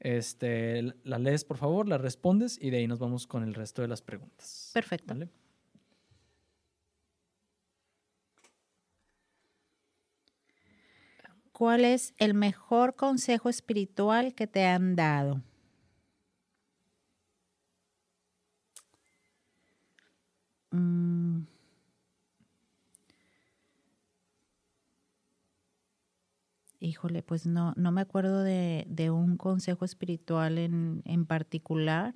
Este, 0.00 0.82
la 1.04 1.18
lees, 1.18 1.44
por 1.44 1.56
favor, 1.56 1.88
la 1.88 1.96
respondes 1.96 2.58
y 2.60 2.68
de 2.68 2.78
ahí 2.78 2.86
nos 2.86 2.98
vamos 2.98 3.26
con 3.26 3.42
el 3.42 3.54
resto 3.54 3.80
de 3.80 3.88
las 3.88 4.02
preguntas. 4.02 4.70
Perfecto. 4.74 5.14
¿Vale? 5.14 5.30
¿Cuál 11.54 11.86
es 11.86 12.12
el 12.18 12.34
mejor 12.34 12.96
consejo 12.96 13.48
espiritual 13.48 14.34
que 14.34 14.46
te 14.46 14.66
han 14.66 14.94
dado? 14.94 15.40
Mm. 20.74 21.46
Híjole, 26.78 27.22
pues 27.24 27.46
no, 27.46 27.72
no 27.76 27.90
me 27.92 28.00
acuerdo 28.02 28.42
de, 28.42 28.84
de 28.88 29.10
un 29.10 29.36
consejo 29.36 29.84
espiritual 29.84 30.58
en, 30.58 31.02
en 31.04 31.24
particular. 31.26 32.14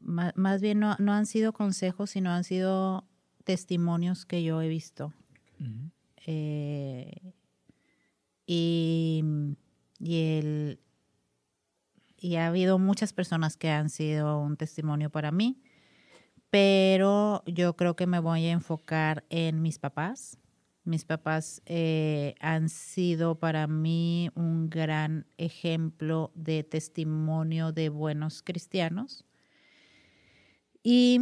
Ma- 0.00 0.32
más 0.36 0.60
bien 0.60 0.80
no, 0.80 0.96
no 0.98 1.12
han 1.12 1.26
sido 1.26 1.52
consejos, 1.52 2.10
sino 2.10 2.30
han 2.30 2.44
sido 2.44 3.04
testimonios 3.44 4.26
que 4.26 4.42
yo 4.42 4.60
he 4.62 4.68
visto. 4.68 5.12
Ujú. 5.60 5.90
Eh, 6.26 7.34
y, 8.46 9.24
y, 9.98 10.38
el, 10.38 10.80
y 12.18 12.36
ha 12.36 12.48
habido 12.48 12.78
muchas 12.78 13.12
personas 13.12 13.56
que 13.56 13.70
han 13.70 13.90
sido 13.90 14.40
un 14.40 14.56
testimonio 14.56 15.10
para 15.10 15.30
mí, 15.32 15.62
pero 16.50 17.42
yo 17.46 17.76
creo 17.76 17.96
que 17.96 18.06
me 18.06 18.18
voy 18.18 18.46
a 18.46 18.52
enfocar 18.52 19.24
en 19.30 19.62
mis 19.62 19.78
papás. 19.78 20.38
Mis 20.84 21.04
papás 21.04 21.62
eh, 21.66 22.34
han 22.40 22.68
sido 22.68 23.38
para 23.38 23.66
mí 23.66 24.30
un 24.34 24.68
gran 24.68 25.26
ejemplo 25.38 26.32
de 26.34 26.64
testimonio 26.64 27.72
de 27.72 27.88
buenos 27.88 28.42
cristianos. 28.42 29.24
Y 30.82 31.20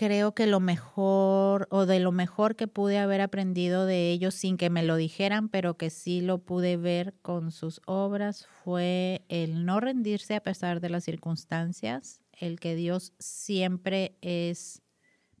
creo 0.00 0.34
que 0.34 0.46
lo 0.46 0.60
mejor 0.60 1.68
o 1.70 1.84
de 1.84 2.00
lo 2.00 2.10
mejor 2.10 2.56
que 2.56 2.66
pude 2.66 2.96
haber 2.98 3.20
aprendido 3.20 3.84
de 3.84 4.10
ellos 4.12 4.34
sin 4.34 4.56
que 4.56 4.70
me 4.70 4.82
lo 4.82 4.96
dijeran, 4.96 5.50
pero 5.50 5.76
que 5.76 5.90
sí 5.90 6.22
lo 6.22 6.38
pude 6.38 6.78
ver 6.78 7.12
con 7.20 7.50
sus 7.52 7.82
obras 7.84 8.46
fue 8.64 9.26
el 9.28 9.66
no 9.66 9.78
rendirse 9.78 10.36
a 10.36 10.42
pesar 10.42 10.80
de 10.80 10.88
las 10.88 11.04
circunstancias, 11.04 12.22
el 12.32 12.58
que 12.60 12.76
Dios 12.76 13.12
siempre 13.18 14.16
es 14.22 14.80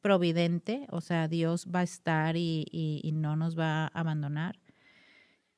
providente, 0.02 0.86
o 0.90 1.00
sea, 1.00 1.26
Dios 1.26 1.66
va 1.74 1.80
a 1.80 1.84
estar 1.84 2.36
y, 2.36 2.66
y- 2.70 3.00
y 3.02 3.12
no 3.12 3.36
nos 3.36 3.58
va 3.58 3.84
a 3.84 3.86
abandonar 3.88 4.58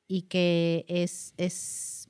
y 0.07 0.23
que 0.23 0.85
es, 0.87 1.33
es, 1.37 2.09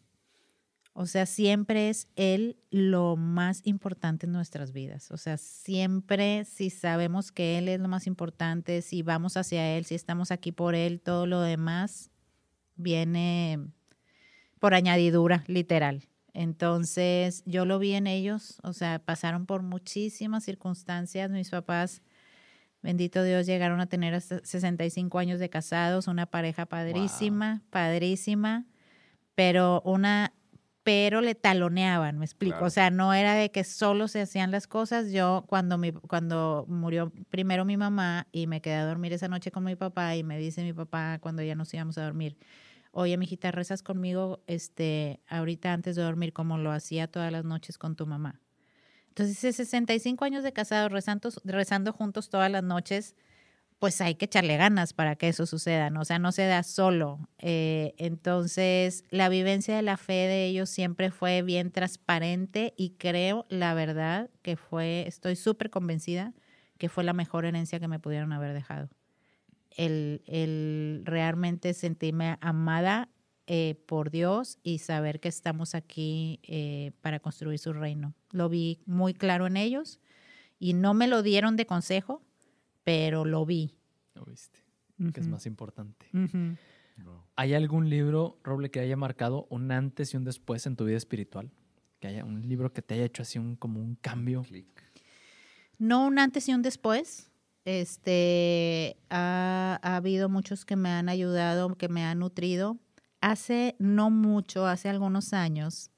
o 0.96 1.08
sea, 1.08 1.26
siempre 1.26 1.90
es 1.90 2.08
Él 2.16 2.56
lo 2.70 3.16
más 3.16 3.62
importante 3.66 4.28
en 4.28 4.32
nuestras 4.32 4.74
vidas. 4.74 5.10
O 5.10 5.18
sea, 5.18 5.38
siempre 5.38 6.46
si 6.46 6.70
sabemos 6.70 7.32
que 7.32 7.58
Él 7.58 7.68
es 7.68 7.80
lo 7.80 7.88
más 7.88 8.06
importante, 8.06 8.84
si 8.84 9.02
vamos 9.02 9.36
hacia 9.36 9.76
Él, 9.76 9.86
si 9.86 9.96
estamos 9.96 10.30
aquí 10.30 10.52
por 10.52 10.76
Él, 10.76 11.02
todo 11.02 11.26
lo 11.26 11.42
demás 11.42 12.12
viene 12.76 13.60
por 14.60 14.76
añadidura, 14.76 15.44
literal. 15.48 16.08
Entonces, 16.34 17.44
yo 17.46 17.66
lo 17.66 17.80
vi 17.80 17.94
en 17.94 18.06
ellos, 18.06 18.60
o 18.64 18.74
sea, 18.74 19.00
pasaron 19.00 19.48
por 19.48 19.64
muchísimas 19.64 20.44
circunstancias. 20.44 21.32
Mis 21.32 21.50
papás, 21.50 22.04
bendito 22.84 23.24
Dios, 23.24 23.48
llegaron 23.48 23.82
a 23.82 23.88
tener 23.88 24.14
hasta 24.14 24.40
65 24.44 25.18
años 25.18 25.40
de 25.40 25.50
casados, 25.50 26.08
una 26.08 26.28
pareja 26.28 26.68
padrísima, 26.68 27.64
padrísima, 27.72 28.66
pero 29.36 29.82
una 29.86 30.34
pero 30.84 31.22
le 31.22 31.34
taloneaban, 31.34 32.20
me 32.20 32.26
explico. 32.26 32.58
Claro. 32.58 32.68
O 32.68 32.70
sea, 32.70 32.90
no 32.90 33.14
era 33.14 33.34
de 33.36 33.52
que 33.52 33.64
solo 33.64 34.08
se 34.08 34.22
hacían 34.22 34.52
las 34.52 34.68
cosas. 34.68 35.12
Yo, 35.12 35.46
cuando, 35.48 35.78
mi, 35.78 35.94
cuando 35.94 36.66
murió 36.68 37.12
primero 37.30 37.64
mi 37.64 37.78
mamá 37.78 38.28
y 38.32 38.48
me 38.48 38.62
quedé 38.62 38.76
a 38.76 38.86
dormir 38.86 39.14
esa 39.14 39.30
noche 39.30 39.52
con 39.52 39.64
mi 39.64 39.76
papá, 39.76 40.16
y 40.16 40.24
me 40.24 40.38
dice 40.38 40.62
mi 40.64 40.74
papá 40.74 41.20
cuando 41.20 41.42
ya 41.42 41.56
nos 41.56 41.74
íbamos 41.74 41.98
a 41.98 42.04
dormir, 42.04 42.38
oye, 42.92 43.18
mijita, 43.18 43.52
rezas 43.52 43.82
conmigo 43.82 44.44
este, 44.46 45.22
ahorita 45.28 45.72
antes 45.72 45.96
de 45.96 46.04
dormir, 46.04 46.34
como 46.34 46.58
lo 46.58 46.72
hacía 46.72 47.08
todas 47.08 47.32
las 47.32 47.46
noches 47.46 47.78
con 47.78 47.96
tu 47.96 48.06
mamá. 48.06 48.42
Entonces, 49.08 49.36
dice, 49.36 49.54
65 49.54 50.26
años 50.26 50.44
de 50.44 50.54
casados, 50.54 50.92
rezando, 50.92 51.30
rezando 51.46 51.94
juntos 51.94 52.30
todas 52.30 52.52
las 52.52 52.64
noches, 52.64 53.16
pues 53.84 54.00
hay 54.00 54.16
que 54.16 54.24
echarle 54.24 54.56
ganas 54.56 54.94
para 54.94 55.18
que 55.18 55.28
eso 55.28 55.46
suceda, 55.46 55.90
¿no? 55.90 56.00
O 56.00 56.06
sea, 56.06 56.18
no 56.18 56.32
se 56.32 56.46
da 56.46 56.64
solo. 56.64 57.20
Eh, 57.40 57.94
entonces, 57.98 59.04
la 59.10 59.28
vivencia 59.28 59.76
de 59.76 59.82
la 59.82 59.98
fe 59.98 60.14
de 60.14 60.46
ellos 60.46 60.70
siempre 60.70 61.12
fue 61.12 61.42
bien 61.42 61.70
transparente 61.70 62.74
y 62.78 62.92
creo, 62.92 63.46
la 63.50 63.74
verdad, 63.74 64.30
que 64.42 64.56
fue, 64.56 65.04
estoy 65.06 65.36
súper 65.36 65.70
convencida 65.70 66.34
que 66.78 66.88
fue 66.88 67.04
la 67.04 67.12
mejor 67.12 67.44
herencia 67.44 67.78
que 67.82 67.90
me 67.90 68.00
pudieron 68.00 68.32
haber 68.32 68.54
dejado. 68.54 68.90
El, 69.70 70.24
el 70.28 71.02
realmente 71.04 71.74
sentirme 71.74 72.38
amada 72.40 73.10
eh, 73.48 73.76
por 73.86 74.12
Dios 74.12 74.60
y 74.64 74.78
saber 74.78 75.20
que 75.20 75.28
estamos 75.28 75.76
aquí 75.76 76.40
eh, 76.44 76.94
para 77.02 77.20
construir 77.20 77.60
su 77.60 77.74
reino. 77.74 78.14
Lo 78.32 78.48
vi 78.48 78.80
muy 78.86 79.14
claro 79.14 79.46
en 79.46 79.58
ellos 79.58 80.00
y 80.58 80.72
no 80.72 80.94
me 80.94 81.08
lo 81.08 81.22
dieron 81.22 81.58
de 81.58 81.66
consejo, 81.66 82.22
pero 82.84 83.26
lo 83.26 83.46
vi. 83.46 83.76
Lo 84.14 84.26
viste, 84.26 84.60
que 85.14 85.20
es 85.20 85.28
más 85.28 85.46
importante. 85.46 86.08
¿Hay 87.36 87.54
algún 87.54 87.90
libro, 87.90 88.40
Roble, 88.44 88.70
que 88.70 88.80
haya 88.80 88.96
marcado 88.96 89.48
un 89.50 89.72
antes 89.72 90.14
y 90.14 90.18
un 90.18 90.24
después 90.24 90.66
en 90.66 90.76
tu 90.76 90.86
vida 90.86 90.98
espiritual? 90.98 91.52
Que 92.00 92.08
haya 92.08 92.26
un 92.26 92.48
libro 92.48 92.72
que 92.74 92.82
te 92.82 92.96
haya 92.96 93.06
hecho 93.06 93.24
así 93.24 93.40
un, 93.40 93.56
como 93.56 93.80
un 93.80 93.96
cambio. 93.96 94.46
No 95.78 96.06
un 96.06 96.20
antes 96.20 96.48
y 96.50 96.54
un 96.54 96.62
después. 96.62 97.32
Este 97.66 98.98
ha, 99.10 99.80
ha 99.82 99.96
habido 99.96 100.30
muchos 100.30 100.66
que 100.66 100.76
me 100.76 100.90
han 100.90 101.10
ayudado, 101.10 101.76
que 101.76 101.88
me 101.88 102.04
han 102.04 102.20
nutrido. 102.20 102.78
Hace 103.22 103.76
no 103.80 104.10
mucho, 104.10 104.68
hace 104.68 104.90
algunos 104.90 105.32
años, 105.32 105.90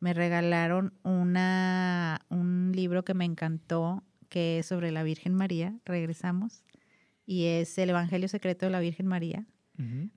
me 0.00 0.12
regalaron 0.14 0.92
una, 1.02 2.20
un 2.28 2.72
libro 2.74 3.04
que 3.04 3.14
me 3.14 3.24
encantó, 3.24 4.04
que 4.28 4.60
es 4.60 4.66
sobre 4.66 4.90
la 4.90 5.02
Virgen 5.02 5.34
María. 5.34 5.78
Regresamos. 5.84 6.64
Y 7.26 7.46
es 7.46 7.76
el 7.78 7.90
Evangelio 7.90 8.28
Secreto 8.28 8.66
de 8.66 8.72
la 8.72 8.80
Virgen 8.80 9.06
María. 9.06 9.46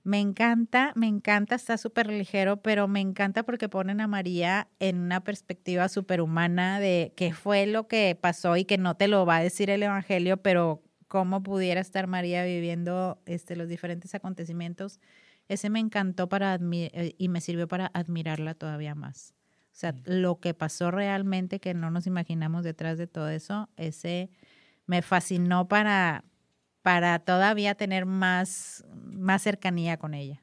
Me 0.02 0.18
encanta, 0.18 0.92
me 0.96 1.06
encanta, 1.06 1.54
está 1.54 1.78
súper 1.78 2.08
ligero, 2.08 2.56
pero 2.56 2.88
me 2.88 2.98
encanta 2.98 3.44
porque 3.44 3.68
ponen 3.68 4.00
a 4.00 4.08
María 4.08 4.66
en 4.80 4.98
una 4.98 5.22
perspectiva 5.22 5.88
súper 5.88 6.20
humana 6.20 6.80
de 6.80 7.12
qué 7.16 7.32
fue 7.32 7.66
lo 7.66 7.86
que 7.86 8.18
pasó 8.20 8.56
y 8.56 8.64
que 8.64 8.76
no 8.76 8.96
te 8.96 9.06
lo 9.06 9.24
va 9.24 9.36
a 9.36 9.42
decir 9.42 9.70
el 9.70 9.84
Evangelio, 9.84 10.38
pero 10.38 10.82
cómo 11.06 11.44
pudiera 11.44 11.80
estar 11.80 12.08
María 12.08 12.42
viviendo 12.42 13.22
este, 13.24 13.54
los 13.54 13.68
diferentes 13.68 14.16
acontecimientos. 14.16 14.98
Ese 15.46 15.70
me 15.70 15.78
encantó 15.78 16.28
para 16.28 16.58
eh, 16.60 17.14
y 17.16 17.28
me 17.28 17.40
sirvió 17.40 17.68
para 17.68 17.86
admirarla 17.94 18.54
todavía 18.54 18.96
más. 18.96 19.32
O 19.72 19.74
sea, 19.74 19.94
lo 20.04 20.38
que 20.38 20.52
pasó 20.54 20.90
realmente 20.90 21.58
que 21.58 21.72
no 21.72 21.90
nos 21.90 22.06
imaginamos 22.06 22.62
detrás 22.62 22.98
de 22.98 23.06
todo 23.06 23.30
eso, 23.30 23.70
ese 23.76 24.30
me 24.86 25.00
fascinó 25.00 25.66
para, 25.66 26.24
para 26.82 27.18
todavía 27.20 27.74
tener 27.74 28.04
más, 28.04 28.84
más 28.94 29.42
cercanía 29.42 29.96
con 29.96 30.12
ella. 30.14 30.42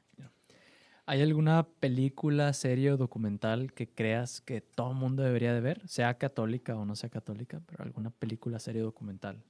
¿Hay 1.06 1.22
alguna 1.22 1.66
película, 1.80 2.52
serie 2.52 2.92
o 2.92 2.96
documental 2.96 3.72
que 3.72 3.88
creas 3.88 4.40
que 4.40 4.60
todo 4.60 4.90
el 4.92 4.96
mundo 4.96 5.22
debería 5.22 5.52
de 5.54 5.60
ver? 5.60 5.88
Sea 5.88 6.18
católica 6.18 6.76
o 6.76 6.84
no 6.84 6.94
sea 6.94 7.08
católica, 7.10 7.60
pero 7.66 7.82
alguna 7.84 8.10
película, 8.10 8.58
serie 8.58 8.82
o 8.82 8.86
documental. 8.86 9.42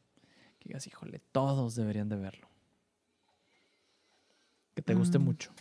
Que 0.59 0.69
digas, 0.69 0.87
híjole, 0.87 1.21
todos 1.33 1.75
deberían 1.75 2.09
de 2.09 2.17
verlo. 2.17 2.49
Que 4.75 4.83
te 4.83 4.95
guste 4.95 5.19
Mm. 5.19 5.23
mucho. 5.23 5.53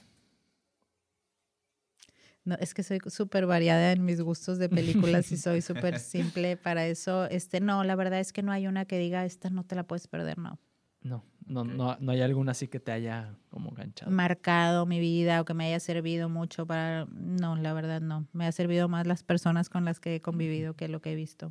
No, 2.45 2.55
es 2.55 2.73
que 2.73 2.83
soy 2.83 2.99
súper 3.07 3.45
variada 3.45 3.91
en 3.91 4.05
mis 4.05 4.21
gustos 4.21 4.57
de 4.57 4.69
películas 4.69 5.31
y 5.31 5.37
soy 5.37 5.61
súper 5.61 5.99
simple 5.99 6.57
para 6.57 6.87
eso. 6.87 7.25
Este, 7.25 7.59
no, 7.59 7.83
la 7.83 7.95
verdad 7.95 8.19
es 8.19 8.33
que 8.33 8.41
no 8.41 8.51
hay 8.51 8.67
una 8.67 8.85
que 8.85 8.97
diga, 8.97 9.25
esta 9.25 9.49
no 9.49 9.63
te 9.65 9.75
la 9.75 9.83
puedes 9.83 10.07
perder, 10.07 10.37
no. 10.37 10.59
No, 11.01 11.23
no, 11.45 11.63
no, 11.63 11.97
no 11.99 12.11
hay 12.11 12.21
alguna 12.21 12.51
así 12.51 12.67
que 12.67 12.79
te 12.79 12.91
haya 12.91 13.35
como 13.49 13.71
ganchado. 13.71 14.11
marcado 14.11 14.85
mi 14.85 14.99
vida 14.99 15.41
o 15.41 15.45
que 15.45 15.53
me 15.53 15.65
haya 15.65 15.79
servido 15.79 16.29
mucho 16.29 16.65
para... 16.65 17.05
No, 17.05 17.55
la 17.55 17.73
verdad 17.73 18.01
no. 18.01 18.27
Me 18.33 18.45
ha 18.45 18.51
servido 18.51 18.89
más 18.89 19.07
las 19.07 19.23
personas 19.23 19.69
con 19.69 19.85
las 19.85 19.99
que 19.99 20.15
he 20.15 20.21
convivido 20.21 20.75
que 20.75 20.87
lo 20.87 21.01
que 21.01 21.13
he 21.13 21.15
visto. 21.15 21.49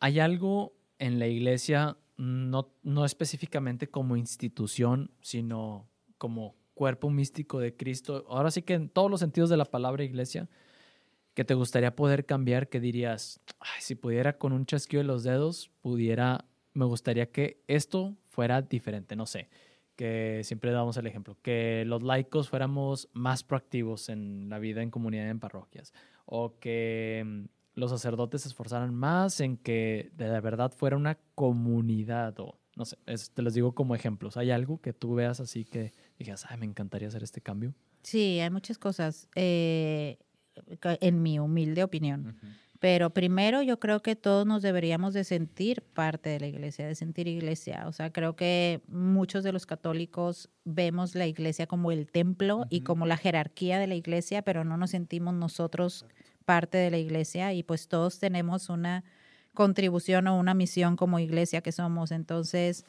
¿Hay 0.00 0.18
algo 0.18 0.76
en 0.98 1.18
la 1.18 1.26
iglesia, 1.26 1.96
no, 2.16 2.74
no 2.82 3.04
específicamente 3.04 3.88
como 3.88 4.16
institución, 4.16 5.10
sino 5.20 5.88
como 6.18 6.56
cuerpo 6.74 7.10
místico 7.10 7.58
de 7.60 7.74
Cristo? 7.76 8.24
Ahora 8.28 8.50
sí 8.50 8.62
que 8.62 8.74
en 8.74 8.88
todos 8.88 9.10
los 9.10 9.20
sentidos 9.20 9.50
de 9.50 9.56
la 9.56 9.64
palabra 9.64 10.04
iglesia, 10.04 10.48
que 11.34 11.44
te 11.44 11.54
gustaría 11.54 11.96
poder 11.96 12.26
cambiar, 12.26 12.68
que 12.68 12.80
dirías, 12.80 13.40
"Ay, 13.58 13.80
si 13.80 13.94
pudiera 13.96 14.38
con 14.38 14.52
un 14.52 14.66
chasquido 14.66 15.02
de 15.02 15.06
los 15.08 15.24
dedos, 15.24 15.70
pudiera, 15.82 16.44
me 16.74 16.84
gustaría 16.84 17.30
que 17.32 17.62
esto 17.66 18.16
fuera 18.28 18.62
diferente, 18.62 19.16
no 19.16 19.26
sé, 19.26 19.48
que 19.96 20.40
siempre 20.44 20.70
damos 20.72 20.96
el 20.96 21.06
ejemplo, 21.06 21.36
que 21.42 21.84
los 21.86 22.02
laicos 22.02 22.48
fuéramos 22.48 23.08
más 23.12 23.42
proactivos 23.44 24.08
en 24.08 24.48
la 24.48 24.58
vida 24.58 24.82
en 24.82 24.90
comunidad, 24.90 25.28
en 25.28 25.40
parroquias, 25.40 25.92
o 26.26 26.58
que 26.60 27.22
mm, 27.26 27.44
los 27.74 27.90
sacerdotes 27.90 28.42
se 28.42 28.48
esforzaran 28.48 28.94
más 28.94 29.40
en 29.40 29.56
que 29.56 30.10
de 30.16 30.40
verdad 30.40 30.72
fuera 30.72 30.96
una 30.96 31.18
comunidad, 31.34 32.38
o 32.40 32.58
no 32.76 32.84
sé, 32.84 32.96
es- 33.06 33.30
te 33.30 33.42
los 33.42 33.54
digo 33.54 33.72
como 33.74 33.94
ejemplos. 33.96 34.36
¿Hay 34.36 34.50
algo 34.52 34.80
que 34.80 34.92
tú 34.92 35.14
veas 35.14 35.40
así 35.40 35.64
que 35.64 35.92
digas, 36.18 36.46
ay, 36.48 36.58
me 36.58 36.66
encantaría 36.66 37.08
hacer 37.08 37.22
este 37.22 37.40
cambio? 37.40 37.74
Sí, 38.02 38.40
hay 38.40 38.50
muchas 38.50 38.78
cosas, 38.78 39.28
eh, 39.34 40.18
en 41.00 41.22
mi 41.22 41.38
humilde 41.38 41.82
opinión. 41.82 42.38
Pero 42.80 43.10
primero 43.10 43.62
yo 43.62 43.80
creo 43.80 44.02
que 44.02 44.14
todos 44.14 44.46
nos 44.46 44.60
deberíamos 44.60 45.14
de 45.14 45.24
sentir 45.24 45.82
parte 45.82 46.28
de 46.28 46.38
la 46.40 46.46
iglesia, 46.46 46.86
de 46.86 46.94
sentir 46.94 47.26
iglesia. 47.28 47.84
O 47.88 47.92
sea, 47.92 48.12
creo 48.12 48.36
que 48.36 48.82
muchos 48.88 49.42
de 49.42 49.52
los 49.52 49.64
católicos 49.64 50.50
vemos 50.64 51.14
la 51.14 51.26
iglesia 51.26 51.66
como 51.66 51.92
el 51.92 52.06
templo 52.06 52.66
y 52.68 52.78
Ujú. 52.78 52.84
como 52.84 53.06
la 53.06 53.16
jerarquía 53.16 53.78
de 53.78 53.86
la 53.86 53.94
iglesia, 53.94 54.42
pero 54.42 54.64
no 54.64 54.76
nos 54.76 54.90
sentimos 54.90 55.32
nosotros 55.34 56.04
parte 56.44 56.76
de 56.76 56.90
la 56.90 56.98
iglesia 56.98 57.54
y 57.54 57.62
pues 57.62 57.88
todos 57.88 58.18
tenemos 58.18 58.68
una 58.68 59.02
contribución 59.54 60.26
o 60.26 60.38
una 60.38 60.52
misión 60.52 60.96
como 60.96 61.18
iglesia 61.18 61.62
que 61.62 61.72
somos. 61.72 62.10
Entonces, 62.10 62.84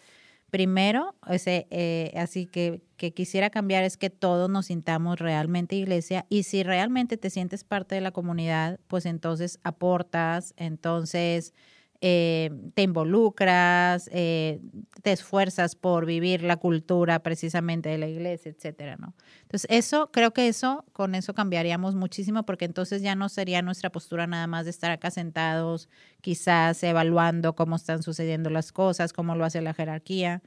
primero, 0.56 1.16
ese, 1.28 1.68
eh, 1.70 2.14
así 2.16 2.46
que, 2.46 2.82
que 2.96 3.14
quisiera 3.14 3.50
cambiar 3.50 3.84
es 3.84 3.98
que 3.98 4.10
todos 4.10 4.50
nos 4.50 4.68
sintamos 4.68 5.20
realmente 5.20 5.76
iglesia 5.76 6.26
y 6.30 6.44
si 6.44 6.64
realmente 6.64 7.18
te 7.18 7.30
sientes 7.30 7.66
parte 7.66 7.96
de 7.96 8.00
la 8.00 8.12
comunidad, 8.12 8.80
pues 8.88 9.06
entonces 9.06 9.60
aportas, 9.64 10.54
entonces 10.56 11.54
eh, 12.02 12.52
te 12.74 12.82
involucras, 12.82 14.10
eh, 14.12 14.60
te 15.02 15.12
esfuerzas 15.12 15.76
por 15.76 16.06
vivir 16.06 16.44
la 16.44 16.58
cultura 16.58 17.20
precisamente 17.20 17.90
de 17.90 17.98
la 17.98 18.08
iglesia, 18.08 18.52
etcétera, 18.52 18.98
¿no? 18.98 19.16
Entonces, 19.44 19.68
eso, 19.70 20.10
creo 20.12 20.32
que 20.32 20.48
eso, 20.48 20.86
con 20.94 21.16
eso 21.16 21.34
cambiaríamos 21.34 21.96
muchísimo 21.96 22.44
porque 22.44 22.66
entonces 22.66 23.02
ya 23.02 23.16
no 23.16 23.30
sería 23.30 23.62
nuestra 23.62 23.92
postura 23.92 24.28
nada 24.28 24.48
más 24.48 24.66
de 24.66 24.72
estar 24.72 24.92
acá 24.92 25.10
sentados, 25.10 25.90
quizás 26.22 26.84
evaluando 26.84 27.56
cómo 27.56 27.76
están 27.78 28.04
sucediendo 28.04 28.50
las 28.50 28.72
cosas, 28.72 29.14
cómo 29.14 29.36
lo 29.36 29.46
hace 29.46 29.62
la 29.62 29.74
jerarquía. 29.74 30.42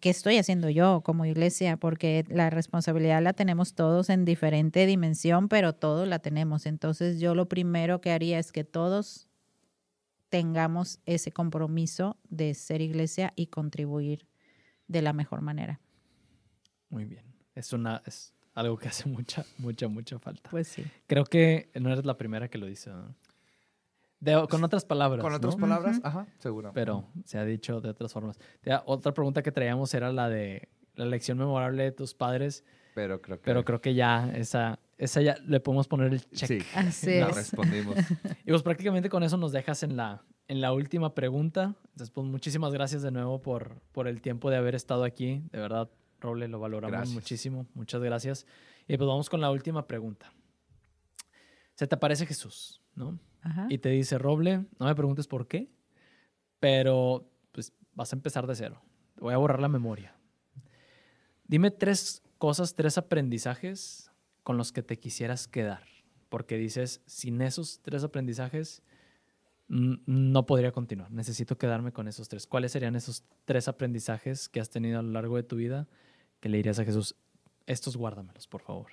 ¿Qué 0.00 0.08
estoy 0.10 0.38
haciendo 0.38 0.70
yo 0.70 1.02
como 1.04 1.26
iglesia? 1.26 1.76
Porque 1.76 2.24
la 2.28 2.48
responsabilidad 2.50 3.20
la 3.22 3.34
tenemos 3.34 3.74
todos 3.74 4.08
en 4.08 4.24
diferente 4.24 4.86
dimensión, 4.86 5.48
pero 5.48 5.74
todos 5.74 6.08
la 6.08 6.18
tenemos. 6.18 6.64
Entonces 6.66 7.20
yo 7.20 7.34
lo 7.34 7.48
primero 7.48 8.00
que 8.00 8.10
haría 8.10 8.38
es 8.38 8.52
que 8.52 8.64
todos 8.64 9.25
tengamos 10.28 11.00
ese 11.06 11.32
compromiso 11.32 12.16
de 12.28 12.54
ser 12.54 12.80
iglesia 12.80 13.32
y 13.36 13.46
contribuir 13.46 14.26
de 14.88 15.02
la 15.02 15.12
mejor 15.12 15.40
manera. 15.40 15.80
Muy 16.88 17.04
bien. 17.04 17.24
Es 17.54 17.72
una 17.72 18.02
es 18.06 18.32
algo 18.54 18.76
que 18.78 18.88
hace 18.88 19.08
mucha, 19.08 19.44
mucha, 19.58 19.88
mucha 19.88 20.18
falta. 20.18 20.50
Pues 20.50 20.68
sí. 20.68 20.84
Creo 21.06 21.24
que 21.24 21.70
no 21.74 21.90
eres 21.92 22.04
la 22.04 22.16
primera 22.16 22.48
que 22.48 22.58
lo 22.58 22.66
dice. 22.66 22.90
¿no? 22.90 23.14
De- 24.20 24.46
con 24.48 24.64
otras 24.64 24.84
palabras. 24.84 25.22
Con 25.22 25.32
otras 25.34 25.56
¿no? 25.56 25.60
palabras, 25.60 26.00
ajá, 26.02 26.26
seguro. 26.38 26.72
Pero 26.74 27.06
se 27.24 27.38
ha 27.38 27.44
dicho 27.44 27.80
de 27.80 27.90
otras 27.90 28.12
formas. 28.12 28.38
Ya, 28.64 28.82
otra 28.86 29.12
pregunta 29.12 29.42
que 29.42 29.52
traíamos 29.52 29.92
era 29.94 30.10
la 30.12 30.28
de 30.28 30.68
la 30.94 31.04
lección 31.04 31.36
memorable 31.38 31.82
de 31.82 31.92
tus 31.92 32.14
padres, 32.14 32.64
Pero 32.94 33.20
creo 33.20 33.36
que. 33.38 33.44
pero 33.44 33.64
creo 33.64 33.80
que 33.82 33.94
ya 33.94 34.30
esa, 34.34 34.78
esa 34.98 35.20
ya 35.20 35.36
le 35.46 35.60
podemos 35.60 35.88
poner 35.88 36.12
el 36.12 36.28
check. 36.30 36.48
Sí, 36.62 36.66
Así 36.74 37.20
la 37.20 37.28
es. 37.28 37.36
respondimos. 37.36 37.96
Y 38.44 38.50
pues 38.50 38.62
prácticamente 38.62 39.08
con 39.08 39.22
eso 39.22 39.36
nos 39.36 39.52
dejas 39.52 39.82
en 39.82 39.96
la, 39.96 40.24
en 40.48 40.60
la 40.60 40.72
última 40.72 41.14
pregunta. 41.14 41.74
Entonces, 41.90 42.10
pues 42.10 42.26
muchísimas 42.26 42.72
gracias 42.72 43.02
de 43.02 43.10
nuevo 43.10 43.42
por, 43.42 43.80
por 43.92 44.08
el 44.08 44.20
tiempo 44.22 44.48
de 44.50 44.56
haber 44.56 44.74
estado 44.74 45.04
aquí. 45.04 45.42
De 45.52 45.58
verdad, 45.58 45.90
Roble, 46.20 46.48
lo 46.48 46.58
valoramos 46.58 46.92
Gracias. 46.92 47.14
muchísimo. 47.14 47.66
Muchas 47.74 48.00
gracias. 48.02 48.46
Y 48.88 48.96
pues 48.96 49.06
vamos 49.06 49.28
con 49.28 49.40
la 49.40 49.50
última 49.50 49.86
pregunta. 49.86 50.32
Se 51.74 51.86
te 51.86 51.94
aparece 51.94 52.24
Jesús, 52.24 52.80
¿no? 52.94 53.18
Ajá. 53.42 53.66
Y 53.68 53.78
te 53.78 53.90
dice, 53.90 54.16
Roble, 54.16 54.64
no 54.78 54.86
me 54.86 54.94
preguntes 54.94 55.26
por 55.26 55.46
qué, 55.46 55.70
pero 56.58 57.28
pues 57.52 57.72
vas 57.94 58.12
a 58.12 58.16
empezar 58.16 58.46
de 58.46 58.54
cero. 58.54 58.80
Voy 59.18 59.34
a 59.34 59.36
borrar 59.36 59.60
la 59.60 59.68
memoria. 59.68 60.14
Dime 61.44 61.70
tres 61.70 62.22
cosas, 62.38 62.74
tres 62.74 62.96
aprendizajes 62.98 64.10
con 64.46 64.56
los 64.56 64.70
que 64.70 64.84
te 64.84 64.96
quisieras 65.00 65.48
quedar. 65.48 65.82
Porque 66.28 66.56
dices, 66.56 67.02
sin 67.04 67.42
esos 67.42 67.80
tres 67.82 68.04
aprendizajes, 68.04 68.80
no 69.66 70.46
podría 70.46 70.70
continuar. 70.70 71.10
Necesito 71.10 71.58
quedarme 71.58 71.90
con 71.90 72.06
esos 72.06 72.28
tres. 72.28 72.46
¿Cuáles 72.46 72.70
serían 72.70 72.94
esos 72.94 73.24
tres 73.44 73.66
aprendizajes 73.66 74.48
que 74.48 74.60
has 74.60 74.70
tenido 74.70 75.00
a 75.00 75.02
lo 75.02 75.10
largo 75.10 75.34
de 75.34 75.42
tu 75.42 75.56
vida 75.56 75.88
que 76.38 76.48
le 76.48 76.58
dirías 76.58 76.78
a 76.78 76.84
Jesús? 76.84 77.16
Estos 77.66 77.96
guárdamelos, 77.96 78.46
por 78.46 78.62
favor. 78.62 78.92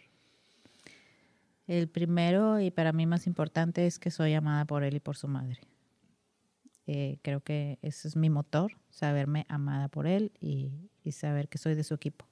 El 1.67 1.87
primero 1.87 2.59
y 2.59 2.71
para 2.71 2.91
mí 2.91 3.05
más 3.05 3.27
importante 3.27 3.85
es 3.85 3.99
que 3.99 4.09
soy 4.09 4.33
amada 4.33 4.65
por 4.65 4.83
él 4.83 4.95
y 4.95 4.99
por 4.99 5.17
su 5.17 5.27
madre. 5.27 5.59
Eh, 6.87 7.19
creo 7.21 7.41
que 7.41 7.77
ese 7.83 8.07
es 8.07 8.15
mi 8.15 8.31
motor, 8.31 8.71
saberme 8.89 9.45
amada 9.49 9.87
por 9.87 10.07
él 10.07 10.31
y, 10.41 10.89
saber 11.11 11.47
que 11.47 11.59
soy 11.59 11.75
de 11.75 11.83
su 11.83 11.93
equipo. 11.93 12.25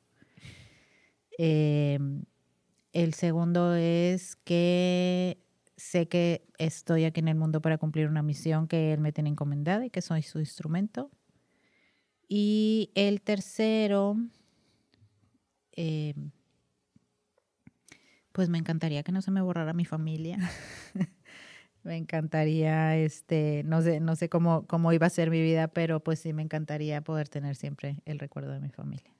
Eh, 1.38 2.00
el 2.94 3.14
segundo 3.14 3.76
es 3.76 4.36
que 4.36 5.40
sé 5.78 6.08
que 6.08 6.46
estoy 6.58 7.06
aquí 7.06 7.20
en 7.22 7.28
el 7.28 7.36
mundo 7.36 7.62
para 7.62 7.78
cumplir 7.78 8.08
una 8.08 8.22
misión 8.22 8.68
que 8.68 8.94
él 8.94 9.00
me 9.00 9.12
tiene 9.12 9.30
encomendada 9.30 9.86
y 9.86 9.90
que 9.90 10.02
soy 10.02 10.22
su 10.22 10.40
instrumento. 10.40 11.10
Y 12.28 12.92
el 12.96 13.22
tercero, 13.22 14.16
eh, 15.74 16.14
pues 18.32 18.50
me 18.50 18.58
encantaría 18.58 19.04
que 19.04 19.12
no 19.12 19.22
se 19.22 19.32
me 19.32 19.42
borrara 19.42 19.74
mi 19.74 19.86
familia. 19.86 20.38
me 21.84 21.98
encantaría, 21.98 22.98
este, 22.98 23.64
no 23.66 23.82
sé, 23.82 24.00
no 24.00 24.16
sé 24.16 24.30
cómo, 24.30 24.66
cómo 24.68 24.94
iba 24.94 25.08
a 25.08 25.10
ser 25.10 25.30
mi 25.30 25.42
vida, 25.42 25.68
pero 25.68 26.02
pues 26.02 26.20
sí 26.20 26.32
me 26.34 26.44
encantaría 26.44 27.02
poder 27.02 27.28
tener 27.28 27.56
siempre 27.56 27.98
el 28.06 28.20
recuerdo 28.20 28.52
de 28.52 28.60
mi 28.60 28.70
familia. 28.70 29.12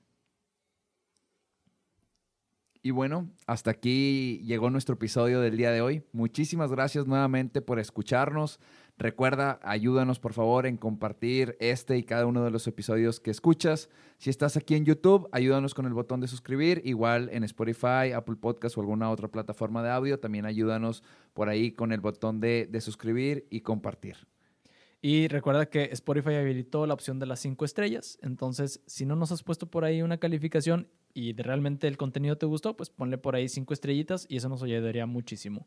Y 2.84 2.90
bueno, 2.90 3.30
hasta 3.46 3.70
aquí 3.70 4.40
llegó 4.44 4.68
nuestro 4.68 4.96
episodio 4.96 5.40
del 5.40 5.56
día 5.56 5.70
de 5.70 5.80
hoy. 5.80 6.02
Muchísimas 6.10 6.72
gracias 6.72 7.06
nuevamente 7.06 7.62
por 7.62 7.78
escucharnos. 7.78 8.58
Recuerda, 8.98 9.60
ayúdanos 9.62 10.18
por 10.18 10.32
favor 10.32 10.66
en 10.66 10.76
compartir 10.76 11.56
este 11.60 11.96
y 11.96 12.02
cada 12.02 12.26
uno 12.26 12.42
de 12.42 12.50
los 12.50 12.66
episodios 12.66 13.20
que 13.20 13.30
escuchas. 13.30 13.88
Si 14.18 14.30
estás 14.30 14.56
aquí 14.56 14.74
en 14.74 14.84
YouTube, 14.84 15.28
ayúdanos 15.30 15.74
con 15.74 15.86
el 15.86 15.92
botón 15.92 16.20
de 16.20 16.26
suscribir. 16.26 16.82
Igual 16.84 17.28
en 17.32 17.44
Spotify, 17.44 18.10
Apple 18.16 18.34
Podcast 18.34 18.76
o 18.76 18.80
alguna 18.80 19.10
otra 19.10 19.28
plataforma 19.28 19.80
de 19.84 19.90
audio, 19.90 20.18
también 20.18 20.44
ayúdanos 20.44 21.04
por 21.34 21.48
ahí 21.48 21.70
con 21.70 21.92
el 21.92 22.00
botón 22.00 22.40
de, 22.40 22.66
de 22.68 22.80
suscribir 22.80 23.46
y 23.48 23.60
compartir. 23.60 24.26
Y 25.00 25.28
recuerda 25.28 25.66
que 25.66 25.84
Spotify 25.92 26.34
habilitó 26.34 26.86
la 26.86 26.94
opción 26.94 27.20
de 27.20 27.26
las 27.26 27.38
cinco 27.38 27.64
estrellas. 27.64 28.18
Entonces, 28.22 28.80
si 28.86 29.06
no 29.06 29.14
nos 29.14 29.30
has 29.30 29.44
puesto 29.44 29.68
por 29.70 29.84
ahí 29.84 30.02
una 30.02 30.18
calificación 30.18 30.88
y 31.14 31.32
realmente 31.34 31.88
el 31.88 31.96
contenido 31.96 32.36
te 32.36 32.46
gustó, 32.46 32.76
pues 32.76 32.90
ponle 32.90 33.18
por 33.18 33.34
ahí 33.34 33.48
cinco 33.48 33.74
estrellitas 33.74 34.26
y 34.28 34.36
eso 34.36 34.48
nos 34.48 34.62
ayudaría 34.62 35.06
muchísimo. 35.06 35.66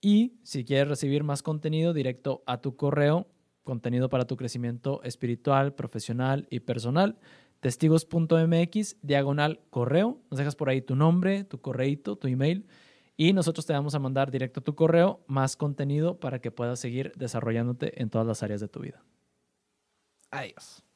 Y 0.00 0.38
si 0.44 0.64
quieres 0.64 0.88
recibir 0.88 1.24
más 1.24 1.42
contenido 1.42 1.92
directo 1.92 2.42
a 2.46 2.60
tu 2.60 2.76
correo, 2.76 3.26
contenido 3.64 4.08
para 4.08 4.26
tu 4.26 4.36
crecimiento 4.36 5.02
espiritual, 5.02 5.74
profesional 5.74 6.46
y 6.50 6.60
personal, 6.60 7.18
testigos.mx, 7.60 8.96
diagonal 9.02 9.60
correo. 9.70 10.20
Nos 10.30 10.38
dejas 10.38 10.56
por 10.56 10.70
ahí 10.70 10.80
tu 10.80 10.94
nombre, 10.94 11.44
tu 11.44 11.60
correíto, 11.60 12.16
tu 12.16 12.28
email. 12.28 12.66
Y 13.16 13.32
nosotros 13.32 13.66
te 13.66 13.72
vamos 13.72 13.94
a 13.94 13.98
mandar 13.98 14.30
directo 14.30 14.60
a 14.60 14.64
tu 14.64 14.74
correo 14.76 15.24
más 15.26 15.56
contenido 15.56 16.20
para 16.20 16.40
que 16.40 16.52
puedas 16.52 16.78
seguir 16.78 17.12
desarrollándote 17.16 18.00
en 18.00 18.10
todas 18.10 18.26
las 18.26 18.42
áreas 18.44 18.60
de 18.60 18.68
tu 18.68 18.80
vida. 18.80 19.02
Adiós. 20.30 20.87